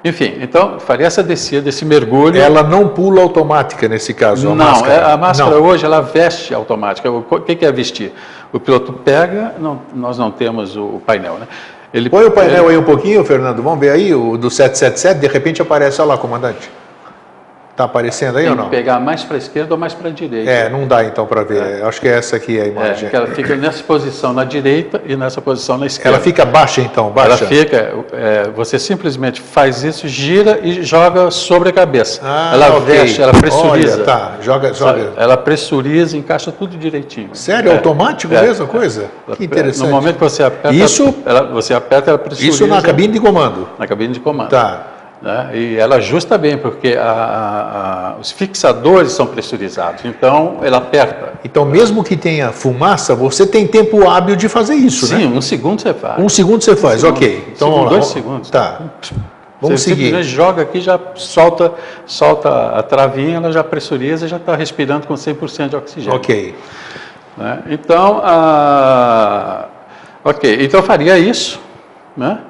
Enfim, 0.03 0.37
então 0.41 0.79
faria 0.79 1.07
essa 1.07 1.23
descida, 1.23 1.69
esse 1.69 1.85
mergulho. 1.85 2.39
Ela 2.39 2.63
não 2.63 2.89
pula 2.89 3.23
automática 3.23 3.89
nesse 3.89 4.13
caso? 4.13 4.51
A 4.51 4.55
não, 4.55 4.65
máscara. 4.65 4.93
É, 4.93 5.13
a 5.13 5.17
máscara 5.17 5.57
não. 5.57 5.63
hoje 5.63 5.85
ela 5.85 6.01
veste 6.01 6.55
automática. 6.55 7.11
O 7.11 7.23
que 7.23 7.65
é 7.65 7.73
vestir? 7.73 8.13
O 8.53 8.61
piloto 8.61 8.93
pega, 8.93 9.55
não, 9.59 9.81
nós 9.95 10.19
não 10.19 10.31
temos 10.31 10.77
o 10.77 11.01
painel, 11.07 11.35
né? 11.35 11.49
Ele, 11.93 12.11
Põe 12.11 12.25
o 12.25 12.31
painel 12.31 12.65
ele... 12.65 12.73
aí 12.73 12.77
um 12.77 12.83
pouquinho, 12.83 13.25
Fernando. 13.25 13.63
Vamos 13.63 13.79
ver 13.79 13.91
aí 13.91 14.15
o 14.15 14.37
do 14.37 14.51
777. 14.51 15.21
De 15.21 15.27
repente 15.27 15.63
aparece, 15.63 16.01
olha 16.01 16.09
lá, 16.09 16.19
comandante. 16.19 16.71
Está 17.75 17.85
aparecendo 17.87 18.37
aí 18.39 18.45
Tem 18.45 18.53
ou 18.53 18.57
não? 18.57 18.69
pegar 18.69 19.01
mais 19.01 19.25
para 19.25 19.35
a 19.35 19.39
esquerda 19.39 19.75
ou 19.75 19.81
mais 19.81 19.93
para 19.93 20.09
a 20.09 20.13
direita. 20.13 20.49
É, 20.49 20.69
não 20.69 20.87
dá 20.87 21.03
então 21.03 21.27
para 21.27 21.43
ver. 21.43 21.81
É. 21.81 21.83
Acho 21.83 22.01
que 22.01 22.07
é 22.07 22.13
essa 22.13 22.37
aqui 22.37 22.61
a 22.61 22.67
imagem. 22.67 23.09
É, 23.13 23.17
ela 23.17 23.27
fica 23.27 23.57
nessa 23.57 23.83
posição 23.83 24.33
na 24.33 24.45
direita 24.45 25.03
e 25.05 25.17
nessa 25.17 25.43
posição 25.43 25.77
na 25.77 25.87
esquerda. 25.87 26.11
Ela 26.11 26.21
fica 26.21 26.45
baixa 26.45 26.81
então, 26.81 27.11
baixa? 27.11 27.31
Ela 27.31 27.37
fica, 27.49 27.95
é, 28.13 28.49
você 28.55 28.79
simplesmente 28.79 29.41
faz 29.41 29.83
isso, 29.83 30.07
gira 30.07 30.61
e 30.63 30.85
joga 30.85 31.33
sobre 31.33 31.71
a 31.71 31.73
cabeça. 31.73 32.21
Ah, 32.23 32.53
ela 32.55 32.77
okay. 32.77 32.97
veste, 32.97 33.21
ela 33.21 33.33
pressuriza. 33.33 33.95
Olha, 33.97 34.05
tá, 34.05 34.33
joga, 34.41 34.73
joga. 34.73 35.13
Ela 35.17 35.37
pressuriza, 35.37 36.17
encaixa 36.17 36.53
tudo 36.53 36.77
direitinho. 36.77 37.31
Sério? 37.33 37.73
É, 37.73 37.75
automático 37.75 38.33
é, 38.33 38.41
mesmo 38.41 38.67
a 38.67 38.69
coisa? 38.69 39.11
que 39.37 39.45
interessante. 39.47 39.89
No 39.89 39.97
momento 39.97 40.15
que 40.15 40.23
você 40.23 40.45
aperta, 40.45 40.73
isso, 40.73 41.13
ela, 41.27 41.43
você 41.49 41.75
aperta, 41.75 42.13
ela 42.13 42.19
pressuriza. 42.19 42.55
Isso 42.55 42.67
na 42.69 42.81
cabine 42.81 43.15
de 43.15 43.19
comando? 43.19 43.69
Na 43.77 43.87
cabine 43.89 44.13
de 44.13 44.21
comando. 44.21 44.51
Tá. 44.51 44.94
Né? 45.25 45.53
E 45.55 45.77
ela 45.77 45.97
ajusta 45.97 46.37
bem, 46.37 46.59
porque 46.59 46.99
a, 47.01 48.15
a, 48.15 48.21
os 48.21 48.31
fixadores 48.31 49.13
são 49.13 49.27
pressurizados, 49.27 50.05
então 50.05 50.59
ela 50.63 50.77
aperta. 50.77 51.33
Então, 51.43 51.65
mesmo 51.65 52.05
que 52.05 52.15
tenha 52.15 52.53
fumaça, 52.53 53.15
você 53.15 53.47
tem 53.47 53.67
tempo 53.67 54.07
hábil 54.07 54.37
de 54.37 54.51
fazer 54.51 54.75
isso, 54.75 55.07
Sim, 55.07 55.15
né? 55.15 55.21
Sim, 55.21 55.27
um 55.29 55.41
segundo 55.41 55.81
você 55.81 55.95
faz. 55.95 56.23
Um 56.23 56.29
segundo 56.29 56.63
você 56.63 56.77
faz, 56.77 57.03
um 57.03 57.09
ok. 57.09 57.43
Então, 57.57 57.73
segundo, 57.73 57.89
dois 57.89 58.05
segundos. 58.05 58.51
Tá. 58.51 58.81
Vamos 59.63 59.81
você 59.81 59.89
seguir. 59.89 60.05
simplesmente 60.05 60.29
joga 60.29 60.61
aqui, 60.61 60.79
já 60.79 61.01
solta, 61.15 61.73
solta 62.05 62.51
a 62.79 62.83
travinha, 62.83 63.39
ela 63.39 63.51
já 63.51 63.65
pressuriza 63.65 64.27
e 64.27 64.29
já 64.29 64.37
está 64.37 64.55
respirando 64.55 65.07
com 65.07 65.15
100% 65.15 65.71
de 65.71 65.77
oxigênio. 65.77 66.19
Ok. 66.19 66.55
Né? 67.39 67.63
Então, 67.71 68.21
a... 68.23 69.69
ok, 70.23 70.59
então 70.61 70.81
eu 70.81 70.85
faria 70.85 71.19
isso, 71.19 71.59
né? 72.15 72.41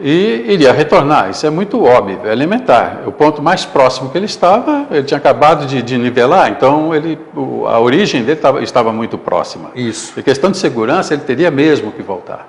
E 0.00 0.46
iria 0.48 0.72
retornar. 0.72 1.30
Isso 1.30 1.46
é 1.46 1.50
muito 1.50 1.84
óbvio, 1.84 2.20
é 2.24 2.32
elementar. 2.32 3.02
O 3.06 3.12
ponto 3.12 3.42
mais 3.42 3.64
próximo 3.64 4.10
que 4.10 4.18
ele 4.18 4.26
estava, 4.26 4.86
ele 4.90 5.04
tinha 5.04 5.18
acabado 5.18 5.66
de, 5.66 5.82
de 5.82 5.98
nivelar, 5.98 6.50
então 6.50 6.94
ele, 6.94 7.18
o, 7.36 7.66
a 7.66 7.78
origem 7.78 8.22
dele 8.22 8.38
estava, 8.38 8.62
estava 8.62 8.92
muito 8.92 9.18
próxima. 9.18 9.70
Isso. 9.74 10.18
Em 10.18 10.22
questão 10.22 10.50
de 10.50 10.56
segurança, 10.56 11.14
ele 11.14 11.22
teria 11.22 11.50
mesmo 11.50 11.92
que 11.92 12.02
voltar. 12.02 12.48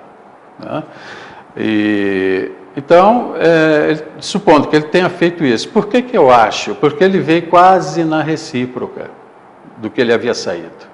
Né? 0.58 0.82
E, 1.56 2.50
então, 2.76 3.34
é, 3.36 4.02
supondo 4.18 4.68
que 4.68 4.76
ele 4.76 4.86
tenha 4.86 5.10
feito 5.10 5.44
isso, 5.44 5.68
por 5.68 5.86
que, 5.86 6.00
que 6.00 6.16
eu 6.16 6.30
acho? 6.30 6.74
Porque 6.76 7.04
ele 7.04 7.18
veio 7.18 7.42
quase 7.48 8.02
na 8.02 8.22
recíproca 8.22 9.10
do 9.76 9.90
que 9.90 10.00
ele 10.00 10.12
havia 10.12 10.32
saído. 10.32 10.91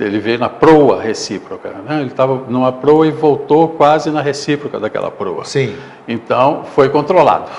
Ele 0.00 0.18
veio 0.18 0.38
na 0.38 0.48
proa 0.48 1.00
recíproca. 1.00 1.70
Né? 1.86 2.00
Ele 2.00 2.08
estava 2.08 2.42
numa 2.48 2.72
proa 2.72 3.06
e 3.06 3.10
voltou 3.10 3.68
quase 3.68 4.10
na 4.10 4.20
recíproca 4.20 4.80
daquela 4.80 5.10
proa. 5.10 5.44
Sim. 5.44 5.76
Então, 6.06 6.64
foi 6.74 6.88
controlado. 6.88 7.50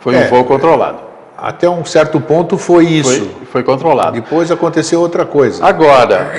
Foi 0.00 0.14
é, 0.14 0.24
um 0.24 0.28
voo 0.28 0.44
controlado. 0.44 0.98
Até 1.36 1.68
um 1.68 1.84
certo 1.84 2.20
ponto 2.20 2.56
foi 2.56 2.86
isso. 2.86 3.26
Foi, 3.26 3.46
foi 3.46 3.62
controlado. 3.62 4.12
Depois 4.12 4.50
aconteceu 4.50 5.00
outra 5.00 5.26
coisa. 5.26 5.64
Agora, 5.64 6.32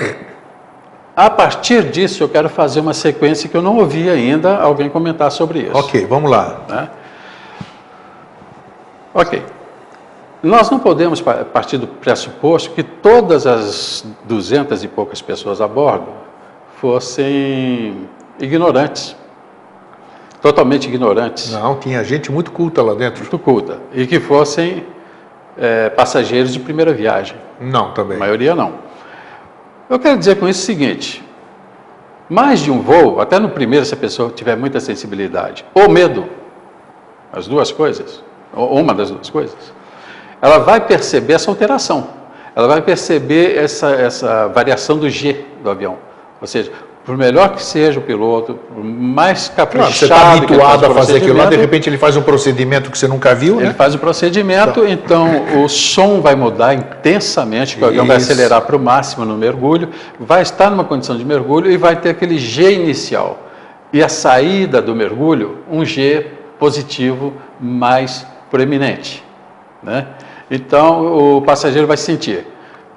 a 1.16 1.30
partir 1.30 1.84
disso, 1.84 2.24
eu 2.24 2.30
quero 2.30 2.50
fazer 2.50 2.80
uma 2.80 2.94
sequência 2.94 3.48
que 3.48 3.56
eu 3.56 3.62
não 3.62 3.78
ouvi 3.78 4.10
ainda 4.10 4.58
alguém 4.58 4.90
comentar 4.90 5.32
sobre 5.32 5.60
isso. 5.60 5.78
Ok, 5.78 6.06
vamos 6.06 6.32
lá. 6.32 6.62
Né? 6.68 6.90
Ok. 9.14 9.44
Nós 10.42 10.70
não 10.70 10.80
podemos 10.80 11.22
partir 11.22 11.78
do 11.78 11.86
pressuposto 11.86 12.72
que 12.72 12.82
todas 12.82 13.46
as 13.46 14.06
duzentas 14.24 14.84
e 14.84 14.88
poucas 14.88 15.22
pessoas 15.22 15.60
a 15.60 15.68
bordo 15.68 16.08
fossem 16.78 18.08
ignorantes, 18.40 19.18
totalmente 20.42 20.88
ignorantes. 20.88 21.52
Não, 21.52 21.76
tinha 21.76 22.02
gente 22.06 22.32
muito 22.32 22.54
culta 22.54 22.82
lá 22.82 22.94
dentro. 22.94 23.20
Muito 23.20 23.38
culta. 23.38 23.80
E 23.94 24.08
que 24.08 24.18
fossem 24.18 24.86
é, 25.58 25.90
passageiros 25.90 26.54
de 26.54 26.60
primeira 26.60 26.94
viagem. 26.94 27.36
Não, 27.60 27.92
também. 27.92 28.16
A 28.16 28.20
maioria 28.20 28.56
não. 28.56 28.76
Eu 29.90 30.00
quero 30.00 30.18
dizer 30.18 30.40
com 30.40 30.48
isso 30.48 30.62
o 30.62 30.66
seguinte: 30.66 31.22
mais 32.30 32.62
de 32.62 32.72
um 32.72 32.80
voo, 32.80 33.20
até 33.20 33.40
no 33.40 33.50
primeiro, 33.50 33.86
se 33.86 33.94
a 33.94 33.98
pessoa 33.98 34.30
tiver 34.30 34.56
muita 34.56 34.80
sensibilidade, 34.80 35.66
ou 35.74 35.90
medo, 35.90 36.30
as 37.34 37.46
duas 37.46 37.74
coisas, 37.74 38.24
ou 38.54 38.80
uma 38.80 38.94
das 38.94 39.12
duas 39.12 39.30
coisas, 39.30 39.74
ela 40.42 40.60
vai 40.60 40.82
perceber 40.82 41.34
essa 41.34 41.50
alteração, 41.50 42.08
ela 42.56 42.68
vai 42.68 42.82
perceber 42.82 43.58
essa, 43.58 43.92
essa 43.92 44.48
variação 44.48 44.98
do 44.98 45.10
G 45.10 45.46
do 45.64 45.70
avião. 45.70 45.98
Ou 46.42 46.48
seja, 46.48 46.72
por 47.10 47.18
melhor 47.18 47.56
que 47.56 47.64
seja 47.64 48.00
o 48.00 48.04
piloto, 48.04 48.54
por 48.54 48.84
mais 48.84 49.50
caprichado... 49.50 49.90
Claro, 49.90 49.94
você 49.94 50.06
está 50.06 50.34
habituado 50.34 50.86
a 50.86 50.94
fazer 50.94 51.18
aquilo 51.18 51.38
lá, 51.38 51.46
de 51.46 51.56
repente 51.56 51.90
ele 51.90 51.98
faz 51.98 52.16
um 52.16 52.22
procedimento 52.22 52.92
que 52.92 52.98
você 52.98 53.08
nunca 53.08 53.34
viu, 53.34 53.58
Ele 53.58 53.70
né? 53.70 53.74
faz 53.74 53.96
o 53.96 53.98
procedimento, 53.98 54.86
então, 54.86 55.28
então 55.28 55.64
o 55.64 55.68
som 55.68 56.22
vai 56.22 56.36
mudar 56.36 56.76
intensamente, 56.76 57.82
o 57.82 57.86
avião 57.86 58.06
vai 58.06 58.18
acelerar 58.18 58.62
para 58.62 58.76
o 58.76 58.80
máximo 58.80 59.26
no 59.26 59.36
mergulho, 59.36 59.90
vai 60.20 60.44
estar 60.44 60.70
numa 60.70 60.84
condição 60.84 61.18
de 61.18 61.26
mergulho 61.26 61.72
e 61.72 61.78
vai 61.78 61.96
ter 61.96 62.10
aquele 62.10 62.38
G 62.38 62.74
inicial. 62.74 63.40
E 63.92 64.04
a 64.04 64.10
saída 64.10 64.80
do 64.80 64.96
mergulho, 64.96 65.60
um 65.68 65.84
G 65.84 66.28
positivo 66.60 67.34
mais 67.60 68.24
proeminente, 68.52 69.24
né? 69.82 70.06
Então 70.50 71.38
o 71.38 71.42
passageiro 71.42 71.88
vai 71.88 71.98
sentir. 71.98 72.46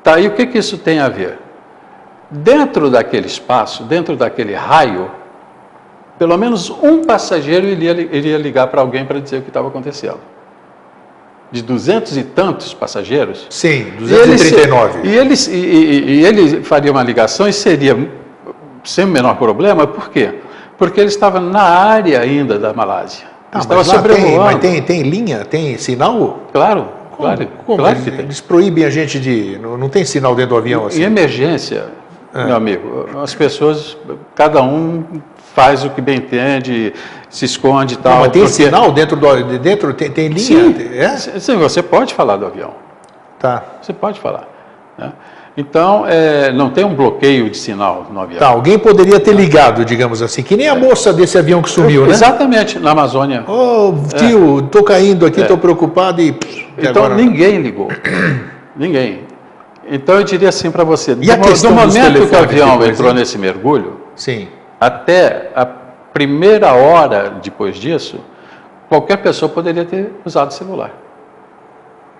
Tá, 0.02 0.18
e 0.18 0.26
o 0.26 0.32
que, 0.32 0.46
que 0.46 0.58
isso 0.58 0.78
tem 0.78 0.98
a 0.98 1.08
ver? 1.08 1.38
Dentro 2.30 2.90
daquele 2.90 3.26
espaço, 3.26 3.84
dentro 3.84 4.16
daquele 4.16 4.54
raio, 4.54 5.10
pelo 6.18 6.36
menos 6.36 6.70
um 6.70 7.04
passageiro 7.04 7.66
iria, 7.66 7.92
iria 7.92 8.38
ligar 8.38 8.66
para 8.68 8.80
alguém 8.80 9.04
para 9.04 9.20
dizer 9.20 9.38
o 9.38 9.42
que 9.42 9.48
estava 9.48 9.68
acontecendo. 9.68 10.20
De 11.50 11.62
duzentos 11.62 12.16
e 12.16 12.22
tantos 12.22 12.72
passageiros. 12.72 13.46
Sim, 13.50 13.92
239. 13.98 15.06
E 15.06 15.14
ele, 15.14 15.34
e, 15.34 15.50
e, 15.50 16.10
e 16.20 16.24
ele 16.24 16.62
faria 16.62 16.90
uma 16.90 17.02
ligação 17.02 17.46
e 17.46 17.52
seria 17.52 17.94
sem 18.84 19.04
o 19.04 19.08
menor 19.08 19.36
problema, 19.36 19.86
por 19.86 20.10
quê? 20.10 20.34
Porque 20.78 21.00
ele 21.00 21.08
estava 21.08 21.38
na 21.38 21.62
área 21.62 22.20
ainda 22.20 22.58
da 22.58 22.72
Malásia. 22.72 23.26
Ah, 23.52 23.58
estava 23.58 23.84
sobrevoando. 23.84 24.26
Tem, 24.26 24.38
mas 24.38 24.58
tem, 24.58 24.82
tem 24.82 25.02
linha, 25.02 25.44
tem 25.44 25.76
sinal? 25.76 26.40
Claro, 26.52 26.88
Claro, 27.16 27.48
como? 27.66 27.78
claro 27.78 27.96
que 28.00 28.10
tem. 28.10 28.20
Eles 28.20 28.40
proíbem 28.40 28.84
a 28.84 28.90
gente 28.90 29.20
de. 29.20 29.58
Não, 29.58 29.76
não 29.76 29.88
tem 29.88 30.04
sinal 30.04 30.34
dentro 30.34 30.50
do 30.50 30.56
avião 30.56 30.86
assim? 30.86 31.02
Em 31.02 31.04
emergência, 31.04 31.86
é. 32.34 32.44
meu 32.44 32.56
amigo, 32.56 33.08
as 33.22 33.34
pessoas, 33.34 33.96
cada 34.34 34.62
um 34.62 35.04
faz 35.54 35.84
o 35.84 35.90
que 35.90 36.00
bem 36.00 36.16
entende, 36.18 36.92
se 37.28 37.44
esconde 37.44 37.94
e 37.94 37.96
tal. 37.98 38.12
Não, 38.14 38.20
mas 38.20 38.32
tem 38.32 38.42
porque... 38.42 38.54
sinal 38.54 38.90
dentro 38.92 39.16
do 39.16 39.58
dentro 39.58 39.94
tem, 39.94 40.10
tem 40.10 40.28
linha? 40.28 40.40
Sim, 40.40 40.74
é? 40.94 41.16
sim, 41.38 41.56
você 41.56 41.82
pode 41.82 42.14
falar 42.14 42.36
do 42.36 42.46
avião. 42.46 42.74
Tá. 43.38 43.62
Você 43.80 43.92
pode 43.92 44.20
falar. 44.20 44.48
Né? 44.96 45.12
Então, 45.54 46.06
é, 46.06 46.50
não 46.50 46.70
tem 46.70 46.82
um 46.82 46.94
bloqueio 46.94 47.50
de 47.50 47.58
sinal 47.58 48.06
no 48.10 48.20
avião. 48.20 48.38
Tá, 48.38 48.48
alguém 48.48 48.78
poderia 48.78 49.20
ter 49.20 49.34
ligado, 49.34 49.84
digamos 49.84 50.22
assim, 50.22 50.42
que 50.42 50.56
nem 50.56 50.66
a 50.66 50.74
moça 50.74 51.12
desse 51.12 51.36
avião 51.36 51.60
que 51.60 51.68
sumiu, 51.68 52.06
né? 52.06 52.12
Exatamente, 52.12 52.78
na 52.78 52.92
Amazônia. 52.92 53.44
Ô, 53.46 53.90
oh, 53.90 54.16
tio, 54.16 54.60
estou 54.60 54.82
caindo 54.82 55.26
aqui, 55.26 55.42
estou 55.42 55.58
é. 55.58 55.60
preocupado 55.60 56.22
e... 56.22 56.34
Então, 56.78 57.04
agora... 57.04 57.14
ninguém 57.16 57.60
ligou. 57.60 57.88
ninguém. 58.74 59.20
Então, 59.86 60.14
eu 60.14 60.24
diria 60.24 60.48
assim 60.48 60.70
para 60.70 60.84
você, 60.84 61.12
e 61.12 61.14
do, 61.14 61.62
do 61.62 61.70
momento 61.70 62.28
que 62.28 62.34
o 62.34 62.38
avião 62.38 62.86
entrou 62.86 63.12
nesse 63.12 63.36
mergulho, 63.36 64.00
Sim. 64.16 64.48
até 64.80 65.50
a 65.54 65.66
primeira 65.66 66.72
hora 66.72 67.34
depois 67.42 67.76
disso, 67.76 68.20
qualquer 68.88 69.18
pessoa 69.18 69.50
poderia 69.50 69.84
ter 69.84 70.12
usado 70.24 70.50
o 70.50 70.54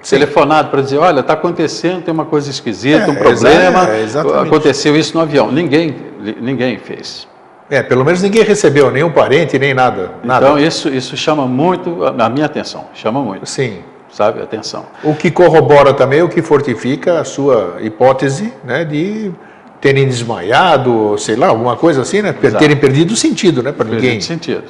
celular 0.03 0.27
telefonado 0.27 0.71
para 0.71 0.83
dizer, 0.83 0.99
olha, 0.99 1.21
está 1.21 1.33
acontecendo, 1.33 2.03
tem 2.03 2.13
uma 2.13 2.25
coisa 2.25 2.51
esquisita, 2.51 3.05
é, 3.05 3.11
um 3.11 3.15
problema, 3.15 3.89
é, 3.89 4.07
aconteceu 4.43 4.97
isso 4.97 5.15
no 5.17 5.23
avião. 5.23 5.51
Ninguém, 5.51 5.95
ninguém 6.41 6.79
fez. 6.79 7.27
É, 7.71 7.83
pelo 7.83 8.05
menos 8.05 8.23
ninguém 8.23 8.43
recebeu, 8.43 8.91
nenhum 8.91 9.11
parente, 9.11 9.59
nem 9.59 9.73
nada. 9.73 10.13
nada. 10.23 10.47
Então 10.47 10.59
isso, 10.59 10.89
isso 10.89 11.17
chama 11.17 11.47
muito 11.47 12.05
a 12.05 12.29
minha 12.29 12.47
atenção, 12.47 12.87
chama 12.95 13.21
muito. 13.21 13.47
Sim. 13.47 13.79
Sabe, 14.13 14.43
atenção. 14.43 14.85
O 15.03 15.15
que 15.15 15.31
corrobora 15.31 15.95
também, 15.95 16.21
o 16.21 16.29
que 16.29 16.43
fortifica 16.43 17.19
a 17.19 17.25
sua 17.25 17.79
hipótese 17.81 18.53
né, 18.63 18.85
de 18.85 19.33
terem 19.81 20.07
desmaiado, 20.07 21.17
sei 21.19 21.35
lá, 21.35 21.49
alguma 21.49 21.77
coisa 21.77 22.03
assim, 22.03 22.21
né? 22.21 22.35
Exato. 22.41 22.59
Terem 22.59 22.77
perdido 22.77 23.15
o 23.15 23.17
sentido, 23.17 23.63
né? 23.63 23.73
Para 23.73 23.89
ninguém. 23.89 24.21
sentido. 24.21 24.65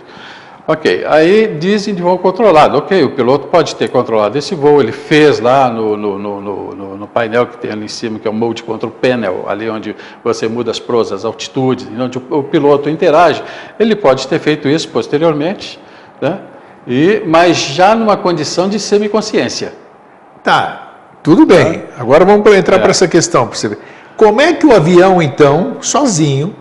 Ok, 0.66 1.04
aí 1.08 1.56
dizem 1.58 1.92
de 1.92 2.00
voo 2.00 2.16
controlado. 2.18 2.78
Ok, 2.78 3.02
o 3.02 3.10
piloto 3.10 3.48
pode 3.48 3.74
ter 3.74 3.88
controlado 3.88 4.38
esse 4.38 4.54
voo, 4.54 4.80
ele 4.80 4.92
fez 4.92 5.40
lá 5.40 5.68
no, 5.68 5.96
no, 5.96 6.18
no, 6.18 6.96
no 6.96 7.06
painel 7.08 7.46
que 7.48 7.58
tem 7.58 7.72
ali 7.72 7.84
em 7.84 7.88
cima, 7.88 8.18
que 8.20 8.28
é 8.28 8.30
o 8.30 8.34
Mode 8.34 8.62
Control 8.62 8.92
Panel, 8.92 9.44
ali 9.48 9.68
onde 9.68 9.96
você 10.22 10.46
muda 10.46 10.70
as 10.70 10.78
pros, 10.78 11.10
as 11.10 11.24
altitudes, 11.24 11.88
onde 11.98 12.18
o, 12.18 12.38
o 12.38 12.42
piloto 12.44 12.88
interage. 12.88 13.42
Ele 13.78 13.96
pode 13.96 14.28
ter 14.28 14.38
feito 14.38 14.68
isso 14.68 14.88
posteriormente, 14.88 15.80
né? 16.20 16.38
e, 16.86 17.22
mas 17.26 17.56
já 17.56 17.94
numa 17.94 18.16
condição 18.16 18.68
de 18.68 18.78
semiconsciência. 18.78 19.74
Tá, 20.44 20.92
tudo 21.22 21.44
bem. 21.44 21.84
Agora 21.98 22.24
vamos 22.24 22.46
entrar 22.54 22.76
é. 22.76 22.78
para 22.78 22.90
essa 22.90 23.08
questão, 23.08 23.48
para 23.48 23.56
você 23.56 23.68
ver. 23.68 23.78
Como 24.16 24.40
é 24.40 24.52
que 24.52 24.66
o 24.66 24.72
avião, 24.72 25.20
então, 25.20 25.78
sozinho, 25.80 26.54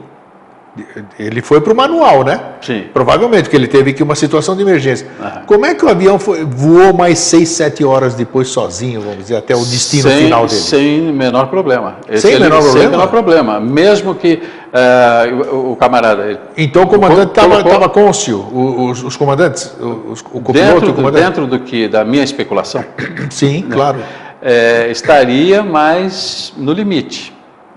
ele 1.20 1.42
foi 1.42 1.60
para 1.60 1.74
o 1.74 1.76
manual, 1.76 2.24
né? 2.24 2.40
Sim. 2.62 2.86
Provavelmente, 2.94 3.50
que 3.50 3.56
ele 3.56 3.68
teve 3.68 3.92
que 3.92 4.02
uma 4.02 4.16
situação 4.16 4.56
de 4.56 4.62
emergência. 4.62 5.06
Como 5.46 5.66
é 5.66 5.76
que 5.76 5.84
o 5.84 5.90
avião 5.90 6.18
foi, 6.18 6.46
voou 6.46 6.94
mais 6.94 7.20
6, 7.20 7.50
7 7.50 7.84
horas 7.84 8.16
depois 8.16 8.48
sozinho, 8.48 9.02
vamos 9.02 9.18
dizer, 9.18 9.36
até 9.36 9.54
o 9.54 9.66
destino 9.66 10.04
sem, 10.04 10.24
final 10.24 10.48
dele? 10.48 10.62
Sem 10.62 11.02
menor 11.12 11.48
problema. 11.48 11.98
Esse 12.08 12.22
sem 12.22 12.36
ele, 12.36 12.44
menor 12.46 12.62
problema? 12.62 12.80
Sem 12.80 12.90
menor 12.90 13.08
problema. 13.08 13.60
Mesmo 13.60 14.16
que 14.16 14.42
uh, 14.72 15.56
o, 15.56 15.72
o, 15.74 15.76
camarada... 15.76 16.40
Então 16.56 16.84
o 16.84 16.88
comandante 16.88 17.32
estava 17.32 17.90
cônscio, 17.90 18.40
os, 18.40 19.04
os, 19.04 19.18
comandantes, 19.18 19.76
os, 19.78 20.22
o 20.22 20.40
copiloto 20.40 20.54
dentro, 20.54 20.92
o 20.92 20.94
comandante? 20.94 21.26
Dentro 21.26 21.48
do 21.48 21.60
que, 21.60 21.90
da 21.90 22.06
minha 22.06 22.24
especulação. 22.24 22.84
Sim, 23.30 23.64
né? 23.64 23.76
claro. 23.76 24.00
É, 24.42 24.90
estaria 24.90 25.62
mais 25.62 26.54
no 26.56 26.72
limite, 26.72 27.34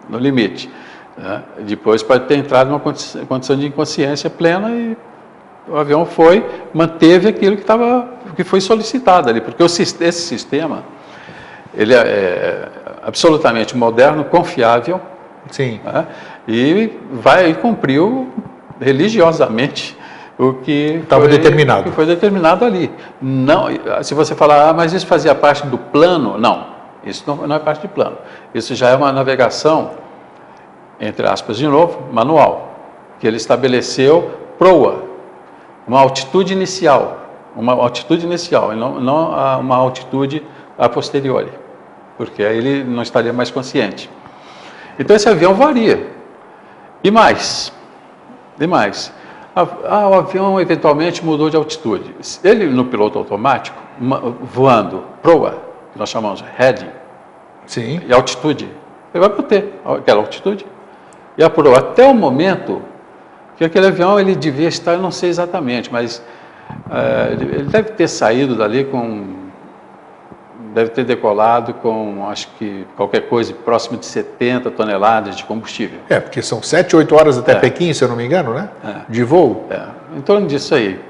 no 0.09 0.16
limite. 0.16 0.70
Né? 1.16 1.42
Depois 1.60 2.02
pode 2.02 2.24
ter 2.26 2.36
entrado 2.36 2.68
numa 2.68 2.80
condição 2.80 3.56
de 3.56 3.66
inconsciência 3.66 4.28
plena 4.28 4.70
e 4.70 4.96
o 5.68 5.76
avião 5.76 6.04
foi, 6.04 6.44
manteve 6.72 7.28
aquilo 7.28 7.56
que, 7.56 7.62
estava, 7.62 8.08
que 8.36 8.44
foi 8.44 8.60
solicitado 8.60 9.30
ali, 9.30 9.40
porque 9.40 9.62
esse 9.62 10.12
sistema 10.12 10.82
ele 11.72 11.94
é, 11.94 11.98
é 11.98 12.68
absolutamente 13.02 13.76
moderno, 13.76 14.24
confiável, 14.24 15.00
Sim. 15.50 15.80
Né? 15.84 16.06
e 16.46 16.92
vai 17.12 17.50
e 17.50 17.54
cumpriu 17.54 18.30
religiosamente 18.80 19.96
o 20.38 20.54
que 20.54 21.00
estava 21.02 21.28
determinado. 21.28 21.84
Que 21.84 21.90
foi 21.90 22.06
determinado 22.06 22.64
ali. 22.64 22.90
Não, 23.20 23.68
se 24.02 24.14
você 24.14 24.34
falar, 24.34 24.68
ah, 24.68 24.72
mas 24.72 24.92
isso 24.92 25.06
fazia 25.06 25.34
parte 25.34 25.66
do 25.66 25.78
plano, 25.78 26.36
não, 26.38 26.66
isso 27.04 27.24
não, 27.26 27.46
não 27.46 27.56
é 27.56 27.58
parte 27.58 27.82
do 27.82 27.88
plano. 27.88 28.18
Isso 28.52 28.74
já 28.74 28.90
é 28.90 28.96
uma 28.96 29.12
navegação 29.12 29.92
entre 31.01 31.26
aspas 31.26 31.57
de 31.57 31.66
novo, 31.66 32.12
manual, 32.12 32.74
que 33.18 33.26
ele 33.26 33.36
estabeleceu 33.36 34.30
proa, 34.59 35.05
uma 35.86 36.01
altitude 36.01 36.53
inicial, 36.53 37.18
uma 37.57 37.72
altitude 37.72 38.24
inicial, 38.24 38.72
e 38.72 38.76
não, 38.76 39.01
não 39.01 39.61
uma 39.61 39.76
altitude 39.76 40.45
a 40.78 40.88
posteriori, 40.88 41.53
porque 42.16 42.42
aí 42.42 42.57
ele 42.57 42.84
não 42.84 43.03
estaria 43.03 43.32
mais 43.32 43.51
consciente. 43.51 44.11
Então 44.99 45.14
esse 45.14 45.28
avião 45.28 45.55
varia. 45.55 46.12
E 47.03 47.11
mais, 47.11 47.72
e 48.59 48.66
mais, 48.66 49.12
ah, 49.55 50.09
o 50.09 50.14
avião 50.14 50.61
eventualmente 50.61 51.24
mudou 51.24 51.51
de 51.51 51.57
altitude. 51.57 52.14
Ele 52.42 52.66
no 52.66 52.86
piloto 52.86 53.18
automático, 53.18 53.76
voando 54.42 55.05
proa, 55.22 55.59
que 55.92 55.99
nós 55.99 56.09
chamamos 56.09 56.40
de 56.40 56.49
heading, 56.57 56.90
Sim. 57.66 58.01
e 58.07 58.12
altitude, 58.12 58.68
ele 59.14 59.26
vai 59.26 59.36
manter 59.36 59.80
aquela 59.84 60.20
altitude 60.20 60.66
e 61.37 61.43
apurou 61.43 61.74
até 61.74 62.07
o 62.07 62.14
momento 62.14 62.82
que 63.57 63.64
aquele 63.64 63.87
avião 63.87 64.18
ele 64.18 64.35
devia 64.35 64.68
estar, 64.68 64.95
eu 64.95 65.01
não 65.01 65.11
sei 65.11 65.30
exatamente, 65.30 65.93
mas 65.93 66.22
uh, 66.87 67.32
ele 67.32 67.64
deve 67.64 67.91
ter 67.93 68.09
saído 68.09 68.57
dali 68.57 68.85
com, 68.85 69.24
deve 70.74 70.91
ter 70.91 71.05
decolado 71.05 71.74
com, 71.74 72.26
acho 72.28 72.49
que 72.59 72.87
qualquer 72.97 73.28
coisa 73.28 73.53
próximo 73.53 73.97
de 73.99 74.07
70 74.07 74.70
toneladas 74.72 75.37
de 75.37 75.45
combustível. 75.45 76.01
É, 76.09 76.18
porque 76.18 76.43
são 76.43 76.62
7, 76.62 76.97
8 76.97 77.14
horas 77.14 77.39
até 77.39 77.53
é. 77.53 77.57
Pequim, 77.57 77.93
se 77.93 78.03
eu 78.03 78.09
não 78.09 78.16
me 78.16 78.24
engano, 78.24 78.55
né? 78.55 78.68
É. 78.85 78.95
De 79.09 79.22
voo. 79.22 79.66
É, 79.70 79.82
em 80.16 80.20
torno 80.20 80.47
disso 80.47 80.74
aí, 80.74 81.01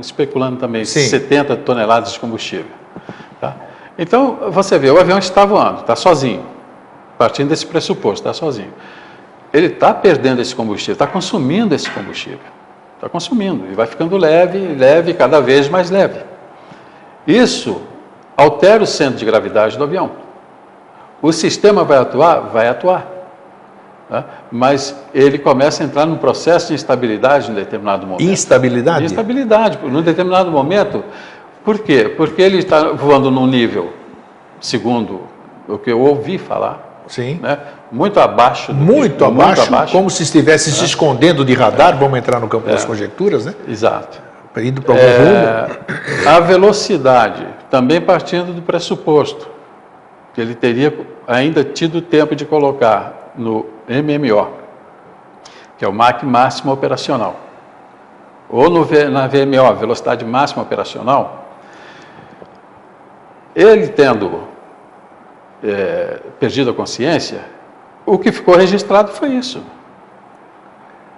especulando 0.00 0.56
também, 0.58 0.84
Sim. 0.84 1.06
70 1.06 1.56
toneladas 1.58 2.12
de 2.12 2.18
combustível. 2.18 2.66
Tá? 3.40 3.54
Então, 3.96 4.50
você 4.50 4.78
vê, 4.78 4.90
o 4.90 4.98
avião 4.98 5.18
está 5.18 5.44
voando, 5.44 5.80
está 5.80 5.94
sozinho, 5.94 6.44
partindo 7.16 7.48
desse 7.48 7.66
pressuposto, 7.66 8.26
está 8.26 8.32
sozinho 8.32 8.72
ele 9.56 9.68
está 9.68 9.94
perdendo 9.94 10.42
esse 10.42 10.54
combustível, 10.54 10.92
está 10.92 11.06
consumindo 11.06 11.74
esse 11.74 11.90
combustível. 11.90 12.38
Está 12.96 13.08
consumindo 13.08 13.66
e 13.70 13.74
vai 13.74 13.86
ficando 13.86 14.14
leve, 14.18 14.58
leve, 14.58 15.14
cada 15.14 15.40
vez 15.40 15.66
mais 15.66 15.90
leve. 15.90 16.20
Isso 17.26 17.80
altera 18.36 18.82
o 18.82 18.86
centro 18.86 19.16
de 19.16 19.24
gravidade 19.24 19.78
do 19.78 19.84
avião. 19.84 20.10
O 21.22 21.32
sistema 21.32 21.84
vai 21.84 21.96
atuar? 21.96 22.40
Vai 22.40 22.68
atuar. 22.68 23.06
Tá? 24.10 24.24
Mas 24.52 24.94
ele 25.14 25.38
começa 25.38 25.82
a 25.82 25.86
entrar 25.86 26.04
num 26.04 26.18
processo 26.18 26.68
de 26.68 26.74
instabilidade 26.74 27.50
em 27.50 27.54
determinado 27.54 28.06
momento. 28.06 28.22
Instabilidade? 28.22 29.06
Instabilidade. 29.06 29.78
Num 29.82 30.02
determinado 30.02 30.50
momento. 30.50 31.02
Por 31.64 31.78
quê? 31.78 32.12
Porque 32.14 32.42
ele 32.42 32.58
está 32.58 32.92
voando 32.92 33.30
num 33.30 33.46
nível, 33.46 33.92
segundo 34.60 35.22
o 35.66 35.78
que 35.78 35.90
eu 35.90 36.00
ouvi 36.00 36.36
falar, 36.36 36.85
Sim. 37.08 37.38
Né? 37.42 37.58
muito 37.90 38.18
abaixo. 38.18 38.72
Do 38.72 38.78
muito, 38.82 39.16
que, 39.16 39.24
abaixo, 39.24 39.60
muito 39.62 39.74
abaixo, 39.74 39.92
como 39.92 40.10
se 40.10 40.22
estivesse 40.22 40.70
é. 40.70 40.72
se 40.72 40.84
escondendo 40.84 41.44
de 41.44 41.54
radar, 41.54 41.94
é. 41.94 41.96
vamos 41.96 42.18
entrar 42.18 42.40
no 42.40 42.48
campo 42.48 42.68
é. 42.68 42.72
das 42.72 42.84
conjecturas, 42.84 43.46
né? 43.46 43.54
Exato. 43.68 44.26
Indo 44.56 44.80
para 44.80 44.94
algum 44.94 45.06
é, 45.06 45.66
rumo. 45.66 46.28
A 46.28 46.40
velocidade, 46.40 47.46
também 47.70 48.00
partindo 48.00 48.54
do 48.54 48.62
pressuposto 48.62 49.50
que 50.32 50.40
ele 50.40 50.54
teria 50.54 50.98
ainda 51.26 51.62
tido 51.62 52.00
tempo 52.00 52.34
de 52.34 52.44
colocar 52.44 53.32
no 53.36 53.66
MMO, 53.88 54.48
que 55.78 55.84
é 55.84 55.88
o 55.88 55.92
MAC 55.92 56.24
máximo 56.24 56.72
operacional, 56.72 57.36
ou 58.48 58.70
no, 58.70 58.86
na 59.10 59.26
VMO, 59.26 59.74
velocidade 59.78 60.24
máxima 60.24 60.62
operacional, 60.62 61.46
ele 63.54 63.88
tendo 63.88 64.55
é, 65.66 66.18
perdido 66.38 66.70
a 66.70 66.74
consciência, 66.74 67.40
o 68.04 68.18
que 68.18 68.30
ficou 68.30 68.56
registrado 68.56 69.10
foi 69.12 69.30
isso. 69.30 69.62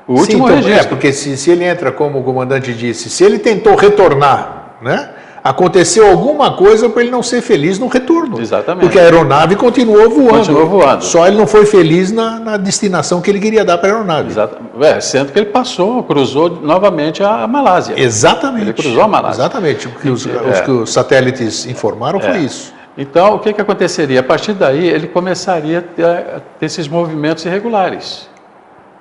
O 0.07 0.15
último 0.15 0.47
Sim, 0.47 0.55
então, 0.55 0.57
registro. 0.57 0.87
É, 0.87 0.89
porque 0.89 1.13
se, 1.13 1.37
se 1.37 1.51
ele 1.51 1.65
entra, 1.65 1.93
como 1.93 2.19
o 2.19 2.25
comandante 2.25 2.73
disse, 2.73 3.11
se 3.11 3.23
ele 3.25 3.39
tentou 3.39 3.75
retornar, 3.77 4.77
né? 4.81 5.11
aconteceu 5.43 6.07
alguma 6.07 6.57
coisa 6.57 6.89
para 6.89 7.03
ele 7.03 7.11
não 7.11 7.23
ser 7.23 7.41
feliz 7.41 7.79
no 7.79 7.87
retorno. 7.87 8.41
Exatamente. 8.41 8.83
Porque 8.83 8.99
a 8.99 9.03
aeronave 9.03 9.57
continuou 9.57 10.11
voando. 10.11 10.39
Continuou 10.39 10.67
voando. 10.67 11.05
Só 11.05 11.27
ele 11.27 11.37
não 11.37 11.47
foi 11.47 11.65
feliz 11.65 12.13
na, 12.13 12.39
na 12.39 12.57
destinação 12.57 13.21
que 13.21 13.31
ele 13.31 13.41
queria 13.41 13.65
dar 13.65 13.79
para 13.79 13.91
a 13.91 13.93
aeronave. 13.93 14.29
Exato. 14.29 14.59
É, 14.81 15.01
sendo 15.01 15.33
que 15.33 15.39
ele 15.39 15.47
passou, 15.47 16.03
cruzou 16.03 16.51
novamente 16.63 17.23
a 17.23 17.47
Malásia. 17.47 17.95
Exatamente. 17.97 18.63
Ele 18.63 18.73
cruzou 18.73 19.03
a 19.03 19.09
Malásia. 19.09 19.41
Exatamente. 19.41 19.89
O 19.89 19.91
que 19.91 20.11
os, 20.11 20.27
é. 20.27 20.31
os, 20.31 20.61
que 20.61 20.71
os 20.71 20.93
satélites 20.93 21.67
informaram 21.67 22.19
é. 22.19 22.23
foi 22.23 22.39
isso. 22.39 22.78
Então, 22.99 23.37
o 23.37 23.39
que, 23.39 23.53
que 23.53 23.61
aconteceria? 23.61 24.19
A 24.19 24.25
partir 24.25 24.55
daí, 24.55 24.85
ele 24.85 25.07
começaria 25.07 25.79
a 25.79 25.83
ter, 25.83 26.05
a 26.05 26.41
ter 26.59 26.67
esses 26.67 26.89
movimentos 26.89 27.47
irregulares, 27.47 28.29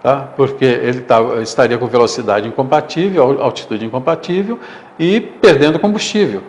tá? 0.03 0.29
porque 0.37 0.63
ele 0.63 1.01
tá, 1.01 1.19
estaria 1.41 1.79
com 1.79 1.87
velocidade 1.87 2.47
incompatível, 2.47 3.41
altitude 3.41 3.83
incompatível 3.83 4.59
e 4.99 5.19
perdendo 5.19 5.79
combustível. 5.79 6.43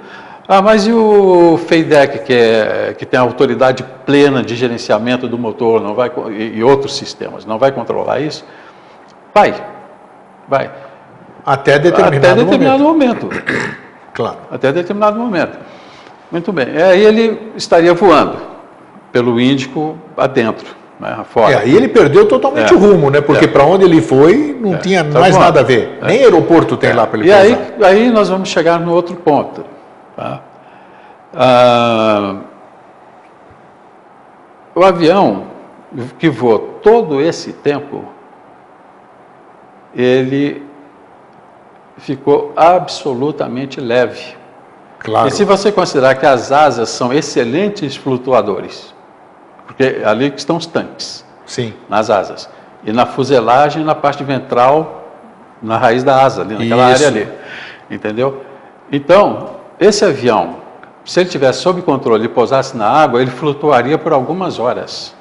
Ah, 0.47 0.61
mas 0.61 0.87
e 0.87 0.93
o 0.93 1.59
FEIDEC, 1.67 2.19
que, 2.25 2.33
é, 2.35 2.95
que 2.97 3.07
tem 3.07 3.19
a 3.19 3.23
autoridade 3.23 3.83
plena 4.05 4.43
de 4.43 4.55
gerenciamento 4.55 5.27
do 5.27 5.39
motor 5.39 5.81
não 5.81 5.95
vai, 5.95 6.11
e, 6.31 6.59
e 6.59 6.63
outros 6.65 6.97
sistemas, 6.97 7.47
não 7.47 7.59
vai 7.59 7.73
controlar 7.73 8.21
isso? 8.21 8.45
Vai, 9.35 9.55
vai. 10.47 10.71
Até 11.47 11.79
determinado, 11.79 12.17
Até 12.17 12.35
determinado 12.35 12.83
momento. 12.83 13.27
momento. 13.27 13.43
Claro. 14.13 14.39
Até 14.51 14.71
determinado 14.71 15.19
momento. 15.19 15.59
Muito 16.31 16.53
bem. 16.53 16.67
Aí 16.77 17.05
ele 17.05 17.53
estaria 17.57 17.95
voando 17.95 18.37
pelo 19.11 19.41
Índico 19.41 19.99
adentro, 20.17 20.75
né, 21.01 21.25
fora. 21.31 21.53
É, 21.53 21.59
aí 21.59 21.75
ele 21.75 21.89
perdeu 21.89 22.27
totalmente 22.27 22.73
é. 22.73 22.77
o 22.77 22.79
rumo, 22.79 23.11
né? 23.11 23.21
Porque 23.21 23.47
é. 23.47 23.49
para 23.49 23.65
onde 23.65 23.85
ele 23.85 24.03
foi 24.03 24.57
não 24.61 24.75
é. 24.75 24.79
tinha 24.79 25.05
tá 25.05 25.19
mais 25.19 25.35
voando. 25.35 25.47
nada 25.47 25.61
a 25.61 25.63
ver. 25.63 25.99
É. 26.03 26.07
Nem 26.07 26.19
aeroporto 26.21 26.77
tem 26.77 26.91
é. 26.91 26.95
lá 26.95 27.07
para 27.07 27.21
ele 27.21 27.29
E 27.29 27.33
aí, 27.33 27.59
aí 27.83 28.11
nós 28.11 28.29
vamos 28.29 28.49
chegar 28.49 28.79
no 28.79 28.93
outro 28.93 29.17
ponto. 29.17 29.65
Tá? 30.15 30.43
Ah, 31.35 32.37
o 34.75 34.85
avião 34.85 35.45
que 36.19 36.29
voou 36.29 36.79
todo 36.83 37.21
esse 37.21 37.53
tempo, 37.53 38.05
ele 39.95 40.63
ficou 41.97 42.53
absolutamente 42.57 43.81
leve. 43.81 44.38
Claro. 44.99 45.29
E 45.29 45.31
se 45.31 45.45
você 45.45 45.71
considerar 45.71 46.15
que 46.17 46.27
as 46.27 46.51
asas 46.51 46.89
são 46.89 47.13
excelentes 47.13 47.97
flutuadores, 47.97 48.95
porque 49.67 50.03
ali 50.05 50.33
estão 50.37 50.57
os 50.57 50.67
tanques. 50.67 51.25
Sim. 51.47 51.73
Nas 51.89 52.11
asas. 52.11 52.49
E 52.85 52.93
na 52.93 53.07
fuselagem, 53.07 53.85
na 53.85 53.95
parte 53.95 54.23
ventral, 54.23 55.05
na 55.63 55.77
raiz 55.77 56.05
da 56.05 56.23
asa, 56.23 56.43
ali, 56.43 56.55
naquela 56.55 56.93
Isso. 56.93 57.05
área 57.07 57.09
ali. 57.09 57.33
Entendeu? 57.91 58.43
Então, 58.91 59.51
esse 59.81 60.05
avião, 60.05 60.57
se 61.05 61.21
ele 61.21 61.29
tivesse 61.29 61.61
sob 61.61 61.81
controle 61.83 62.25
e 62.25 62.29
pousasse 62.29 62.77
na 62.77 62.87
água, 62.87 63.21
ele 63.21 63.31
flutuaria 63.31 63.97
por 63.97 64.13
algumas 64.13 64.59
horas. 64.59 65.15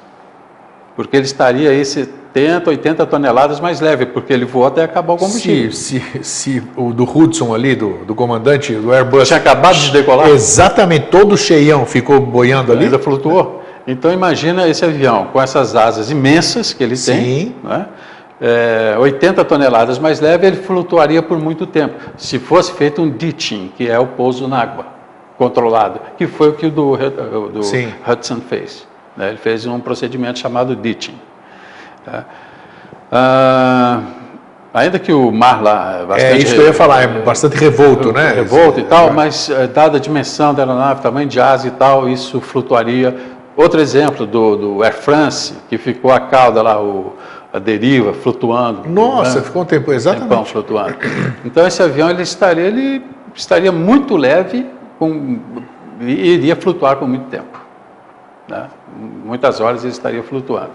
Porque 0.98 1.16
ele 1.16 1.26
estaria 1.26 1.70
aí 1.70 1.84
70, 1.84 2.70
80 2.70 3.06
toneladas 3.06 3.60
mais 3.60 3.80
leve, 3.80 4.04
porque 4.04 4.32
ele 4.32 4.44
voou 4.44 4.66
até 4.66 4.82
acabar 4.82 5.12
o 5.12 5.16
combustível. 5.16 5.70
Se, 5.70 6.00
se, 6.00 6.24
se 6.24 6.62
o 6.74 6.92
do 6.92 7.04
Hudson 7.04 7.54
ali, 7.54 7.76
do, 7.76 8.04
do 8.04 8.16
comandante 8.16 8.74
do 8.74 8.92
Airbus. 8.92 9.28
Tinha 9.28 9.38
acabado 9.38 9.76
de 9.76 9.92
decolar? 9.92 10.28
Exatamente, 10.28 11.06
todo 11.06 11.36
cheião 11.36 11.86
ficou 11.86 12.18
boiando 12.18 12.72
ali. 12.72 12.86
Ainda 12.86 12.98
flutuou. 12.98 13.62
Então 13.86 14.12
imagina 14.12 14.66
esse 14.66 14.84
avião 14.84 15.28
com 15.32 15.40
essas 15.40 15.76
asas 15.76 16.10
imensas 16.10 16.72
que 16.72 16.82
ele 16.82 16.96
Sim. 16.96 17.12
tem, 17.12 17.54
né? 17.62 17.86
é, 18.40 18.96
80 18.98 19.44
toneladas 19.44 20.00
mais 20.00 20.18
leve, 20.18 20.48
ele 20.48 20.56
flutuaria 20.56 21.22
por 21.22 21.38
muito 21.38 21.64
tempo. 21.64 21.94
Se 22.16 22.40
fosse 22.40 22.72
feito 22.72 23.00
um 23.00 23.08
ditching, 23.08 23.72
que 23.76 23.88
é 23.88 24.00
o 24.00 24.06
pouso 24.08 24.48
na 24.48 24.62
água, 24.62 24.86
controlado, 25.36 26.00
que 26.16 26.26
foi 26.26 26.48
o 26.48 26.54
que 26.54 26.66
o 26.66 26.70
do, 26.72 26.96
do 26.96 27.60
Hudson 28.04 28.40
fez. 28.40 28.88
Né? 29.18 29.28
Ele 29.28 29.36
fez 29.36 29.66
um 29.66 29.78
procedimento 29.78 30.38
chamado 30.38 30.74
ditching. 30.74 31.18
Tá? 32.04 32.24
Ah, 33.12 34.00
ainda 34.72 34.98
que 34.98 35.12
o 35.12 35.30
mar 35.30 35.62
lá 35.62 35.98
é 36.00 36.06
bastante... 36.06 36.32
É 36.32 36.38
isso 36.38 36.54
que 36.54 36.60
eu 36.60 36.66
ia 36.66 36.72
falar, 36.72 37.02
é 37.02 37.08
bastante 37.08 37.56
revolto, 37.56 38.12
né? 38.12 38.32
Revolto 38.32 38.80
e 38.80 38.84
tal, 38.84 39.08
é. 39.08 39.10
mas 39.10 39.50
eh, 39.50 39.66
dada 39.66 39.98
a 39.98 40.00
dimensão 40.00 40.54
da 40.54 40.62
aeronave, 40.62 41.02
tamanho 41.02 41.28
de 41.28 41.38
asa 41.38 41.68
e 41.68 41.72
tal, 41.72 42.08
isso 42.08 42.40
flutuaria 42.40 43.14
Outro 43.58 43.80
exemplo 43.80 44.24
do, 44.24 44.56
do 44.56 44.84
Air 44.84 44.94
France, 44.94 45.52
que 45.68 45.76
ficou 45.76 46.12
a 46.12 46.20
cauda 46.20 46.62
lá, 46.62 46.80
o, 46.80 47.14
a 47.52 47.58
deriva, 47.58 48.12
flutuando. 48.12 48.88
Nossa, 48.88 49.40
né? 49.40 49.44
ficou 49.44 49.62
um 49.62 49.64
tempo, 49.64 49.92
exatamente. 49.92 50.28
Tempão 50.28 50.44
flutuando. 50.44 50.96
Então 51.44 51.66
esse 51.66 51.82
avião 51.82 52.08
ele 52.08 52.22
estaria, 52.22 52.62
ele 52.62 53.04
estaria 53.34 53.72
muito 53.72 54.16
leve 54.16 54.64
com, 54.96 55.40
e 56.00 56.34
iria 56.34 56.54
flutuar 56.54 56.98
por 56.98 57.08
muito 57.08 57.24
tempo. 57.24 57.58
Né? 58.46 58.68
Muitas 58.98 59.60
horas 59.60 59.84
ele 59.84 59.92
estaria 59.92 60.22
flutuando. 60.22 60.72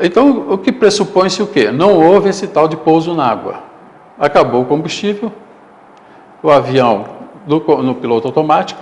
Então, 0.00 0.46
o 0.50 0.58
que 0.58 0.70
pressupõe-se 0.70 1.42
o 1.42 1.46
quê? 1.46 1.70
Não 1.70 1.94
houve 1.94 2.28
esse 2.28 2.46
tal 2.46 2.68
de 2.68 2.76
pouso 2.76 3.14
na 3.14 3.26
água. 3.26 3.56
Acabou 4.18 4.62
o 4.62 4.64
combustível, 4.64 5.32
o 6.42 6.50
avião 6.50 7.04
no, 7.46 7.82
no 7.82 7.94
piloto 7.94 8.28
automático, 8.28 8.80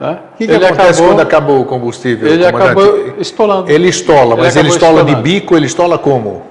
né? 0.00 0.18
O 0.34 0.36
que, 0.36 0.46
que 0.46 0.54
acontece 0.54 1.00
acabou, 1.00 1.06
quando 1.08 1.20
acaba 1.20 1.52
o 1.52 1.64
combustível? 1.64 2.28
Ele 2.28 2.46
acabou 2.46 3.14
estolando. 3.18 3.70
Ele 3.70 3.88
estola, 3.88 4.34
ele 4.34 4.42
mas 4.42 4.56
ele 4.56 4.68
estola 4.68 5.04
de 5.04 5.14
bico, 5.14 5.56
ele 5.56 5.66
estola 5.66 5.98
como? 5.98 6.42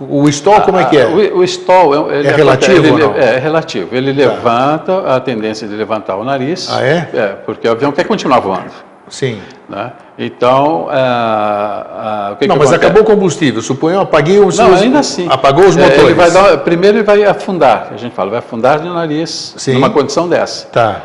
O 0.00 0.28
stall 0.28 0.62
como 0.62 0.78
é 0.78 0.84
que 0.86 0.96
é? 0.96 1.06
O, 1.06 1.38
o 1.38 1.44
stall 1.44 2.10
é, 2.10 2.26
é 2.26 2.32
relativo 2.32 2.98
ele, 2.98 3.04
é, 3.16 3.34
é, 3.36 3.38
relativo. 3.38 3.94
Ele 3.94 4.12
tá. 4.12 4.28
levanta 4.28 5.14
a 5.14 5.20
tendência 5.20 5.68
de 5.68 5.74
levantar 5.74 6.16
o 6.16 6.24
nariz. 6.24 6.68
Ah, 6.72 6.82
é? 6.82 7.08
É, 7.14 7.26
porque 7.46 7.68
o 7.68 7.70
avião 7.70 7.92
quer 7.92 8.04
continuar 8.04 8.40
voando. 8.40 8.72
Sim. 9.08 9.40
Né? 9.68 9.92
Então, 10.18 10.88
ah, 10.90 12.28
ah, 12.28 12.32
o 12.32 12.36
que 12.36 12.46
Não, 12.46 12.54
que 12.54 12.58
mas 12.60 12.72
acontece? 12.72 12.74
acabou 12.74 13.02
o 13.02 13.04
combustível. 13.04 13.60
Suponho, 13.60 14.00
apaguei 14.00 14.38
os. 14.38 14.58
Não, 14.58 14.74
ainda 14.74 15.00
assim. 15.00 15.26
Apagou 15.28 15.66
os 15.66 15.76
motores. 15.76 15.98
É, 15.98 16.04
ele 16.04 16.14
vai 16.14 16.30
dar, 16.30 16.58
primeiro 16.58 16.98
ele 16.98 17.04
vai 17.04 17.24
afundar, 17.24 17.90
a 17.92 17.96
gente 17.96 18.14
fala, 18.14 18.30
vai 18.30 18.38
afundar 18.38 18.80
no 18.80 18.94
nariz 18.94 19.54
Sim. 19.56 19.74
numa 19.74 19.90
condição 19.90 20.28
dessa. 20.28 20.66
Tá. 20.68 21.02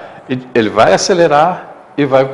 Ele 0.54 0.70
vai 0.70 0.94
acelerar 0.94 1.74
e 1.98 2.06
vai 2.06 2.30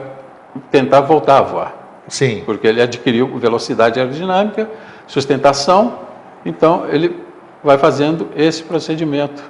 tentar 0.70 1.02
voltar 1.02 1.40
a 1.40 1.42
voar. 1.42 1.74
Sim. 2.08 2.44
Porque 2.46 2.68
ele 2.68 2.82
adquiriu 2.82 3.38
velocidade 3.38 4.00
aerodinâmica, 4.00 4.70
sustentação, 5.08 6.00
então 6.46 6.86
ele 6.90 7.24
vai 7.64 7.78
fazendo 7.78 8.30
esse 8.36 8.62
procedimento. 8.62 9.44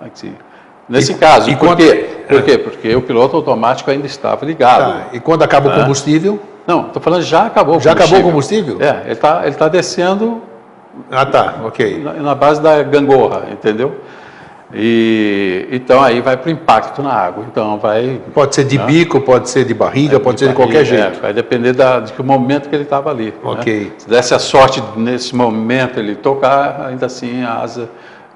Aqui. 0.00 0.32
Nesse 0.90 1.12
e, 1.12 1.14
caso, 1.14 1.48
e 1.48 1.56
por, 1.56 1.68
quando... 1.68 1.78
quê? 1.78 2.08
por 2.28 2.42
quê? 2.42 2.58
Porque 2.58 2.96
o 2.96 3.00
piloto 3.00 3.36
automático 3.36 3.88
ainda 3.88 4.06
estava 4.06 4.44
ligado. 4.44 4.92
Tá. 4.92 5.06
E 5.12 5.20
quando 5.20 5.44
acaba 5.44 5.68
o 5.68 5.70
né? 5.70 5.80
combustível? 5.80 6.40
Não, 6.66 6.88
estou 6.88 7.00
falando 7.00 7.22
já 7.22 7.46
acabou 7.46 7.76
o 7.76 7.80
já 7.80 7.92
combustível. 7.92 7.96
Já 7.96 8.16
acabou 8.16 8.18
o 8.18 8.32
combustível? 8.32 8.78
É, 8.80 9.02
ele 9.04 9.12
está 9.12 9.46
ele 9.46 9.54
tá 9.54 9.68
descendo. 9.68 10.42
Ah, 11.08 11.24
tá, 11.24 11.54
ok. 11.64 12.02
Na, 12.02 12.12
na 12.14 12.34
base 12.34 12.60
da 12.60 12.82
gangorra, 12.82 13.44
entendeu? 13.52 13.94
E 14.74 15.66
então 15.70 16.02
aí 16.02 16.20
vai 16.20 16.36
para 16.36 16.48
o 16.48 16.52
impacto 16.52 17.02
na 17.02 17.12
água. 17.12 17.44
Então 17.48 17.78
vai. 17.78 18.20
Pode 18.34 18.54
ser 18.56 18.64
de 18.64 18.76
né? 18.76 18.84
bico, 18.84 19.20
pode 19.20 19.48
ser 19.48 19.64
de 19.64 19.74
barriga, 19.74 20.16
é, 20.16 20.18
pode 20.18 20.38
de 20.38 20.44
ser 20.44 20.52
barriga, 20.52 20.66
de 20.66 20.72
qualquer 20.72 20.84
jeito. 20.84 21.18
É, 21.18 21.20
vai 21.20 21.32
depender 21.32 21.72
da, 21.72 22.00
de 22.00 22.12
que 22.12 22.22
momento 22.22 22.68
que 22.68 22.74
ele 22.74 22.82
estava 22.82 23.10
ali. 23.10 23.26
Né? 23.26 23.32
Ok. 23.42 23.80
Né? 23.80 23.90
Se 23.96 24.08
desse 24.08 24.34
a 24.34 24.40
sorte 24.40 24.82
nesse 24.96 25.34
momento 25.34 26.00
ele 26.00 26.16
tocar, 26.16 26.86
ainda 26.88 27.06
assim 27.06 27.44
a 27.44 27.60
asa. 27.60 27.88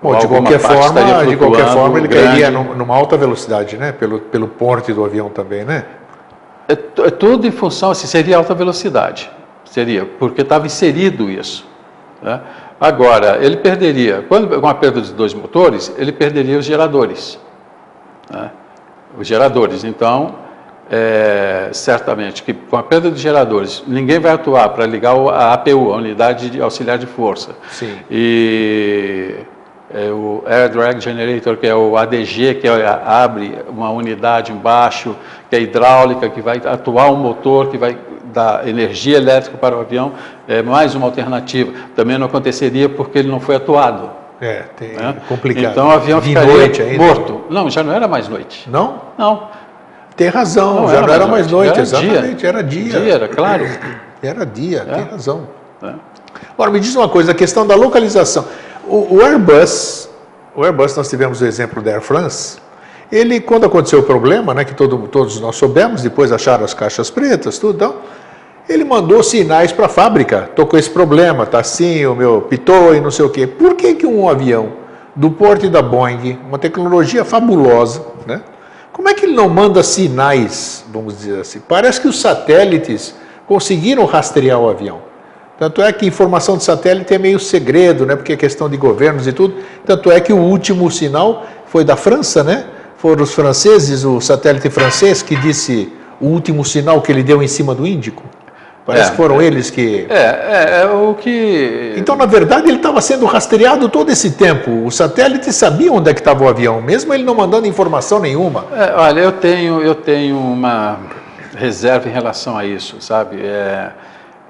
Bom, 0.02 0.18
de 0.18 0.28
qualquer 0.28 0.58
forma, 0.58 1.24
de 1.26 1.36
qualquer 1.36 1.66
forma 1.68 1.98
ele 1.98 2.08
grande. 2.08 2.26
cairia 2.26 2.50
numa 2.50 2.94
alta 2.94 3.16
velocidade, 3.16 3.76
né? 3.76 3.92
Pelo, 3.92 4.20
pelo 4.20 4.48
porte 4.48 4.92
do 4.92 5.04
avião 5.04 5.30
também, 5.30 5.64
né? 5.64 5.84
É, 6.68 6.72
é 6.72 7.10
tudo 7.10 7.46
em 7.46 7.50
função, 7.50 7.90
assim, 7.90 8.06
seria 8.06 8.36
alta 8.36 8.54
velocidade, 8.54 9.30
seria, 9.64 10.06
porque 10.18 10.42
estava 10.42 10.66
inserido 10.66 11.30
isso. 11.30 11.66
Né? 12.22 12.40
Agora, 12.80 13.38
ele 13.44 13.58
perderia, 13.58 14.24
quando, 14.28 14.60
com 14.60 14.66
a 14.66 14.74
perda 14.74 15.00
dos 15.00 15.12
dois 15.12 15.34
motores, 15.34 15.92
ele 15.96 16.12
perderia 16.12 16.58
os 16.58 16.64
geradores. 16.64 17.38
Né? 18.30 18.50
Os 19.18 19.26
geradores. 19.26 19.84
Então, 19.84 20.34
é, 20.90 21.68
certamente 21.72 22.42
que 22.42 22.52
com 22.52 22.76
a 22.76 22.82
perda 22.82 23.10
de 23.10 23.20
geradores, 23.20 23.84
ninguém 23.86 24.18
vai 24.18 24.32
atuar 24.32 24.68
para 24.70 24.86
ligar 24.86 25.16
a 25.16 25.52
APU, 25.52 25.92
a 25.92 25.96
Unidade 25.96 26.50
de 26.50 26.60
Auxiliar 26.60 26.98
de 26.98 27.06
Força. 27.06 27.54
Sim. 27.70 27.98
E 28.10 29.34
é, 29.94 30.10
o 30.10 30.42
Air 30.44 30.70
Drag 30.70 31.00
Generator, 31.00 31.56
que 31.56 31.66
é 31.68 31.74
o 31.74 31.96
ADG, 31.96 32.54
que 32.54 32.66
é, 32.66 33.00
abre 33.06 33.56
uma 33.68 33.90
unidade 33.90 34.50
embaixo, 34.50 35.14
que 35.48 35.54
é 35.54 35.60
hidráulica, 35.60 36.28
que 36.28 36.40
vai 36.40 36.60
atuar 36.64 37.10
um 37.12 37.16
motor, 37.16 37.68
que 37.68 37.78
vai 37.78 37.96
dar 38.24 38.66
energia 38.66 39.16
elétrica 39.16 39.56
para 39.56 39.76
o 39.76 39.80
avião, 39.80 40.12
é 40.48 40.60
mais 40.62 40.96
uma 40.96 41.06
alternativa. 41.06 41.72
Também 41.94 42.18
não 42.18 42.26
aconteceria 42.26 42.88
porque 42.88 43.20
ele 43.20 43.28
não 43.28 43.38
foi 43.38 43.54
atuado. 43.54 44.10
É, 44.40 44.64
tem, 44.76 44.88
né? 44.94 45.14
complicado. 45.28 45.70
Então 45.70 45.86
o 45.86 45.92
avião 45.92 46.18
De 46.18 46.28
ficaria 46.28 46.52
noite 46.52 46.82
ainda. 46.82 47.04
morto. 47.04 47.44
Não, 47.48 47.70
já 47.70 47.84
não 47.84 47.92
era 47.92 48.08
mais 48.08 48.28
noite. 48.28 48.68
Não? 48.68 49.00
Não. 49.16 49.48
Tem 50.16 50.28
razão, 50.28 50.82
não 50.82 50.88
já 50.88 50.96
era 50.96 51.06
não 51.06 51.14
era 51.14 51.26
mais 51.26 51.50
noite, 51.50 51.72
era 51.72 51.82
exatamente, 51.82 52.34
dia. 52.34 52.48
era 52.48 52.62
dia. 52.62 53.00
Dia, 53.00 53.14
era 53.14 53.28
claro. 53.28 53.64
Era 54.20 54.44
dia, 54.44 54.84
é. 54.88 54.94
tem 54.94 55.04
razão. 55.04 55.48
É. 55.82 55.92
Agora, 56.52 56.70
me 56.70 56.80
diz 56.80 56.94
uma 56.94 57.08
coisa, 57.08 57.32
a 57.32 57.34
questão 57.34 57.66
da 57.66 57.74
localização. 57.74 58.44
O, 58.86 59.16
o 59.16 59.22
Airbus, 59.22 60.08
o 60.54 60.64
Airbus, 60.64 60.96
nós 60.96 61.08
tivemos 61.08 61.40
o 61.40 61.46
exemplo 61.46 61.82
da 61.82 61.92
Air 61.92 62.00
France, 62.00 62.58
ele, 63.10 63.40
quando 63.40 63.66
aconteceu 63.66 64.00
o 64.00 64.02
problema, 64.02 64.54
né, 64.54 64.64
que 64.64 64.74
todo, 64.74 64.96
todos 65.08 65.40
nós 65.40 65.56
soubemos, 65.56 66.02
depois 66.02 66.32
acharam 66.32 66.64
as 66.64 66.74
caixas 66.74 67.10
pretas, 67.10 67.58
tudo, 67.58 67.76
então, 67.76 67.94
ele 68.68 68.84
mandou 68.84 69.22
sinais 69.22 69.72
para 69.72 69.86
a 69.86 69.88
fábrica, 69.88 70.48
estou 70.48 70.66
com 70.66 70.76
esse 70.76 70.88
problema, 70.88 71.44
tá 71.44 71.60
assim, 71.60 72.06
o 72.06 72.14
meu 72.14 72.42
pitou 72.42 72.94
e 72.94 73.00
não 73.00 73.10
sei 73.10 73.24
o 73.24 73.28
quê. 73.28 73.46
Por 73.46 73.74
que, 73.74 73.94
que 73.94 74.06
um 74.06 74.28
avião 74.28 74.72
do 75.14 75.30
porte 75.30 75.68
da 75.68 75.82
Boeing, 75.82 76.38
uma 76.48 76.58
tecnologia 76.58 77.24
fabulosa, 77.24 78.02
né? 78.26 78.40
Como 78.92 79.08
é 79.08 79.14
que 79.14 79.26
ele 79.26 79.34
não 79.34 79.48
manda 79.48 79.82
sinais, 79.82 80.84
vamos 80.92 81.18
dizer 81.18 81.40
assim? 81.40 81.60
Parece 81.60 82.00
que 82.00 82.08
os 82.08 82.20
satélites 82.20 83.14
conseguiram 83.46 84.04
rastrear 84.06 84.58
o 84.58 84.68
avião. 84.68 85.02
Tanto 85.58 85.82
é 85.82 85.92
que 85.92 86.04
informação 86.04 86.56
de 86.56 86.64
satélite 86.64 87.14
é 87.14 87.18
meio 87.18 87.38
segredo, 87.38 88.04
né? 88.04 88.16
Porque 88.16 88.32
é 88.32 88.36
questão 88.36 88.68
de 88.68 88.76
governos 88.76 89.26
e 89.26 89.32
tudo. 89.32 89.54
Tanto 89.86 90.10
é 90.10 90.20
que 90.20 90.32
o 90.32 90.38
último 90.38 90.90
sinal 90.90 91.46
foi 91.66 91.84
da 91.84 91.96
França, 91.96 92.42
né? 92.42 92.64
Foram 92.96 93.22
os 93.22 93.32
franceses, 93.32 94.04
o 94.04 94.20
satélite 94.20 94.68
francês 94.70 95.22
que 95.22 95.36
disse 95.36 95.92
o 96.20 96.26
último 96.26 96.64
sinal 96.64 97.00
que 97.02 97.12
ele 97.12 97.22
deu 97.22 97.42
em 97.42 97.48
cima 97.48 97.74
do 97.74 97.86
Índico. 97.86 98.24
Parece 98.86 99.08
é, 99.08 99.10
que 99.12 99.16
foram 99.16 99.40
é, 99.40 99.46
eles 99.46 99.70
que. 99.70 100.06
É, 100.10 100.14
é, 100.14 100.80
é, 100.82 100.86
o 100.86 101.14
que. 101.14 101.94
Então, 101.96 102.16
na 102.16 102.26
verdade, 102.26 102.68
ele 102.68 102.76
estava 102.76 103.00
sendo 103.00 103.24
rastreado 103.24 103.88
todo 103.88 104.10
esse 104.10 104.32
tempo. 104.32 104.84
O 104.84 104.90
satélite 104.90 105.52
sabia 105.52 105.90
onde 105.90 106.10
é 106.10 106.14
que 106.14 106.20
estava 106.20 106.44
o 106.44 106.48
avião, 106.48 106.82
mesmo 106.82 107.14
ele 107.14 107.22
não 107.22 107.34
mandando 107.34 107.66
informação 107.66 108.18
nenhuma. 108.18 108.66
É, 108.72 108.92
olha, 108.94 109.20
eu 109.20 109.32
tenho, 109.32 109.80
eu 109.80 109.94
tenho 109.94 110.36
uma 110.36 110.98
reserva 111.56 112.08
em 112.08 112.12
relação 112.12 112.58
a 112.58 112.66
isso, 112.66 113.00
sabe? 113.00 113.40
É, 113.40 113.90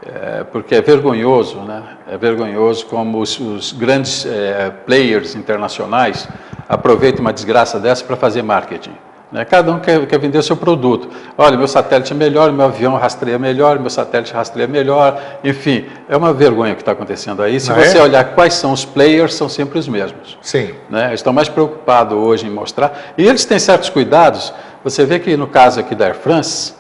é 0.07 0.45
porque 0.45 0.75
é 0.75 0.81
vergonhoso, 0.83 1.59
né? 1.61 1.83
É 2.11 2.17
vergonhoso 2.17 2.87
como 2.87 3.21
os, 3.21 3.39
os 3.41 3.73
grandes 3.73 4.27
é, 4.27 4.71
players 4.85 5.35
internacionais 5.35 6.29
aproveitam 6.69 7.21
uma 7.21 7.33
desgraça 7.33 7.79
dessa 7.79 8.05
para 8.05 8.17
fazer 8.17 8.43
marketing. 8.43 8.93
Né? 9.33 9.45
Cada 9.45 9.73
um 9.73 9.81
quer, 9.81 10.07
quer 10.07 10.19
vender 10.19 10.39
o 10.39 10.43
seu 10.43 10.57
produto. 10.57 11.09
Olha, 11.37 11.57
meu 11.57 11.67
satélite 11.67 12.13
é 12.13 12.17
melhor, 12.17 12.53
meu 12.53 12.67
avião 12.67 12.95
rastreia 12.95 13.39
melhor, 13.39 13.81
meu 13.81 13.91
satélite 13.91 14.33
rastreia 14.33 14.69
melhor. 14.69 15.21
Enfim, 15.43 15.87
é 16.09 16.17
uma 16.17 16.33
vergonha 16.33 16.73
o 16.73 16.77
que 16.77 16.83
está 16.83 16.93
acontecendo 16.93 17.43
aí. 17.43 17.59
Se 17.59 17.71
Não 17.71 17.77
você 17.77 17.99
é? 17.99 18.03
olhar 18.03 18.25
quais 18.35 18.55
são 18.55 18.73
os 18.73 18.85
players, 18.85 19.35
são 19.35 19.49
sempre 19.49 19.79
os 19.79 19.89
mesmos. 19.89 20.39
Sim. 20.41 20.75
Né? 20.89 21.09
Eles 21.09 21.21
estão 21.21 21.33
mais 21.33 21.49
preocupados 21.49 22.17
hoje 22.17 22.47
em 22.47 22.51
mostrar. 22.51 23.13
E 23.19 23.27
eles 23.27 23.45
têm 23.45 23.59
certos 23.59 23.89
cuidados. 23.89 24.55
Você 24.85 25.05
vê 25.05 25.19
que 25.19 25.37
no 25.37 25.49
caso 25.49 25.81
aqui 25.81 25.95
da 25.95 26.05
Air 26.05 26.15
France, 26.15 26.75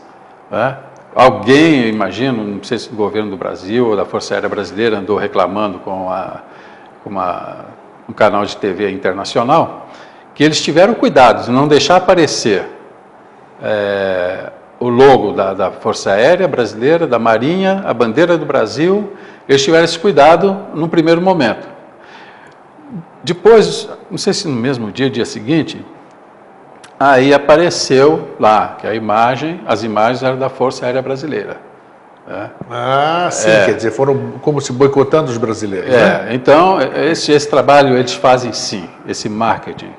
né? 0.51 0.77
Alguém, 1.15 1.89
imagino, 1.89 2.45
não 2.45 2.62
sei 2.62 2.79
se 2.79 2.91
do 2.91 2.97
governo 2.97 3.31
do 3.31 3.37
Brasil 3.37 3.89
ou 3.89 3.97
da 3.97 4.05
Força 4.05 4.35
Aérea 4.35 4.49
Brasileira 4.49 4.99
andou 4.99 5.17
reclamando 5.17 5.79
com, 5.79 6.11
a, 6.11 6.43
com 7.03 7.11
uma, 7.11 7.67
um 8.09 8.12
canal 8.12 8.45
de 8.45 8.57
TV 8.57 8.91
internacional 8.91 9.89
que 10.35 10.43
eles 10.43 10.61
tiveram 10.61 10.95
cuidado 10.95 11.45
de 11.45 11.51
não 11.51 11.69
deixar 11.69 11.97
aparecer 11.97 12.67
é, 13.62 14.51
o 14.81 14.89
logo 14.89 15.33
da, 15.33 15.55
da, 15.55 15.71
Força 15.71 16.11
Aérea 16.11 16.49
Brasileira, 16.49 17.07
da 17.07 17.19
Marinha, 17.19 17.83
a 17.87 17.95
bandeira 17.95 18.37
do 18.37 18.45
Brasil, 18.45 19.12
eles 19.49 19.62
tiveram 19.62 19.85
esse 19.85 19.99
cuidado 19.99 20.57
num 20.75 20.89
primeiro 20.89 21.21
momento. 21.21 21.69
Depois, 23.23 23.89
não 24.11 24.19
sei 24.19 24.33
se 24.33 24.49
no 24.49 24.57
mesmo 24.57 24.91
dia, 24.91 25.09
dia 25.09 25.25
seguinte, 25.25 25.85
aí 26.99 27.35
apareceu 27.35 28.29
lá 28.39 28.77
que 28.81 28.87
a 28.87 28.95
imagem, 28.95 29.61
as 29.67 29.83
imagens 29.83 30.23
eram 30.23 30.39
da 30.39 30.49
Força 30.49 30.87
Aérea 30.87 31.03
Brasileira. 31.03 31.57
Né? 32.27 32.51
Ah, 32.71 33.29
sim, 33.31 33.51
é. 33.51 33.67
quer 33.67 33.75
dizer, 33.75 33.91
foram 33.91 34.35
como 34.41 34.61
se 34.61 34.73
boicotando 34.73 35.31
os 35.31 35.37
brasileiros. 35.37 35.93
É, 35.93 36.25
né? 36.25 36.29
então 36.33 36.79
esse, 36.81 37.33
esse 37.33 37.49
trabalho 37.49 37.97
eles 37.97 38.15
fazem 38.15 38.53
sim, 38.53 38.89
esse 39.07 39.29
marketing. 39.29 39.93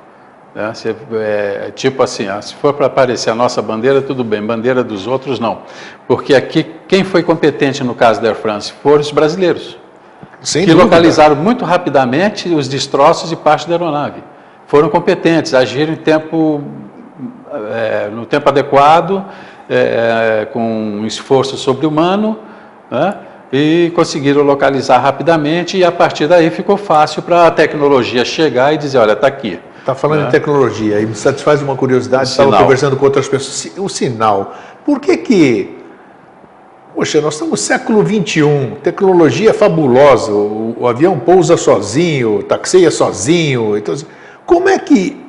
Né? 0.56 0.72
É, 1.14 1.72
tipo 1.76 2.02
assim, 2.02 2.28
ah, 2.28 2.42
se 2.42 2.56
for 2.56 2.74
para 2.74 2.86
aparecer 2.86 3.30
a 3.30 3.36
nossa 3.36 3.62
bandeira, 3.62 4.02
tudo 4.02 4.24
bem, 4.24 4.42
bandeira 4.42 4.84
dos 4.84 5.06
outros 5.06 5.40
não. 5.40 5.60
Porque 6.08 6.34
aqui, 6.34 6.66
quem 6.88 7.04
foi 7.04 7.22
competente 7.22 7.84
no 7.84 7.94
caso 7.94 8.22
da 8.22 8.30
Air 8.30 8.38
France 8.38 8.74
foram 8.82 9.02
os 9.02 9.12
brasileiros. 9.12 9.78
Sem 10.42 10.64
que 10.64 10.72
dúvida. 10.72 10.86
localizaram 10.86 11.36
muito 11.36 11.66
rapidamente 11.66 12.50
os 12.50 12.68
destroços 12.68 13.32
e 13.32 13.36
parte 13.36 13.68
da 13.68 13.74
aeronave. 13.74 14.24
Foram 14.68 14.90
competentes, 14.90 15.54
agiram 15.54 15.94
em 15.94 15.98
tempo, 15.98 16.64
é, 17.74 18.10
no 18.10 18.26
tempo 18.26 18.50
adequado, 18.50 19.24
é, 19.70 20.48
com 20.52 20.62
um 20.62 21.06
esforço 21.06 21.58
sobre-humano, 21.58 22.38
né? 22.90 23.16
e 23.52 23.92
conseguiram 23.96 24.42
localizar 24.42 25.00
rapidamente, 25.00 25.78
e 25.78 25.84
a 25.84 25.92
partir 25.92 26.28
daí 26.28 26.50
ficou 26.50 26.78
fácil 26.78 27.22
para 27.22 27.48
a 27.48 27.52
tecnologia 27.52 28.26
chegar 28.26 28.74
e 28.74 28.78
dizer, 28.78 28.98
olha, 28.98 29.14
está 29.14 29.28
aqui. 29.28 29.60
Está 29.80 29.94
falando 29.94 30.26
é. 30.26 30.28
em 30.28 30.32
tecnologia 30.32 31.00
e 31.00 31.06
me 31.06 31.16
satisfaz 31.16 31.62
uma 31.62 31.76
curiosidade, 31.76 32.28
estava 32.28 32.58
conversando 32.58 32.98
com 32.98 33.06
outras 33.06 33.28
pessoas. 33.28 33.78
O 33.78 33.88
sinal, 33.88 34.56
por 34.84 35.00
que 35.00 35.16
que... 35.18 35.78
Poxa, 36.96 37.20
nós 37.20 37.34
estamos 37.34 37.52
no 37.52 37.58
século 37.58 38.06
XXI, 38.06 38.78
tecnologia 38.82 39.54
fabulosa, 39.54 40.32
o, 40.32 40.76
o 40.80 40.88
avião 40.88 41.20
pousa 41.20 41.58
sozinho, 41.58 42.42
taxeia 42.44 42.90
sozinho. 42.90 43.78
Então, 43.78 43.94
como 44.46 44.70
é 44.70 44.80
que 44.80 45.25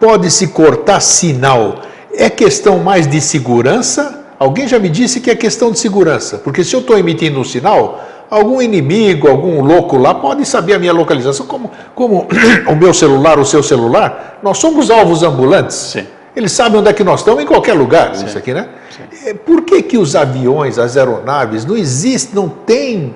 pode 0.00 0.30
se 0.30 0.48
cortar 0.48 1.00
sinal? 1.00 1.80
É 2.14 2.30
questão 2.30 2.78
mais 2.78 3.06
de 3.06 3.20
segurança? 3.20 4.24
Alguém 4.38 4.68
já 4.68 4.78
me 4.78 4.88
disse 4.88 5.20
que 5.20 5.30
é 5.30 5.34
questão 5.34 5.70
de 5.70 5.78
segurança, 5.78 6.38
porque 6.38 6.62
se 6.62 6.74
eu 6.74 6.80
estou 6.80 6.98
emitindo 6.98 7.40
um 7.40 7.44
sinal, 7.44 8.02
algum 8.30 8.60
inimigo, 8.60 9.28
algum 9.28 9.62
louco 9.62 9.96
lá 9.96 10.14
pode 10.14 10.44
saber 10.44 10.74
a 10.74 10.78
minha 10.78 10.92
localização, 10.92 11.46
como, 11.46 11.70
como 11.94 12.26
o 12.68 12.76
meu 12.76 12.92
celular, 12.92 13.38
o 13.38 13.44
seu 13.44 13.62
celular. 13.62 14.38
Nós 14.42 14.58
somos 14.58 14.90
alvos 14.90 15.22
ambulantes. 15.22 15.76
Sim. 15.76 16.06
Eles 16.34 16.52
sabem 16.52 16.78
onde 16.78 16.90
é 16.90 16.92
que 16.92 17.02
nós 17.02 17.20
estamos 17.20 17.42
em 17.42 17.46
qualquer 17.46 17.72
lugar, 17.72 18.14
Sim. 18.14 18.26
isso 18.26 18.36
aqui, 18.36 18.52
né? 18.52 18.68
Sim. 18.90 19.28
É, 19.28 19.34
por 19.34 19.62
que, 19.62 19.82
que 19.82 19.96
os 19.96 20.14
aviões, 20.14 20.78
as 20.78 20.96
aeronaves, 20.96 21.64
não 21.64 21.74
existem, 21.74 22.34
não 22.34 22.46
tem, 22.46 23.14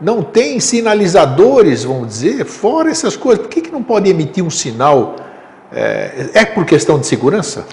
não 0.00 0.22
tem 0.22 0.58
sinalizadores, 0.58 1.84
vamos 1.84 2.08
dizer, 2.08 2.46
fora 2.46 2.90
essas 2.90 3.16
coisas? 3.16 3.44
Por 3.44 3.50
que, 3.50 3.60
que 3.60 3.70
não 3.70 3.82
pode 3.82 4.08
emitir 4.08 4.42
um 4.42 4.48
sinal? 4.48 5.16
É, 5.72 6.30
é 6.34 6.44
por 6.44 6.64
questão 6.64 6.98
de 6.98 7.06
segurança? 7.06 7.66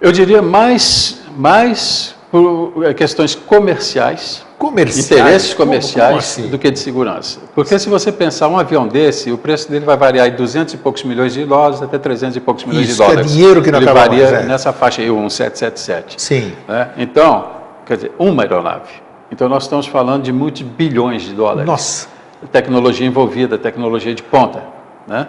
Eu 0.00 0.12
diria 0.12 0.42
mais, 0.42 1.20
mais 1.36 2.14
por 2.30 2.94
questões 2.94 3.34
comerciais 3.34 4.44
comerciais, 4.58 5.10
interesses 5.10 5.54
comerciais 5.54 6.16
assim? 6.16 6.48
do 6.48 6.58
que 6.58 6.70
de 6.70 6.78
segurança. 6.78 7.40
Porque 7.54 7.78
se 7.78 7.88
você 7.88 8.10
pensar 8.10 8.48
um 8.48 8.58
avião 8.58 8.88
desse, 8.88 9.30
o 9.30 9.38
preço 9.38 9.70
dele 9.70 9.84
vai 9.84 9.96
variar 9.96 10.30
de 10.30 10.36
200 10.36 10.74
e 10.74 10.76
poucos 10.78 11.02
milhões 11.04 11.34
de 11.34 11.44
dólares 11.44 11.82
até 11.82 11.98
300 11.98 12.36
e 12.36 12.40
poucos 12.40 12.64
milhões 12.64 12.88
Isso, 12.88 12.92
de 12.94 12.98
dólares. 12.98 13.26
Isso 13.26 13.34
é 13.34 13.36
dinheiro 13.36 13.62
que 13.62 13.70
não 13.70 13.78
Ele 13.78 13.88
acaba 13.88 14.08
varia 14.08 14.30
mais, 14.30 14.44
é. 14.44 14.46
nessa 14.46 14.72
faixa 14.72 15.02
aí, 15.02 15.10
o 15.10 15.16
1777. 15.16 16.20
Sim. 16.20 16.52
Né? 16.66 16.90
Então, 16.96 17.50
quer 17.84 17.96
dizer, 17.96 18.12
uma 18.18 18.42
aeronave. 18.42 19.02
Então 19.30 19.48
nós 19.48 19.64
estamos 19.64 19.86
falando 19.86 20.22
de 20.22 20.32
muitos 20.32 20.62
bilhões 20.62 21.22
de 21.22 21.34
dólares. 21.34 21.66
Nossa. 21.66 22.08
Tecnologia 22.52 23.06
envolvida, 23.06 23.58
tecnologia 23.58 24.14
de 24.14 24.22
ponta. 24.22 24.62
Né? 25.06 25.26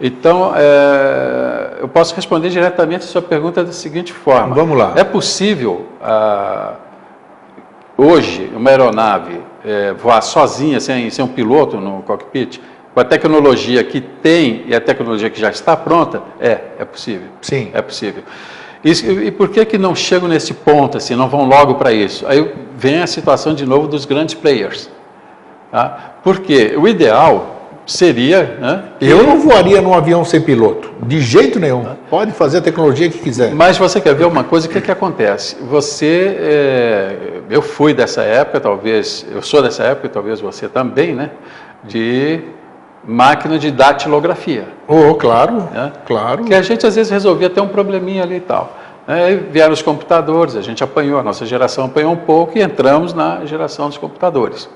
Então, 0.00 0.52
é, 0.56 1.78
eu 1.80 1.88
posso 1.88 2.14
responder 2.14 2.48
diretamente 2.48 3.04
a 3.04 3.08
sua 3.08 3.22
pergunta 3.22 3.62
da 3.62 3.72
seguinte 3.72 4.12
forma. 4.12 4.54
Vamos 4.54 4.78
lá. 4.78 4.94
É 4.96 5.04
possível... 5.04 5.86
Ah, 6.02 6.74
hoje 8.00 8.50
uma 8.56 8.70
aeronave 8.70 9.42
é, 9.62 9.92
voar 9.92 10.22
sozinha, 10.22 10.80
sem, 10.80 11.10
sem 11.10 11.22
um 11.22 11.28
piloto 11.28 11.76
no 11.76 12.02
cockpit, 12.02 12.58
com 12.94 13.00
a 13.00 13.04
tecnologia 13.04 13.84
que 13.84 14.00
tem 14.00 14.64
e 14.66 14.74
a 14.74 14.80
tecnologia 14.80 15.28
que 15.28 15.38
já 15.38 15.50
está 15.50 15.76
pronta, 15.76 16.22
é, 16.40 16.60
é 16.78 16.84
possível. 16.84 17.28
Sim. 17.42 17.70
É 17.74 17.82
possível. 17.82 18.22
E, 18.82 18.90
e 18.90 19.30
por 19.30 19.50
que, 19.50 19.64
que 19.66 19.76
não 19.76 19.94
chegam 19.94 20.28
nesse 20.28 20.54
ponto, 20.54 20.96
assim, 20.96 21.14
não 21.14 21.28
vão 21.28 21.44
logo 21.44 21.74
para 21.74 21.92
isso? 21.92 22.26
Aí 22.26 22.52
vem 22.74 23.02
a 23.02 23.06
situação 23.06 23.54
de 23.54 23.66
novo 23.66 23.86
dos 23.86 24.06
grandes 24.06 24.34
players. 24.34 24.90
Tá? 25.70 26.14
Porque 26.22 26.74
o 26.76 26.88
ideal 26.88 27.59
seria. 27.90 28.56
Né, 28.60 28.84
Eu 29.00 29.22
não 29.24 29.40
voaria 29.40 29.80
num 29.80 29.92
avião 29.92 30.24
sem 30.24 30.40
piloto, 30.40 30.90
de 31.02 31.20
jeito 31.20 31.58
nenhum. 31.58 31.84
Pode 32.08 32.32
fazer 32.32 32.58
a 32.58 32.60
tecnologia 32.60 33.08
que 33.10 33.18
quiser. 33.18 33.52
Mas 33.52 33.76
você 33.76 34.00
quer 34.00 34.14
ver 34.14 34.26
uma 34.26 34.44
coisa? 34.44 34.66
O 34.66 34.70
que, 34.70 34.80
que 34.80 34.90
acontece? 34.90 35.56
Você. 35.68 36.36
É, 36.38 37.16
eu 37.50 37.60
fui 37.60 37.92
dessa 37.92 38.22
época, 38.22 38.60
talvez. 38.60 39.26
Eu 39.32 39.42
sou 39.42 39.62
dessa 39.62 39.82
época, 39.82 40.08
talvez 40.08 40.40
você 40.40 40.68
também, 40.68 41.14
né? 41.14 41.30
De 41.82 42.40
máquina 43.04 43.58
de 43.58 43.70
datilografia. 43.70 44.68
Oh, 44.86 45.14
claro, 45.14 45.54
né? 45.72 45.92
claro. 46.06 46.44
Que 46.44 46.54
a 46.54 46.62
gente 46.62 46.86
às 46.86 46.94
vezes 46.94 47.10
resolvia 47.10 47.50
ter 47.50 47.60
um 47.60 47.68
probleminha 47.68 48.22
ali 48.22 48.36
e 48.36 48.40
tal. 48.40 48.76
Aí 49.08 49.36
vieram 49.36 49.72
os 49.72 49.82
computadores, 49.82 50.54
a 50.54 50.60
gente 50.60 50.84
apanhou, 50.84 51.18
a 51.18 51.22
nossa 51.22 51.44
geração 51.44 51.86
apanhou 51.86 52.12
um 52.12 52.16
pouco 52.16 52.56
e 52.56 52.62
entramos 52.62 53.12
na 53.12 53.44
geração 53.44 53.88
dos 53.88 53.98
computadores. 53.98 54.68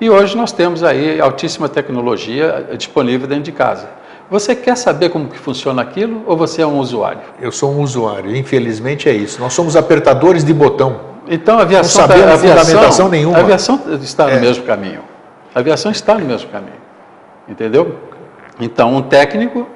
E 0.00 0.08
hoje 0.08 0.36
nós 0.36 0.52
temos 0.52 0.84
aí 0.84 1.20
altíssima 1.20 1.68
tecnologia 1.68 2.68
disponível 2.78 3.26
dentro 3.26 3.44
de 3.44 3.52
casa. 3.52 3.90
Você 4.30 4.54
quer 4.54 4.76
saber 4.76 5.08
como 5.08 5.26
que 5.28 5.38
funciona 5.38 5.82
aquilo 5.82 6.22
ou 6.26 6.36
você 6.36 6.62
é 6.62 6.66
um 6.66 6.78
usuário? 6.78 7.20
Eu 7.40 7.50
sou 7.50 7.72
um 7.72 7.80
usuário, 7.80 8.36
infelizmente 8.36 9.08
é 9.08 9.12
isso. 9.12 9.40
Nós 9.40 9.54
somos 9.54 9.74
apertadores 9.74 10.44
de 10.44 10.54
botão. 10.54 11.00
Então 11.26 11.58
a 11.58 11.62
aviação, 11.62 12.02
não 12.02 12.08
sabemos 12.08 12.24
tá, 12.24 12.30
a 12.30 12.34
aviação, 12.34 12.64
fundamentação 12.64 13.08
nenhuma. 13.08 13.36
A 13.38 13.40
aviação 13.40 13.80
está 14.00 14.30
é. 14.30 14.34
no 14.34 14.40
mesmo 14.40 14.64
caminho. 14.64 15.00
A 15.52 15.58
aviação 15.58 15.90
está 15.90 16.14
no 16.14 16.24
mesmo 16.24 16.48
caminho. 16.50 16.80
Entendeu? 17.48 17.96
Então 18.60 18.94
um 18.94 19.02
técnico 19.02 19.66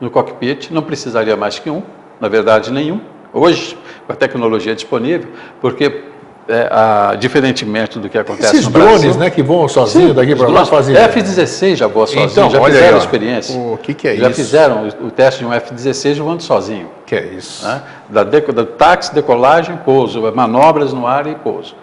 no 0.00 0.10
cockpit 0.10 0.72
não 0.72 0.82
precisaria 0.82 1.36
mais 1.36 1.60
que 1.60 1.70
um, 1.70 1.82
na 2.20 2.26
verdade 2.26 2.72
nenhum. 2.72 3.00
Hoje, 3.32 3.78
com 4.04 4.12
a 4.12 4.16
tecnologia 4.16 4.74
disponível, 4.74 5.30
porque 5.60 6.09
é, 6.50 6.68
a, 6.70 7.14
diferentemente 7.14 7.98
do 7.98 8.08
que 8.08 8.18
acontece 8.18 8.56
Esses 8.56 8.66
no 8.66 8.72
drones, 8.72 9.02
Brasil. 9.02 9.20
né, 9.20 9.30
que 9.30 9.42
voam 9.42 9.68
sozinhos 9.68 10.14
daqui 10.14 10.34
para 10.34 10.48
lá 10.48 10.64
fazem... 10.64 10.96
F-16 10.96 11.76
já 11.76 11.86
voa 11.86 12.06
sozinho, 12.06 12.26
então, 12.26 12.50
já 12.50 12.64
fizeram 12.64 12.96
a 12.96 12.98
experiência. 12.98 13.58
O 13.58 13.78
que, 13.78 13.94
que 13.94 14.08
é 14.08 14.16
já 14.16 14.28
isso? 14.28 14.28
Já 14.28 14.44
fizeram 14.44 14.88
o, 14.88 15.06
o, 15.06 15.10
teste 15.10 15.40
de 15.40 15.46
um 15.46 15.52
F-16 15.52 16.18
voando 16.18 16.42
sozinho. 16.42 16.90
que 17.06 17.14
é 17.14 17.24
isso? 17.26 17.64
Né? 17.64 17.82
Da, 18.08 18.24
deco, 18.24 18.52
da 18.52 18.64
táxi, 18.64 19.14
decolagem, 19.14 19.76
pouso, 19.84 20.20
manobras 20.34 20.92
no 20.92 21.06
ar 21.06 21.26
e 21.28 21.36
pouso. 21.36 21.76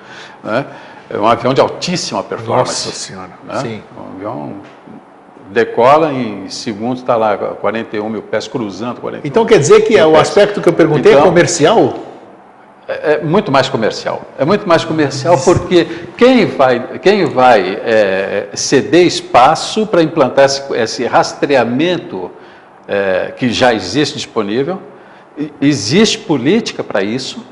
Né? 0.43 0.65
É 1.09 1.17
um 1.17 1.25
avião 1.25 1.53
de 1.53 1.61
altíssima 1.61 2.21
performance. 2.21 2.87
Nossa 2.87 2.91
Senhora, 2.91 3.31
né? 3.47 3.59
sim. 3.61 3.81
Um 3.97 4.15
avião 4.17 4.53
decola 5.49 6.11
em 6.11 6.49
segundos, 6.49 6.99
está 6.99 7.15
lá 7.15 7.37
41 7.37 8.09
mil 8.09 8.21
pés 8.21 8.49
cruzando 8.49 8.99
41 8.99 9.25
Então 9.25 9.45
quer 9.45 9.59
dizer 9.59 9.81
que 9.81 9.97
é 9.97 10.05
o 10.05 10.17
aspecto 10.17 10.59
que 10.59 10.67
eu 10.67 10.73
perguntei 10.73 11.13
é 11.13 11.15
então, 11.15 11.25
é 11.25 11.29
comercial? 11.29 11.93
É, 12.87 13.13
é 13.13 13.21
muito 13.21 13.51
mais 13.51 13.67
comercial. 13.67 14.25
É 14.39 14.45
muito 14.45 14.67
mais 14.67 14.85
comercial 14.85 15.37
porque 15.43 15.85
quem 16.17 16.45
vai, 16.45 16.99
quem 16.99 17.25
vai 17.25 17.79
é, 17.83 18.49
ceder 18.53 19.05
espaço 19.05 19.85
para 19.85 20.01
implantar 20.01 20.45
esse, 20.45 20.73
esse 20.73 21.05
rastreamento 21.05 22.31
é, 22.87 23.33
que 23.35 23.49
já 23.49 23.73
existe 23.73 24.15
disponível, 24.15 24.81
existe 25.61 26.17
política 26.17 26.83
para 26.83 27.03
isso, 27.03 27.45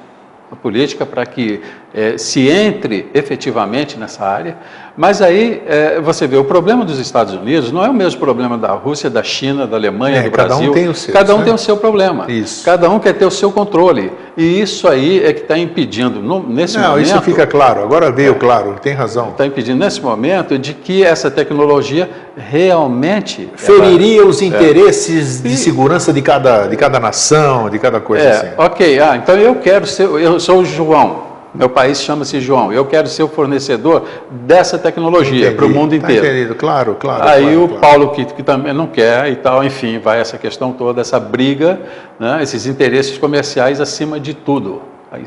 política 0.62 1.06
para 1.06 1.26
que 1.26 1.62
é, 1.96 2.18
se 2.18 2.50
entre 2.50 3.10
efetivamente 3.14 3.98
nessa 3.98 4.26
área, 4.26 4.58
mas 4.98 5.22
aí 5.22 5.62
é, 5.66 6.00
você 6.02 6.28
vê, 6.28 6.38
o 6.38 6.44
problema 6.44 6.84
dos 6.86 7.00
Estados 7.00 7.34
Unidos 7.34 7.72
não 7.72 7.84
é 7.84 7.90
o 7.90 7.94
mesmo 7.94 8.20
problema 8.20 8.58
da 8.58 8.72
Rússia, 8.72 9.10
da 9.10 9.24
China, 9.24 9.66
da 9.66 9.78
Alemanha, 9.78 10.20
é, 10.20 10.24
do 10.24 10.32
Brasil. 10.32 10.58
Cada 10.58 10.70
um 10.70 10.74
tem 10.74 10.88
o 10.90 10.94
seu. 10.94 11.14
Cada 11.14 11.36
um 11.36 11.38
né? 11.40 11.44
tem 11.46 11.54
o 11.54 11.58
seu 11.58 11.78
problema. 11.78 12.26
Isso. 12.30 12.64
Cada 12.66 12.90
um 12.90 13.00
quer 13.00 13.14
ter 13.14 13.26
o 13.26 13.32
seu 13.32 13.52
controle. 13.52 14.12
E 14.38 14.62
isso 14.62 14.88
aí 14.88 15.24
é 15.24 15.32
que 15.32 15.42
está 15.42 15.58
impedindo, 15.58 16.22
no, 16.22 16.44
nesse 16.48 16.78
não, 16.78 16.90
momento... 16.90 17.08
Não, 17.08 17.16
isso 17.16 17.22
fica 17.24 17.48
claro. 17.48 17.82
Agora 17.82 18.12
veio 18.12 18.34
é. 18.34 18.36
claro, 18.36 18.76
tem 18.82 18.94
razão. 18.94 19.30
Está 19.30 19.46
impedindo, 19.46 19.80
nesse 19.80 20.02
momento, 20.02 20.58
de 20.58 20.74
que 20.74 21.04
essa 21.04 21.32
tecnologia 21.32 22.10
realmente... 22.36 23.50
Feriria 23.56 24.22
ela, 24.22 24.30
os 24.30 24.42
é. 24.42 24.46
interesses 24.46 25.42
de 25.42 25.56
segurança 25.56 26.12
de 26.12 26.22
cada, 26.22 26.68
de 26.68 26.76
cada 26.76 27.00
nação, 27.00 27.70
de 27.70 27.80
cada 27.80 28.02
coisa 28.02 28.26
é, 28.26 28.32
assim. 28.32 28.48
Ok, 28.58 29.00
ah, 29.00 29.16
então 29.16 29.36
eu 29.36 29.56
quero 29.56 29.88
ser... 29.88 30.04
Eu 30.04 30.38
sou 30.40 30.60
o 30.60 30.66
João 30.66 31.25
Meu 31.58 31.70
país 31.70 32.02
chama-se 32.02 32.40
João. 32.42 32.72
Eu 32.72 32.86
quero 32.86 33.08
ser 33.08 33.24
o 33.24 33.28
fornecedor 33.28 34.04
dessa 34.30 34.78
tecnologia 34.78 35.54
para 35.54 35.66
o 35.66 35.70
mundo 35.70 35.92
tá 35.92 35.98
inteiro. 35.98 36.26
Entendido, 36.26 36.56
claro, 36.56 36.96
claro. 36.96 37.24
Aí 37.24 37.44
claro, 37.44 37.64
o 37.64 37.68
claro. 37.68 37.82
Paulo 37.82 38.10
Quito, 38.10 38.34
que 38.34 38.44
também 38.44 38.74
não 38.74 38.88
quer 38.88 39.30
e 39.30 39.36
tal, 39.38 39.64
enfim, 39.64 39.98
vai 40.00 40.20
essa 40.20 40.38
questão 40.38 40.74
toda, 40.74 41.02
essa 41.02 41.20
briga, 41.20 41.80
né, 42.20 42.44
esses 42.44 42.66
interesses 42.66 43.18
comerciais 43.18 43.80
acima 43.80 44.20
de 44.20 44.34
tudo, 44.34 44.82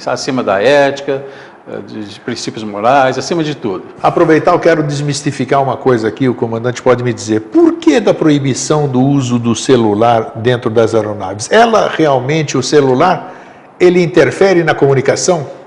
acima 0.07 0.43
da 0.43 0.63
ética, 0.63 1.25
eh, 1.67 1.79
de 1.87 2.21
princípios 2.21 2.63
morais, 2.63 3.17
acima 3.17 3.43
de 3.43 3.55
tudo. 3.55 3.85
Aproveitar, 4.03 4.53
eu 4.53 4.59
quero 4.59 4.83
desmistificar 4.83 5.63
uma 5.63 5.77
coisa 5.77 6.09
aqui, 6.09 6.29
o 6.29 6.35
comandante 6.35 6.83
pode 6.83 7.03
me 7.03 7.13
dizer. 7.13 7.41
Por 7.41 7.75
que 7.75 8.01
da 8.01 8.13
proibição 8.13 8.87
do 8.87 9.01
uso 9.01 9.39
do 9.39 9.55
celular 9.55 10.33
dentro 10.37 10.69
das 10.69 10.95
aeronaves? 10.95 11.51
Ela 11.51 11.89
realmente, 11.89 12.57
o 12.57 12.63
celular, 12.63 13.35
ele 13.81 14.03
interfere 14.03 14.63
na 14.63 14.75
comunicação? 14.75 15.58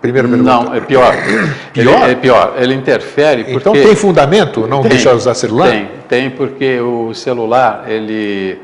Primeira 0.00 0.28
pergunta. 0.28 0.50
Não, 0.50 0.74
é 0.74 0.80
pior. 0.80 1.14
pior? 1.72 2.02
Ele, 2.02 2.12
é 2.12 2.14
pior. 2.14 2.54
Ele 2.58 2.74
interfere 2.74 3.44
porque... 3.44 3.56
Então 3.56 3.72
tem 3.72 3.94
fundamento 3.96 4.66
não 4.66 4.82
tem, 4.82 4.90
deixar 4.90 5.14
usar 5.14 5.34
celular? 5.34 5.70
Tem, 5.70 5.88
tem 6.08 6.30
porque 6.30 6.78
o 6.80 7.14
celular, 7.14 7.84
ele, 7.88 8.60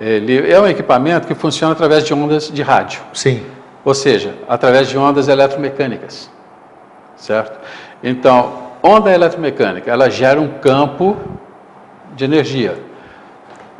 ele 0.00 0.50
é 0.50 0.60
um 0.60 0.66
equipamento 0.66 1.26
que 1.26 1.34
funciona 1.34 1.72
através 1.72 2.04
de 2.04 2.14
ondas 2.14 2.50
de 2.50 2.62
rádio. 2.62 3.00
Sim. 3.12 3.42
Ou 3.84 3.94
seja, 3.94 4.34
através 4.48 4.88
de 4.88 4.98
ondas 4.98 5.28
eletromecânicas, 5.28 6.30
certo? 7.16 7.58
Então, 8.02 8.52
onda 8.82 9.10
eletromecânica, 9.12 9.90
ela 9.90 10.10
gera 10.10 10.40
um 10.40 10.48
campo 10.48 11.16
de 12.14 12.24
energia. 12.24 12.89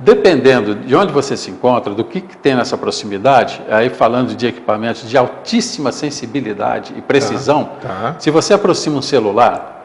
Dependendo 0.03 0.74
de 0.74 0.96
onde 0.96 1.12
você 1.12 1.36
se 1.36 1.51
encontra, 1.51 1.92
do 1.92 2.03
que, 2.03 2.22
que, 2.22 2.36
tem 2.36 2.55
nessa 2.55 2.76
proximidade, 2.78 3.61
aí 3.68 3.90
falando 3.90 4.34
de 4.34 4.46
equipamentos 4.46 5.09
de 5.09 5.16
altíssima 5.16 5.92
sensibilidade 5.92 6.94
e 6.96 7.03
precisão, 7.03 7.70
tá, 7.82 7.88
tá. 7.88 8.14
se 8.18 8.30
você 8.30 8.55
aproxima 8.55 8.96
um 8.96 9.03
celular, 9.03 9.84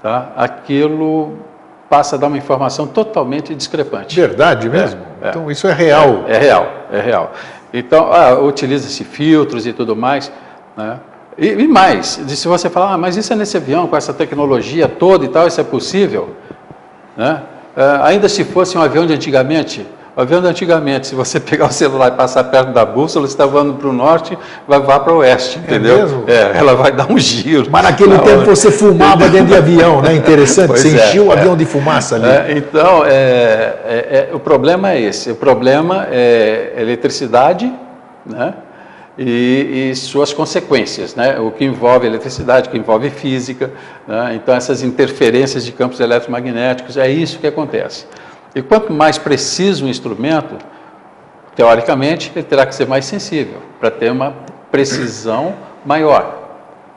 tá, 0.00 0.32
aquilo 0.36 1.38
passa 1.90 2.14
a 2.14 2.18
dar 2.18 2.28
uma 2.28 2.38
informação 2.38 2.86
totalmente 2.86 3.54
discrepante. 3.54 4.14
Verdade 4.14 4.68
mesmo? 4.68 5.00
É, 5.20 5.26
é. 5.26 5.30
Então 5.30 5.50
isso 5.50 5.66
é 5.66 5.72
real? 5.72 6.24
É, 6.28 6.36
é 6.36 6.38
real, 6.38 6.72
é 6.92 7.00
real. 7.00 7.32
Então, 7.72 8.12
ah, 8.12 8.38
utiliza-se 8.38 9.02
filtros 9.02 9.66
e 9.66 9.72
tudo 9.72 9.96
mais, 9.96 10.30
né? 10.76 11.00
E, 11.36 11.48
e, 11.48 11.68
mais, 11.68 12.06
se 12.26 12.48
você 12.48 12.70
falar, 12.70 12.94
ah, 12.94 12.98
mas 12.98 13.16
isso 13.16 13.32
é 13.32 13.36
nesse 13.36 13.56
avião, 13.56 13.86
com 13.86 13.96
essa 13.96 14.14
tecnologia 14.14 14.88
toda 14.88 15.24
e 15.24 15.28
tal, 15.28 15.46
isso 15.46 15.60
é 15.60 15.64
possível? 15.64 16.30
Né? 17.14 17.42
Uh, 17.76 18.02
ainda 18.04 18.26
se 18.28 18.42
fosse 18.42 18.78
um 18.78 18.80
avião 18.80 19.04
de 19.06 19.12
antigamente, 19.12 19.86
o 20.16 20.20
avião 20.22 20.40
de 20.40 20.48
antigamente, 20.48 21.08
se 21.08 21.14
você 21.14 21.38
pegar 21.38 21.66
o 21.66 21.70
celular 21.70 22.08
e 22.08 22.10
passar 22.12 22.44
perto 22.44 22.72
da 22.72 22.86
bússola, 22.86 23.26
você 23.26 23.34
está 23.34 23.44
voando 23.44 23.74
para 23.74 23.86
o 23.86 23.92
norte, 23.92 24.36
vai 24.66 24.80
voar 24.80 25.00
para 25.00 25.12
o 25.12 25.18
oeste, 25.18 25.58
é 25.58 25.60
entendeu? 25.60 25.98
É, 25.98 26.02
mesmo? 26.02 26.24
é 26.26 26.52
ela 26.56 26.74
vai 26.74 26.90
dar 26.90 27.12
um 27.12 27.18
giro. 27.18 27.66
Mas 27.70 27.82
naquele 27.82 28.18
tempo 28.20 28.38
hora. 28.38 28.56
você 28.56 28.70
fumava 28.70 29.28
dentro 29.28 29.48
de 29.48 29.54
avião, 29.54 30.00
né? 30.00 30.14
Interessante, 30.16 30.68
pois 30.68 30.80
você 30.80 30.96
é, 30.96 31.06
enchia 31.06 31.22
o 31.22 31.30
avião 31.30 31.54
de 31.54 31.66
fumaça 31.66 32.14
ali. 32.14 32.26
É, 32.26 32.54
então, 32.56 33.04
é, 33.04 34.30
o 34.32 34.40
problema 34.40 34.92
é 34.92 35.02
esse, 35.02 35.30
o 35.30 35.36
problema 35.36 36.08
é 36.10 36.72
eletricidade, 36.78 37.70
né? 38.24 38.54
E, 39.18 39.90
e, 39.90 39.96
suas 39.96 40.32
consequências, 40.32 41.14
né? 41.14 41.38
o 41.38 41.50
que 41.50 41.64
envolve 41.64 42.06
eletricidade, 42.06 42.68
o 42.68 42.70
que 42.70 42.78
envolve 42.78 43.08
física, 43.10 43.70
né? 44.06 44.34
então 44.34 44.54
essas 44.54 44.82
interferências 44.82 45.64
de 45.64 45.72
campos 45.72 46.00
eletromagnéticos, 46.00 46.96
é 46.96 47.08
isso 47.08 47.38
que 47.38 47.46
acontece. 47.46 48.06
E 48.54 48.62
quanto 48.62 48.92
mais 48.92 49.18
preciso 49.18 49.86
o 49.86 49.88
instrumento, 49.88 50.56
teoricamente, 51.54 52.30
ele 52.34 52.44
terá 52.44 52.66
que 52.66 52.74
ser 52.74 52.86
mais 52.86 53.06
sensível, 53.06 53.60
para 53.80 53.90
ter 53.90 54.10
uma 54.12 54.34
precisão 54.70 55.54
maior. 55.84 56.46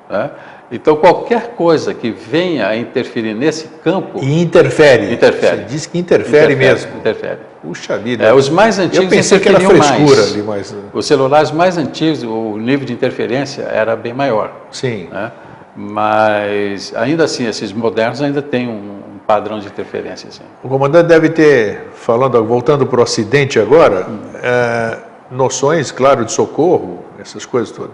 Né? 0.09 0.29
Então, 0.71 0.95
qualquer 0.97 1.55
coisa 1.55 1.93
que 1.93 2.11
venha 2.11 2.67
a 2.67 2.77
interferir 2.77 3.33
nesse 3.33 3.67
campo. 3.83 4.19
E 4.21 4.41
interfere. 4.41 5.11
Interfere. 5.13 5.57
Você 5.57 5.63
diz 5.63 5.85
que 5.85 5.97
interfere, 5.97 6.53
interfere 6.53 6.55
mesmo. 6.55 6.97
Interfere. 6.97 7.48
Puxa 7.61 7.97
vida. 7.97 8.25
É, 8.25 8.33
os 8.33 8.49
mais 8.49 8.79
antigos 8.79 9.03
Eu 9.03 9.09
pensei 9.09 9.39
que 9.39 9.49
era 9.49 9.59
frescura 9.59 9.97
mais. 9.97 10.31
ali, 10.31 10.41
mas. 10.41 10.75
Os 10.93 11.05
celulares 11.05 11.51
mais 11.51 11.77
antigos, 11.77 12.23
o 12.23 12.57
nível 12.57 12.85
de 12.85 12.93
interferência 12.93 13.63
era 13.63 13.95
bem 13.95 14.13
maior. 14.13 14.51
Sim. 14.71 15.07
Né? 15.11 15.31
Mas, 15.75 16.93
ainda 16.95 17.25
assim, 17.25 17.47
esses 17.47 17.71
modernos 17.71 18.21
ainda 18.21 18.41
têm 18.41 18.67
um 18.67 18.99
padrão 19.27 19.59
de 19.59 19.67
interferência. 19.67 20.29
Assim. 20.29 20.41
O 20.63 20.69
comandante 20.69 21.07
deve 21.07 21.29
ter, 21.29 21.89
falando, 21.93 22.43
voltando 22.43 22.85
para 22.85 22.99
o 22.99 23.03
acidente 23.03 23.59
agora, 23.59 24.07
hum. 24.09 24.19
é, 24.41 24.97
noções, 25.29 25.91
claro, 25.91 26.25
de 26.25 26.31
socorro, 26.31 27.05
essas 27.19 27.45
coisas 27.45 27.71
todas. 27.71 27.91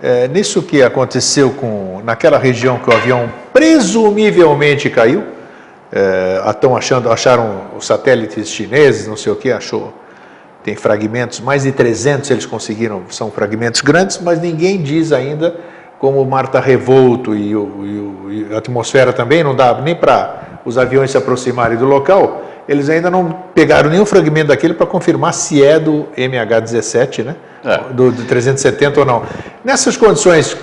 É, 0.00 0.26
nisso 0.28 0.62
que 0.62 0.82
aconteceu 0.82 1.50
com 1.50 2.00
naquela 2.04 2.36
região 2.38 2.78
que 2.78 2.90
o 2.90 2.92
avião 2.92 3.30
presumivelmente 3.52 4.90
caiu, 4.90 5.24
é, 5.92 6.42
estão 6.48 6.74
achando, 6.76 7.12
acharam 7.12 7.62
os 7.76 7.86
satélites 7.86 8.48
chineses, 8.48 9.06
não 9.06 9.16
sei 9.16 9.32
o 9.32 9.36
que, 9.36 9.52
achou, 9.52 9.92
tem 10.64 10.74
fragmentos, 10.74 11.40
mais 11.40 11.64
de 11.64 11.72
300 11.72 12.30
eles 12.30 12.46
conseguiram, 12.46 13.02
são 13.10 13.30
fragmentos 13.30 13.80
grandes, 13.80 14.18
mas 14.18 14.40
ninguém 14.40 14.82
diz 14.82 15.12
ainda 15.12 15.54
como 15.98 16.20
o 16.20 16.26
mar 16.26 16.46
está 16.46 16.60
revolto 16.60 17.34
e, 17.34 17.54
o, 17.54 17.70
e, 18.30 18.48
e 18.50 18.54
a 18.54 18.58
atmosfera 18.58 19.12
também 19.12 19.44
não 19.44 19.54
dá 19.54 19.80
nem 19.80 19.94
para 19.94 20.60
os 20.64 20.78
aviões 20.78 21.10
se 21.10 21.16
aproximarem 21.16 21.76
do 21.76 21.84
local, 21.84 22.42
eles 22.68 22.88
ainda 22.88 23.10
não 23.10 23.30
pegaram 23.54 23.90
nenhum 23.90 24.06
fragmento 24.06 24.48
daquele 24.48 24.74
para 24.74 24.86
confirmar 24.86 25.34
se 25.34 25.64
é 25.64 25.78
do 25.78 26.06
MH17, 26.16 27.24
né? 27.24 27.36
É. 27.64 27.92
Do, 27.92 28.10
do 28.12 28.24
370 28.24 29.00
ou 29.00 29.06
não. 29.06 29.22
Nessas 29.64 29.96
condições, 29.96 30.56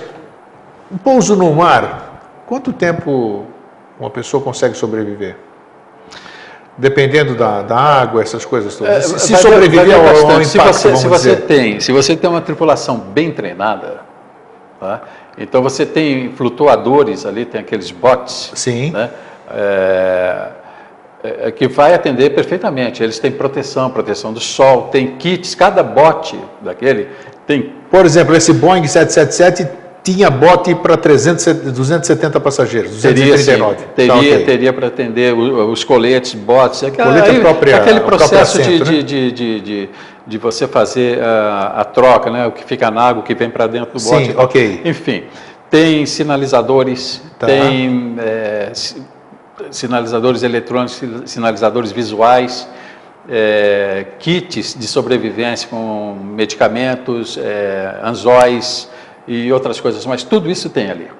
um 0.90 0.96
pouso 0.96 1.36
no 1.36 1.54
mar, 1.54 2.42
quanto 2.46 2.72
tempo 2.72 3.46
uma 4.00 4.10
pessoa 4.10 4.42
consegue 4.42 4.74
sobreviver? 4.74 5.36
Dependendo 6.76 7.34
da, 7.34 7.62
da 7.62 7.76
água, 7.76 8.22
essas 8.22 8.44
coisas 8.44 8.74
todas. 8.74 9.12
É, 9.12 9.18
se 9.18 9.32
vai, 9.32 9.42
sobreviver 9.42 9.94
ao, 9.94 10.06
ao, 10.06 10.40
impacto, 10.40 10.44
se 10.46 10.58
você, 10.58 10.96
se 10.96 11.06
você 11.06 11.36
tem, 11.36 11.78
se 11.78 11.92
você 11.92 12.16
tem 12.16 12.30
uma 12.30 12.40
tripulação 12.40 12.96
bem 12.96 13.30
treinada, 13.30 14.00
tá? 14.80 15.02
então 15.36 15.62
você 15.62 15.84
tem 15.84 16.32
flutuadores 16.32 17.26
ali, 17.26 17.44
tem 17.44 17.60
aqueles 17.60 17.90
bots. 17.90 18.52
Sim. 18.54 18.90
Né? 18.92 19.10
É, 19.50 20.48
é, 21.22 21.48
é, 21.48 21.50
que 21.50 21.68
vai 21.68 21.92
atender 21.92 22.30
perfeitamente. 22.30 23.02
Eles 23.02 23.18
têm 23.18 23.30
proteção, 23.30 23.90
proteção 23.90 24.32
do 24.32 24.40
sol, 24.40 24.84
tem 24.84 25.16
kits, 25.16 25.54
cada 25.54 25.82
bote 25.82 26.38
daquele 26.62 27.08
tem. 27.46 27.74
Por 27.90 28.06
exemplo, 28.06 28.34
esse 28.36 28.52
Boeing 28.52 28.86
777 28.86 29.79
tinha 30.02 30.30
bote 30.30 30.74
para 30.74 30.96
270 30.96 32.40
passageiros, 32.40 32.90
239. 32.92 33.76
Teria, 33.76 33.86
teria, 33.94 34.12
tá, 34.12 34.18
okay. 34.18 34.44
teria 34.44 34.72
para 34.72 34.86
atender 34.86 35.34
os 35.34 35.84
coletes, 35.84 36.34
botes, 36.34 36.82
aquela, 36.84 37.10
Colete 37.10 37.30
aí, 37.30 37.40
própria, 37.40 37.76
aquele 37.76 38.00
processo 38.00 38.62
de, 38.62 38.78
né? 38.78 38.84
de, 38.84 39.02
de, 39.02 39.60
de, 39.60 39.88
de, 40.26 40.38
você 40.38 40.66
fazer 40.66 41.22
a, 41.22 41.74
a, 41.80 41.84
troca, 41.84 42.30
né? 42.30 42.46
o 42.46 42.52
que 42.52 42.64
fica 42.64 42.90
na 42.90 43.02
água, 43.02 43.22
o 43.22 43.24
que 43.24 43.34
vem 43.34 43.50
para 43.50 43.66
dentro 43.66 43.98
do 43.98 44.02
bote. 44.02 44.26
Sim, 44.26 44.34
ok. 44.36 44.82
Enfim, 44.84 45.24
tem 45.68 46.06
sinalizadores, 46.06 47.22
tá. 47.38 47.46
tem 47.46 48.16
é, 48.18 48.72
sinalizadores 49.70 50.42
eletrônicos, 50.42 51.02
sinalizadores 51.26 51.92
visuais, 51.92 52.66
é, 53.28 54.06
kits 54.18 54.74
de 54.78 54.86
sobrevivência 54.86 55.68
com 55.68 56.16
medicamentos, 56.34 57.38
é, 57.38 58.00
anzóis 58.02 58.88
e 59.26 59.52
outras 59.52 59.80
coisas, 59.80 60.04
mas 60.06 60.22
tudo 60.22 60.50
isso 60.50 60.70
tem 60.70 60.90
ali. 60.90 61.10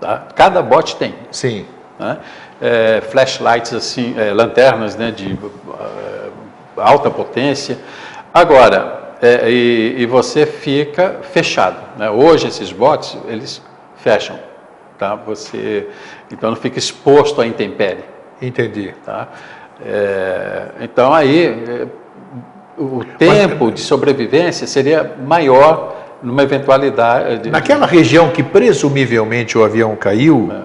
Tá? 0.00 0.26
Cada 0.34 0.62
bote 0.62 0.96
tem. 0.96 1.14
Sim. 1.30 1.66
Né? 1.98 2.18
É, 2.60 3.00
flashlights, 3.00 3.72
assim, 3.72 4.14
é, 4.18 4.32
lanternas 4.32 4.96
né, 4.96 5.10
de 5.10 5.32
é, 5.32 6.28
alta 6.76 7.10
potência. 7.10 7.78
Agora, 8.32 9.14
é, 9.22 9.50
e, 9.50 9.94
e, 9.98 10.06
você 10.06 10.44
fica 10.44 11.20
fechado. 11.22 11.76
Né? 11.96 12.10
Hoje 12.10 12.48
esses 12.48 12.70
botes, 12.70 13.16
eles 13.26 13.62
fecham. 13.96 14.38
Tá? 14.98 15.14
Você 15.14 15.88
então 16.30 16.50
não 16.50 16.56
fica 16.56 16.78
exposto 16.78 17.40
à 17.40 17.46
intempérie. 17.46 18.04
Entendi. 18.40 18.94
Tá? 19.04 19.28
É, 19.84 20.68
então 20.80 21.12
aí 21.12 21.88
o 22.78 23.04
tempo 23.18 23.66
Mas, 23.66 23.74
de 23.74 23.80
sobrevivência 23.80 24.66
seria 24.66 25.16
maior 25.24 26.05
numa 26.26 26.42
eventualidade. 26.42 27.48
Naquela 27.48 27.86
região 27.86 28.30
que 28.30 28.42
presumivelmente 28.42 29.56
o 29.56 29.62
avião 29.62 29.94
caiu, 29.94 30.50
é. 30.50 30.62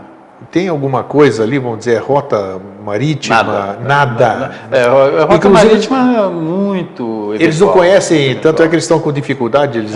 tem 0.51 0.67
alguma 0.67 1.03
coisa 1.03 1.43
ali, 1.43 1.59
vamos 1.59 1.79
dizer, 1.79 2.01
rota 2.01 2.59
marítima? 2.83 3.43
Nada. 3.43 3.79
nada. 3.79 4.35
nada. 4.35 4.55
É, 4.71 4.83
a 4.85 5.25
rota 5.25 5.35
Inclusive, 5.35 5.67
marítima 5.67 6.29
muito. 6.29 7.03
Eventual, 7.03 7.35
eles 7.35 7.59
não 7.59 7.67
conhecem, 7.67 8.17
eventual. 8.23 8.41
tanto 8.41 8.63
é 8.63 8.67
que 8.67 8.73
eles 8.73 8.83
estão 8.83 8.99
com 8.99 9.13
dificuldade, 9.13 9.77
eles, 9.77 9.93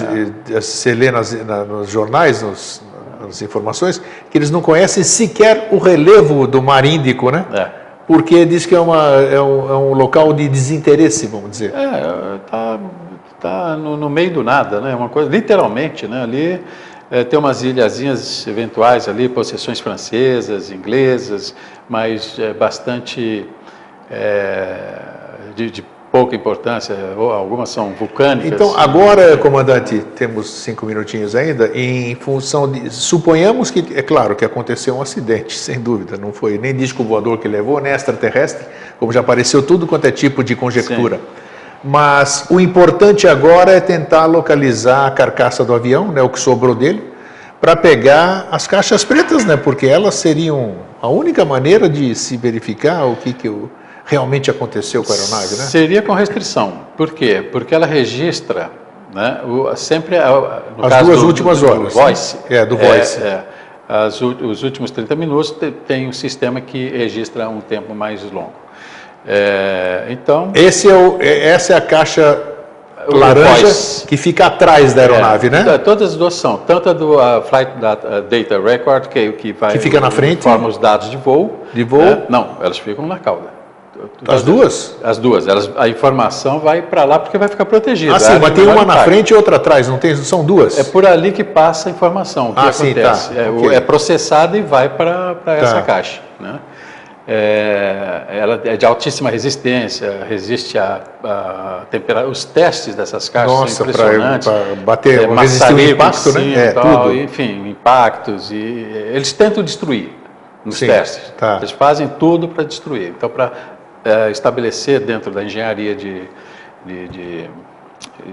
é. 0.51 0.61
você 0.61 0.93
lê 0.93 1.09
nas, 1.09 1.33
na, 1.43 1.63
nos 1.63 1.89
jornais, 1.89 2.43
nos, 2.43 2.83
as 3.27 3.41
informações, 3.41 3.99
que 4.29 4.37
eles 4.37 4.51
não 4.51 4.61
conhecem 4.61 5.03
sequer 5.03 5.69
o 5.71 5.79
relevo 5.79 6.45
do 6.45 6.61
mar 6.61 6.85
Índico, 6.85 7.31
né? 7.31 7.43
É. 7.51 7.85
Porque 8.07 8.45
diz 8.45 8.67
que 8.67 8.75
é, 8.75 8.79
uma, 8.79 9.01
é, 9.03 9.41
um, 9.41 9.69
é 9.71 9.77
um 9.77 9.93
local 9.93 10.31
de 10.31 10.47
desinteresse, 10.47 11.25
vamos 11.25 11.49
dizer. 11.49 11.73
É, 11.73 12.35
está 12.35 12.77
tá 13.45 13.75
no, 13.77 13.95
no, 13.95 14.09
meio 14.09 14.31
do 14.31 14.43
nada, 14.43 14.81
né? 14.81 14.95
Uma 14.95 15.09
coisa, 15.09 15.29
literalmente, 15.29 16.07
né? 16.07 16.23
Ali 16.23 16.61
É, 17.11 17.23
tem 17.23 17.37
umas 17.37 17.61
ilhazinhas 17.61 18.47
eventuais 18.47 19.07
ali, 19.07 19.29
possessões 19.29 19.79
francesas, 19.79 20.71
inglesas, 20.71 21.53
mas 21.87 22.35
é, 22.39 22.51
bastante 22.51 23.45
é, 24.09 25.01
de, 25.55 25.69
de 25.69 25.85
pouca 26.11 26.35
importância, 26.35 26.95
algumas 27.15 27.69
são 27.69 27.91
vulcânicas. 27.91 28.51
Então, 28.51 28.75
agora, 28.75 29.37
comandante, 29.37 29.99
temos 30.15 30.49
cinco 30.49 30.87
minutinhos 30.87 31.35
ainda, 31.35 31.69
em 31.75 32.15
função 32.15 32.71
de. 32.71 32.89
Suponhamos 32.89 33.69
que, 33.69 33.85
é 33.93 34.01
claro 34.01 34.35
que 34.35 34.43
aconteceu 34.43 34.95
um 34.95 35.01
acidente, 35.01 35.53
sem 35.59 35.79
dúvida, 35.79 36.17
não 36.17 36.33
foi 36.33 36.57
nem 36.57 36.73
disco 36.73 37.03
voador 37.03 37.37
que 37.37 37.47
levou, 37.47 37.79
nem 37.79 37.91
extraterrestre, 37.91 38.65
como 38.97 39.11
já 39.11 39.19
apareceu 39.19 39.61
tudo 39.61 39.85
quanto 39.85 40.05
é 40.05 40.11
tipo 40.11 40.43
de 40.43 40.55
conjectura. 40.55 41.17
Sim. 41.17 41.44
Mas 41.87 42.47
o 42.49 42.59
importante 42.59 43.27
agora 43.27 43.71
é 43.71 43.79
tentar 43.79 44.25
localizar 44.25 45.05
a 45.05 45.11
carcaça 45.11 45.63
do 45.63 45.71
avião, 45.71 46.11
né, 46.11 46.19
o 46.19 46.27
que 46.27 46.39
sobrou 46.39 46.73
dele, 46.73 47.11
para 47.61 47.75
pegar 47.75 48.47
as 48.49 48.65
caixas 48.65 49.03
pretas, 49.03 49.45
né, 49.45 49.55
porque 49.55 49.85
elas 49.85 50.15
seriam 50.15 50.77
a 50.99 51.07
única 51.07 51.45
maneira 51.45 51.87
de 51.87 52.15
se 52.15 52.37
verificar 52.37 53.05
o 53.05 53.15
que, 53.15 53.31
que 53.33 53.47
o 53.47 53.69
realmente 54.03 54.49
aconteceu 54.49 55.03
com 55.03 55.13
a 55.13 55.15
aeronave, 55.15 55.55
né? 55.57 55.63
Seria 55.65 56.01
com 56.01 56.13
restrição. 56.13 56.73
Por 56.97 57.11
quê? 57.11 57.47
Porque 57.51 57.75
ela 57.75 57.85
registra, 57.85 58.71
né, 59.13 59.41
o, 59.45 59.75
sempre 59.75 60.17
no 60.17 60.85
as 60.85 61.05
duas 61.05 61.19
do, 61.19 61.27
últimas 61.27 61.59
do, 61.59 61.67
do 61.67 61.71
horas. 61.71 61.93
Voice. 61.93 62.35
Né? 62.49 62.57
É, 62.57 62.65
do 62.65 62.77
Voice. 62.77 63.21
É, 63.21 63.27
é, 63.27 63.43
as, 63.87 64.19
os 64.19 64.63
últimos 64.63 64.89
30 64.89 65.15
minutos 65.15 65.55
tem 65.87 66.07
um 66.07 66.13
sistema 66.13 66.59
que 66.59 66.89
registra 66.89 67.47
um 67.47 67.61
tempo 67.61 67.93
mais 67.93 68.23
longo. 68.23 68.64
É, 69.27 70.05
então. 70.09 70.51
Esse 70.53 70.89
é 70.89 70.95
o, 70.95 71.17
é, 71.19 71.47
essa 71.49 71.73
é 71.73 71.77
a 71.77 71.81
caixa 71.81 72.41
laranja 73.07 74.05
que 74.07 74.17
fica 74.17 74.47
atrás 74.47 74.93
da 74.93 75.01
aeronave, 75.01 75.47
é, 75.47 75.49
né? 75.49 75.77
Todas 75.77 76.11
as 76.11 76.15
duas 76.15 76.33
são, 76.33 76.57
tanto 76.57 76.89
a 76.89 76.93
do 76.93 77.17
uh, 77.17 77.41
Flight 77.43 77.71
Data 77.79 78.61
Record, 78.61 79.07
que, 79.07 79.31
que 79.33 79.53
vai 79.53 79.73
que 79.73 79.79
fica 79.79 79.99
na 79.99 80.11
frente, 80.11 80.43
forma 80.43 80.67
os 80.67 80.77
dados 80.77 81.09
de 81.09 81.17
voo. 81.17 81.65
De 81.73 81.83
voo? 81.83 82.01
Né? 82.01 82.23
Não, 82.29 82.57
elas 82.61 82.77
ficam 82.77 83.05
na 83.05 83.19
cauda. 83.19 83.55
As 84.27 84.43
duas? 84.43 84.95
As 85.03 85.17
duas. 85.17 85.47
Elas, 85.47 85.69
a 85.77 85.87
informação 85.87 86.59
vai 86.59 86.81
para 86.81 87.05
lá 87.05 87.17
porque 87.17 87.37
vai 87.37 87.47
ficar 87.47 87.65
protegida. 87.65 88.15
Ah, 88.15 88.19
sim, 88.19 88.37
mas 88.39 88.51
tem 88.51 88.67
uma 88.67 88.85
na 88.85 88.97
frente 88.97 89.31
e 89.31 89.33
outra 89.33 89.55
atrás, 89.55 89.87
não 89.87 89.97
tem? 89.97 90.15
São 90.15 90.43
duas? 90.43 90.77
É 90.77 90.83
por 90.83 91.05
ali 91.05 91.31
que 91.31 91.43
passa 91.43 91.89
a 91.89 91.91
informação. 91.91 92.53
Ah, 92.55 92.69
acontece? 92.69 93.27
Sim, 93.29 93.35
tá. 93.35 93.41
é, 93.41 93.49
okay. 93.49 93.75
é 93.75 93.79
processada 93.79 94.57
e 94.57 94.61
vai 94.61 94.89
para 94.89 95.35
tá. 95.35 95.53
essa 95.53 95.81
caixa. 95.81 96.21
Né? 96.39 96.59
É, 97.27 98.25
ela 98.29 98.61
é 98.65 98.77
de 98.77 98.85
altíssima 98.85 99.31
resistência, 99.31 100.25
resiste 100.29 100.77
a, 100.77 101.01
a 101.23 101.85
temperatura. 101.89 102.31
Os 102.31 102.45
testes 102.45 102.93
dessas 102.93 103.29
caixas 103.29 103.51
Nossa, 103.51 103.73
são 103.73 103.89
impressionantes. 103.89 104.47
Para 104.47 104.75
bater, 104.83 105.23
é, 105.23 105.35
resistir 105.35 105.73
o 105.73 105.81
impacto, 105.81 106.33
né? 106.33 106.53
É, 106.53 106.71
tal, 106.71 107.03
tudo. 107.03 107.15
Enfim, 107.15 107.67
impactos. 107.67 108.51
E 108.51 108.55
eles 108.55 109.33
tentam 109.33 109.63
destruir 109.63 110.11
nos 110.63 110.77
Sim, 110.77 110.85
testes. 110.85 111.33
Tá. 111.35 111.57
Eles 111.57 111.71
fazem 111.71 112.07
tudo 112.07 112.47
para 112.47 112.63
destruir. 112.63 113.09
Então, 113.09 113.27
para 113.27 113.51
é, 114.03 114.29
estabelecer 114.29 114.99
dentro 114.99 115.31
da 115.31 115.43
engenharia 115.43 115.95
de, 115.95 116.29
de, 116.85 117.07
de, 117.07 117.49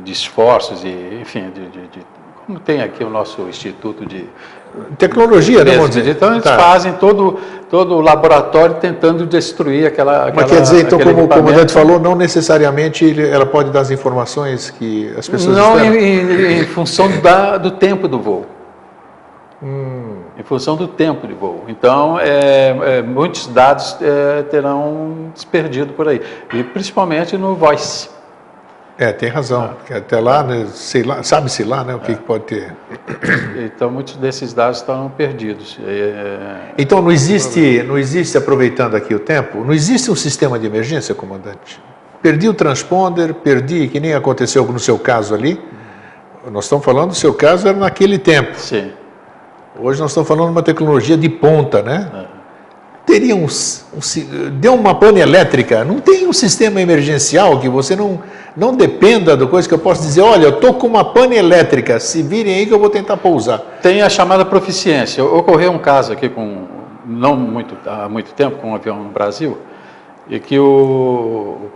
de 0.03 0.13
esforços 0.13 0.85
e, 0.85 1.19
enfim, 1.19 1.51
de, 1.51 1.67
de, 1.89 2.07
como 2.47 2.61
tem 2.61 2.83
aqui 2.83 3.03
o 3.03 3.09
nosso 3.09 3.43
Instituto 3.49 4.05
de 4.05 4.29
Tecnologia, 4.97 5.65
né, 5.65 5.75
Então 6.07 6.33
eles 6.33 6.45
tá. 6.45 6.57
fazem 6.57 6.93
todo, 6.95 7.39
todo 7.71 7.95
o 7.95 8.01
laboratório 8.01 8.77
tentando 8.77 9.27
destruir 9.27 9.87
aquela. 9.87 10.29
aquela 10.29 10.43
Mas 10.43 10.51
quer 10.51 10.63
dizer, 10.63 10.87
então, 10.87 10.99
como 10.99 11.25
o 11.25 11.29
comandante 11.29 11.73
falou, 11.73 11.99
não 11.99 12.15
necessariamente 12.15 13.21
ela 13.21 13.45
pode 13.45 13.71
dar 13.71 13.81
as 13.81 13.91
informações 13.91 14.71
que 14.71 15.13
as 15.17 15.29
pessoas. 15.29 15.57
Não, 15.57 15.79
em, 15.79 15.95
em, 15.95 16.61
em, 16.61 16.65
função 16.65 17.11
da, 17.21 17.59
do 17.59 17.73
tempo 17.73 18.09
do 18.09 18.19
voo. 18.19 18.47
Hum. 19.63 20.23
Em 20.39 20.43
função 20.43 20.75
do 20.75 20.89
tempo 20.89 21.27
de 21.27 21.35
voo. 21.35 21.65
Então, 21.69 22.19
é, 22.19 22.99
é, 22.99 23.03
muitos 23.03 23.47
dados 23.47 23.97
é, 24.01 24.43
terão 24.45 25.31
desperdido 25.35 25.93
por 25.93 26.09
aí. 26.09 26.23
E 26.55 26.65
principalmente 26.65 27.37
no 27.37 27.55
voice. 27.55 28.09
É, 28.99 29.11
tem 29.13 29.29
razão. 29.29 29.75
Porque 29.79 29.95
até 29.95 30.21
lá, 30.21 30.43
né, 30.43 30.67
lá 31.05 31.23
sabe-se 31.23 31.65
lá 31.65 31.83
né, 31.83 31.95
o 31.95 32.01
que, 32.01 32.13
é. 32.13 32.15
que, 32.15 32.23
pode 32.23 32.45
ter. 32.45 32.73
Então, 33.65 33.91
muitos 33.91 34.17
desses 34.17 34.53
dados 34.53 34.79
estão 34.79 35.11
perdidos. 35.11 35.79
É, 35.85 35.91
é... 35.91 36.75
Então, 36.79 37.01
não 37.01 37.11
existe, 37.11 37.83
não 37.83 37.99
existe, 37.99 38.37
aproveitando 38.37 38.95
aqui 38.95 39.15
o 39.15 39.19
tempo, 39.19 39.65
não 39.65 39.73
existe 39.73 40.11
um 40.11 40.17
sistema 40.17 40.59
de 40.59 40.67
emergência, 40.67 41.15
comandante? 41.15 41.81
Perdi 42.21 42.49
o 42.49 42.55
transponder, 42.55 43.35
perdi, 43.35 43.89
que 43.89 43.99
nem 43.99 44.15
aconteceu 44.15 44.65
no 44.65 44.79
seu 44.79 44.99
caso 44.99 45.35
ali. 45.35 45.61
Nós 46.51 46.65
estamos 46.65 46.85
falando 46.85 47.11
do 47.11 47.15
seu 47.15 47.33
caso, 47.35 47.67
era 47.67 47.77
naquele 47.77 48.19
tempo. 48.19 48.59
Sim. 48.59 48.93
Hoje 49.79 50.01
nós 50.01 50.11
estamos 50.11 50.29
falando 50.29 50.47
de 50.47 50.53
uma 50.53 50.63
tecnologia 50.63 51.17
de 51.17 51.29
ponta, 51.29 51.83
né? 51.83 52.11
É 52.15 52.43
teria 53.07 53.35
um, 53.37 53.47
um, 53.47 54.51
deu 54.59 54.75
uma 54.75 54.95
pane 54.95 55.21
elétrica, 55.21 55.85
não 55.85 55.99
tem 55.99 56.27
um 56.27 56.33
sistema 56.33 56.81
emergencial 56.81 57.61
que 57.61 57.69
você 57.69 57.97
não, 57.97 58.23
não 58.57 58.75
dependa 58.75 59.37
da 59.37 59.47
coisa 59.47 59.67
que 59.67 59.75
eu 59.75 59.79
posso 59.79 60.03
dizer, 60.03 60.21
olha, 60.21 60.45
eu 60.45 60.51
estou 60.51 60.75
com 60.75 60.87
uma 60.87 61.05
pane 61.05 61.37
elétrica, 61.37 61.99
se 61.99 62.23
virem 62.23 62.55
aí 62.55 62.67
que 62.67 62.75
eu 62.75 62.79
vou 62.79 62.91
tentar 62.91 63.17
pousar. 63.17 63.59
Tem 63.81 64.03
a 64.03 64.09
chamada 64.09 64.45
proficiência. 64.45 65.25
Ocorreu 65.25 65.73
um 65.73 65.79
caso 65.79 66.13
aqui 66.13 66.29
com, 66.29 66.67
não 67.07 67.37
muito, 67.37 67.77
há 67.89 68.09
muito 68.09 68.33
tempo, 68.35 68.59
com 68.59 68.71
um 68.71 68.75
avião 68.75 69.03
no 69.03 69.11
Brasil, 69.11 69.59
e 70.29 70.39
que 70.39 70.59
o, 70.59 71.71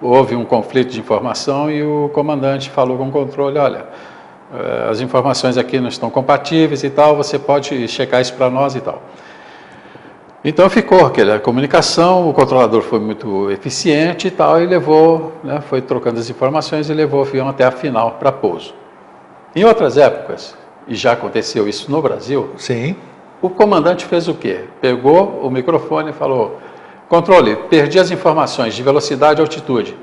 houve 0.00 0.34
um 0.34 0.44
conflito 0.44 0.90
de 0.90 1.00
informação 1.00 1.70
e 1.70 1.82
o 1.82 2.10
comandante 2.12 2.70
falou 2.70 2.96
com 2.96 3.08
o 3.08 3.12
controle, 3.12 3.58
olha, 3.58 3.86
eh, 4.54 4.88
as 4.90 5.00
informações 5.00 5.56
aqui 5.56 5.80
não 5.80 5.88
estão 5.88 6.10
compatíveis 6.10 6.82
e 6.84 6.90
tal, 6.90 7.16
você 7.16 7.38
pode 7.38 7.86
checar 7.88 8.20
isso 8.20 8.34
para 8.34 8.48
nós 8.50 8.74
e 8.74 8.80
tal. 8.80 9.02
Então 10.44 10.70
ficou 10.70 11.04
aquela 11.04 11.40
comunicação, 11.40 12.28
o 12.28 12.32
controlador 12.32 12.82
foi 12.82 13.00
muito 13.00 13.50
eficiente 13.50 14.28
e 14.28 14.30
tal, 14.30 14.62
e 14.62 14.66
levou, 14.66 15.32
né, 15.42 15.60
foi 15.60 15.82
trocando 15.82 16.20
as 16.20 16.30
informações 16.30 16.88
e 16.88 16.94
levou 16.94 17.20
o 17.20 17.24
avião 17.24 17.48
até 17.48 17.64
a 17.64 17.72
final 17.72 18.12
para 18.12 18.30
pouso. 18.30 18.72
Em 19.54 19.64
outras 19.64 19.96
épocas, 19.96 20.56
e 20.86 20.94
já 20.94 21.12
aconteceu 21.12 21.68
isso 21.68 21.90
no 21.90 22.00
Brasil, 22.00 22.50
Sim. 22.56 22.94
o 23.42 23.50
comandante 23.50 24.04
fez 24.04 24.28
o 24.28 24.34
quê? 24.34 24.64
Pegou 24.80 25.40
o 25.42 25.50
microfone 25.50 26.10
e 26.10 26.12
falou: 26.12 26.60
controle, 27.08 27.56
perdi 27.68 27.98
as 27.98 28.12
informações 28.12 28.74
de 28.74 28.82
velocidade 28.82 29.40
e 29.40 29.42
altitude. 29.42 29.96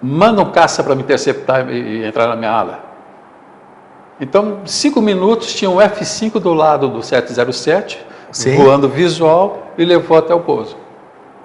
Manda 0.00 0.42
um 0.42 0.50
caça 0.52 0.82
para 0.82 0.94
me 0.94 1.02
interceptar 1.02 1.68
e 1.70 2.04
entrar 2.04 2.28
na 2.28 2.36
minha 2.36 2.50
ala. 2.50 2.84
Então, 4.20 4.60
cinco 4.64 5.00
minutos, 5.00 5.52
tinha 5.54 5.70
um 5.70 5.80
F-5 5.80 6.38
do 6.38 6.54
lado 6.54 6.88
do 6.88 7.02
707, 7.02 8.11
Sim. 8.32 8.56
voando 8.56 8.88
visual 8.88 9.72
e 9.78 9.84
levou 9.84 10.16
até 10.16 10.34
o 10.34 10.40
pouso. 10.40 10.76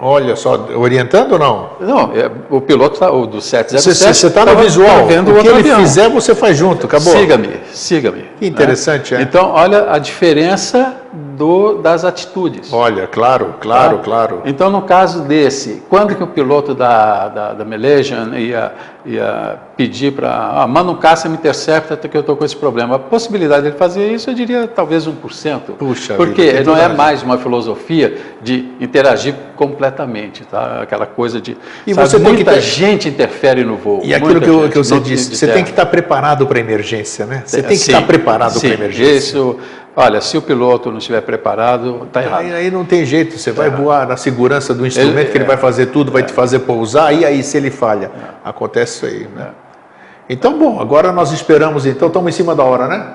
Olha 0.00 0.36
só, 0.36 0.68
orientando 0.76 1.32
ou 1.32 1.38
não? 1.40 1.70
Não, 1.80 2.12
é, 2.14 2.30
o 2.50 2.60
piloto 2.60 3.00
tá, 3.00 3.10
o 3.10 3.26
do 3.26 3.40
707. 3.40 4.14
Você 4.14 4.26
está 4.28 4.44
no 4.46 4.56
visual. 4.56 5.00
Tá 5.00 5.02
vendo 5.06 5.32
o 5.32 5.40
que 5.40 5.48
ele 5.48 5.58
avião. 5.58 5.80
fizer, 5.80 6.08
você 6.08 6.36
faz 6.36 6.56
junto, 6.56 6.86
acabou. 6.86 7.12
Siga-me, 7.12 7.50
siga-me. 7.72 8.24
Que 8.38 8.46
interessante, 8.46 9.12
né? 9.12 9.20
é. 9.20 9.22
Então, 9.24 9.50
olha 9.50 9.90
a 9.90 9.98
diferença 9.98 10.94
do, 11.12 11.78
das 11.78 12.04
atitudes. 12.04 12.72
Olha, 12.72 13.06
claro, 13.06 13.54
claro, 13.60 13.98
tá? 13.98 14.02
claro. 14.02 14.42
Então, 14.44 14.70
no 14.70 14.82
caso 14.82 15.22
desse, 15.22 15.82
quando 15.88 16.14
que 16.14 16.22
o 16.22 16.26
piloto 16.26 16.74
da, 16.74 17.28
da, 17.28 17.52
da 17.54 17.64
Malaysian 17.64 18.36
ia, 18.38 18.72
ia 19.06 19.58
pedir 19.76 20.12
para, 20.12 20.62
ah, 20.62 20.66
manda 20.66 20.90
um 20.90 20.96
caça 20.96 21.28
me 21.28 21.36
intercepta 21.36 21.96
que 21.96 22.16
eu 22.16 22.20
estou 22.20 22.36
com 22.36 22.44
esse 22.44 22.56
problema. 22.56 22.96
A 22.96 22.98
possibilidade 22.98 23.62
de 23.62 23.68
ele 23.68 23.76
fazer 23.76 24.12
isso, 24.12 24.28
eu 24.28 24.34
diria 24.34 24.68
talvez 24.68 25.06
1%. 25.06 25.60
Puxa 25.78 26.14
Porque 26.14 26.42
vida, 26.42 26.64
não 26.64 26.76
é 26.76 26.88
mais 26.88 27.22
uma 27.22 27.38
filosofia 27.38 28.16
de 28.42 28.68
interagir 28.80 29.34
completamente, 29.56 30.44
tá? 30.44 30.82
Aquela 30.82 31.06
coisa 31.06 31.40
de, 31.40 31.56
e 31.86 31.94
sabe, 31.94 32.08
você 32.08 32.18
muita 32.18 32.52
ter... 32.52 32.60
gente 32.60 33.08
interfere 33.08 33.64
no 33.64 33.76
voo. 33.76 34.00
E 34.04 34.14
aquilo 34.14 34.40
que, 34.40 34.48
eu, 34.48 34.68
que 34.68 34.78
você 34.78 35.00
disse, 35.00 35.34
você 35.34 35.48
tem 35.48 35.64
que 35.64 35.70
estar 35.70 35.86
preparado 35.86 36.46
para 36.46 36.58
a 36.58 36.60
emergência, 36.60 37.24
né? 37.24 37.42
Você 37.46 37.62
tem 37.62 37.76
que 37.76 37.82
estar 37.82 38.02
preparado 38.02 38.60
para 38.60 38.70
a 38.70 38.74
emergência. 38.74 39.16
Isso, 39.16 39.58
Olha, 40.00 40.20
se 40.20 40.38
o 40.38 40.42
piloto 40.42 40.92
não 40.92 40.98
estiver 40.98 41.20
preparado, 41.22 42.04
está 42.04 42.22
errado. 42.22 42.42
Aí, 42.42 42.54
aí, 42.54 42.70
não 42.70 42.84
tem 42.84 43.04
jeito, 43.04 43.36
você 43.36 43.50
tá 43.50 43.62
vai 43.62 43.66
errado. 43.66 43.82
voar 43.82 44.06
na 44.06 44.16
segurança 44.16 44.72
do 44.72 44.86
instrumento, 44.86 45.18
ele, 45.18 45.28
que 45.28 45.36
ele 45.36 45.42
é, 45.42 45.46
vai 45.48 45.56
fazer 45.56 45.86
tudo, 45.86 46.12
vai 46.12 46.22
é, 46.22 46.24
te 46.24 46.32
fazer 46.32 46.60
pousar, 46.60 47.12
e 47.12 47.24
aí 47.24 47.42
se 47.42 47.56
ele 47.56 47.68
falha, 47.68 48.04
é. 48.04 48.48
acontece 48.48 48.94
isso 48.94 49.06
aí. 49.06 49.28
Né? 49.34 49.48
É. 49.48 50.32
Então, 50.32 50.56
bom, 50.56 50.80
agora 50.80 51.10
nós 51.10 51.32
esperamos, 51.32 51.84
então, 51.84 52.06
estamos 52.06 52.32
em 52.32 52.36
cima 52.36 52.54
da 52.54 52.62
hora, 52.62 52.86
né? 52.86 53.12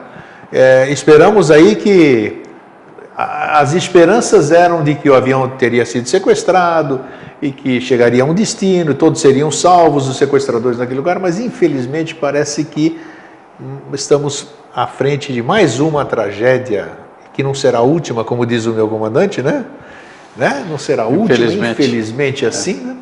É, 0.52 0.90
esperamos 0.90 1.52
aí 1.52 1.78
que 1.78 2.44
as 3.16 3.74
esperanças 3.74 4.52
eram 4.52 4.84
de 4.84 4.96
que 4.96 5.10
o 5.10 5.16
avião 5.16 5.48
teria 5.48 5.86
sido 5.86 6.10
sequestrado 6.10 7.00
e 7.42 7.54
que 7.54 7.80
chegaria 7.80 8.24
a 8.24 8.26
um 8.26 8.34
destino, 8.34 8.94
todos 8.94 9.22
seriam 9.22 9.50
salvos, 9.50 10.10
os 10.10 10.18
sequestradores 10.18 10.80
naquele 10.80 11.00
lugar, 11.00 11.18
mas 11.18 11.40
infelizmente 11.40 12.14
parece 12.14 12.66
que 12.66 13.00
hum, 13.62 13.78
estamos 13.94 14.50
à 14.76 14.88
frente 14.88 15.32
de 15.32 15.44
mais 15.44 15.80
uma 15.80 16.04
tragédia, 16.04 16.92
que 17.34 17.44
não 17.44 17.54
será 17.54 17.80
a 17.80 17.82
última, 17.82 18.24
como 18.24 18.46
diz 18.46 18.66
o 18.66 18.74
meu 18.74 18.88
comandante, 18.88 19.42
né? 19.42 19.66
né? 20.36 20.66
Não 20.70 20.78
será 20.78 21.04
a 21.04 21.08
última, 21.08 21.36
infelizmente, 21.36 21.72
infelizmente 21.72 22.46
assim, 22.46 22.74
né? 22.76 22.98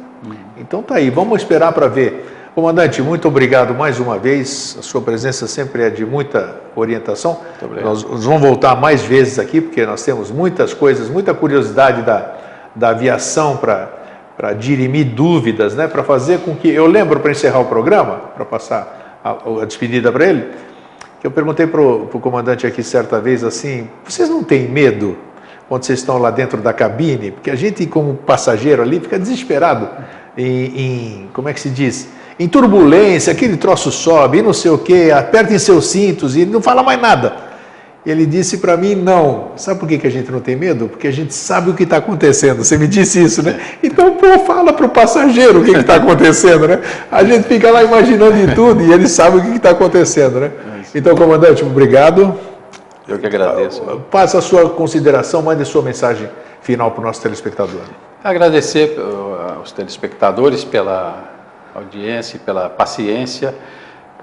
Então 0.58 0.84
tá 0.84 0.96
aí, 0.96 1.10
vamos 1.10 1.42
esperar 1.42 1.72
para 1.72 1.88
ver. 1.88 2.28
Comandante, 2.54 3.02
muito 3.02 3.28
obrigado 3.28 3.74
mais 3.74 4.00
uma 4.00 4.18
vez. 4.20 4.76
A 4.78 4.82
sua 4.82 5.02
presença 5.02 5.48
sempre 5.48 5.84
é 5.84 5.90
de 5.90 6.06
muita 6.06 6.56
orientação. 6.76 7.40
Nós, 7.82 8.04
nós, 8.04 8.26
vamos 8.26 8.42
voltar 8.42 8.76
mais 8.76 9.02
vezes 9.02 9.40
aqui, 9.40 9.62
porque 9.62 9.86
nós 9.86 10.04
temos 10.04 10.30
muitas 10.30 10.74
coisas, 10.74 11.10
muita 11.10 11.34
curiosidade 11.34 12.02
da, 12.04 12.36
da 12.76 12.90
aviação 12.90 13.58
para 13.58 14.54
dirimir 14.54 15.06
dúvidas, 15.06 15.76
né? 15.76 15.88
para 15.88 16.04
fazer 16.04 16.40
com 16.40 16.54
que. 16.54 16.68
Eu 16.70 16.88
lembro 16.88 17.22
para 17.22 17.32
encerrar 17.32 17.60
o 17.60 17.66
programa, 17.66 18.18
para 18.36 18.46
passar 18.46 19.20
a, 19.24 19.62
a 19.62 19.66
despedida 19.66 20.12
para 20.12 20.26
ele, 20.26 20.52
que 21.22 21.28
eu 21.28 21.32
perguntei 21.32 21.66
para 21.68 21.80
o 21.80 22.08
comandante 22.20 22.68
aqui 22.68 22.84
certa 22.84 23.22
vez 23.22 23.44
assim: 23.44 23.88
vocês 24.04 24.28
não 24.28 24.44
têm 24.44 24.68
medo 24.68 25.18
quando 25.70 25.86
vocês 25.86 26.00
estão 26.00 26.18
lá 26.18 26.32
dentro 26.32 26.60
da 26.62 26.74
cabine? 26.74 27.32
Porque 27.32 27.50
a 27.50 27.56
gente, 27.56 27.86
como 27.86 28.16
passageiro 28.16 28.82
ali, 28.82 29.00
fica 29.00 29.18
desesperado 29.18 29.88
em, 30.38 30.66
em 30.66 31.30
como 31.32 31.48
é 31.48 31.54
que 31.54 31.62
se 31.62 31.70
diz? 31.70 32.10
em 32.42 32.48
turbulência, 32.48 33.32
aquele 33.32 33.56
troço 33.56 33.92
sobe 33.92 34.40
e 34.40 34.42
não 34.42 34.52
sei 34.52 34.72
o 34.72 34.78
que, 34.80 35.12
apertem 35.12 35.60
seus 35.60 35.86
cintos 35.86 36.36
e 36.36 36.44
não 36.44 36.60
fala 36.60 36.82
mais 36.82 37.00
nada. 37.00 37.52
Ele 38.04 38.26
disse 38.26 38.58
para 38.58 38.76
mim, 38.76 38.96
não. 38.96 39.52
Sabe 39.56 39.80
por 39.80 39.88
que, 39.88 40.00
que 40.00 40.08
a 40.08 40.10
gente 40.10 40.32
não 40.32 40.40
tem 40.40 40.56
medo? 40.56 40.88
Porque 40.88 41.08
a 41.08 41.12
gente 41.12 41.36
sabe 41.36 41.70
o 41.70 41.76
que 41.76 41.84
está 41.84 41.98
acontecendo. 41.98 42.64
Você 42.64 42.80
me 42.80 42.88
disse 42.88 43.24
isso, 43.24 43.44
né? 43.44 43.60
Então, 43.84 44.16
pô, 44.16 44.40
fala 44.40 44.74
para 44.74 44.88
o 44.88 44.90
passageiro 44.90 45.62
o 45.62 45.64
que 45.64 45.70
está 45.70 45.98
acontecendo, 45.98 46.68
né? 46.68 46.80
A 47.12 47.24
gente 47.24 47.48
fica 47.48 47.70
lá 47.70 47.84
imaginando 47.84 48.34
de 48.34 48.56
tudo 48.56 48.82
e 48.82 48.92
ele 48.92 49.08
sabe 49.08 49.38
o 49.38 49.42
que 49.44 49.58
está 49.58 49.70
acontecendo, 49.70 50.40
né? 50.40 50.52
Então, 50.94 51.16
comandante, 51.16 51.64
obrigado. 51.64 52.38
Eu 53.08 53.18
que 53.18 53.26
agradeço. 53.26 53.82
Passa 54.12 54.38
a 54.38 54.42
sua 54.42 54.70
consideração, 54.70 55.42
mande 55.42 55.62
a 55.62 55.66
sua 55.66 55.82
mensagem 55.82 56.30
final 56.62 56.92
para 56.92 57.02
o 57.02 57.04
nosso 57.04 57.22
telespectador. 57.22 57.82
Agradecer 58.24 59.00
uh, 59.00 59.58
aos 59.60 59.72
telespectadores 59.72 60.64
pela 60.64 61.32
audiência 61.74 62.40
pela 62.46 62.70
paciência. 62.70 63.56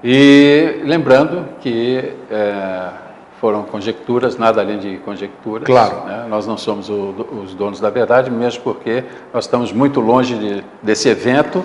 E 0.03 0.81
lembrando 0.85 1.45
que 1.59 2.13
é, 2.31 2.87
foram 3.39 3.63
conjecturas, 3.63 4.37
nada 4.37 4.61
além 4.61 4.79
de 4.79 4.97
conjecturas. 4.99 5.65
Claro. 5.65 6.05
Né? 6.05 6.25
Nós 6.29 6.47
não 6.47 6.57
somos 6.57 6.89
o, 6.89 7.13
os 7.43 7.53
donos 7.53 7.79
da 7.79 7.89
verdade, 7.89 8.31
mesmo 8.31 8.63
porque 8.63 9.03
nós 9.33 9.45
estamos 9.45 9.73
muito 9.73 9.99
longe 9.99 10.35
de, 10.35 10.63
desse 10.81 11.09
evento 11.09 11.63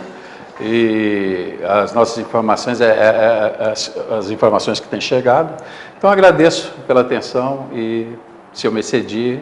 e 0.60 1.58
as 1.64 1.92
nossas 1.92 2.18
informações, 2.18 2.80
é, 2.80 2.86
é, 2.86 3.56
é, 3.58 3.70
as, 3.70 3.92
as, 4.10 4.30
informações 4.30 4.78
que 4.78 4.88
têm 4.88 5.00
chegado. 5.00 5.62
Então 5.96 6.08
agradeço 6.08 6.72
pela 6.86 7.00
atenção 7.00 7.68
e 7.72 8.08
se 8.52 8.66
eu 8.66 8.72
me 8.72 8.80
excedi, 8.80 9.40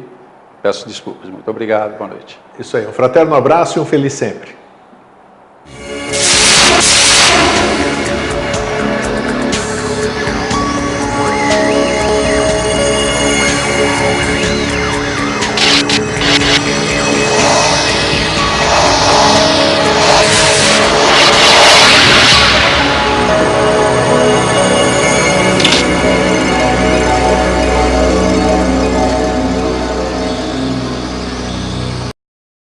peço 0.62 0.86
desculpas. 0.86 1.28
Muito 1.28 1.48
obrigado, 1.50 1.96
boa 1.98 2.08
noite. 2.08 2.40
Isso 2.58 2.76
aí, 2.76 2.86
um 2.86 2.92
fraterno 2.92 3.34
abraço 3.34 3.78
e 3.78 3.80
um 3.80 3.84
feliz 3.84 4.12
sempre. 4.12 4.56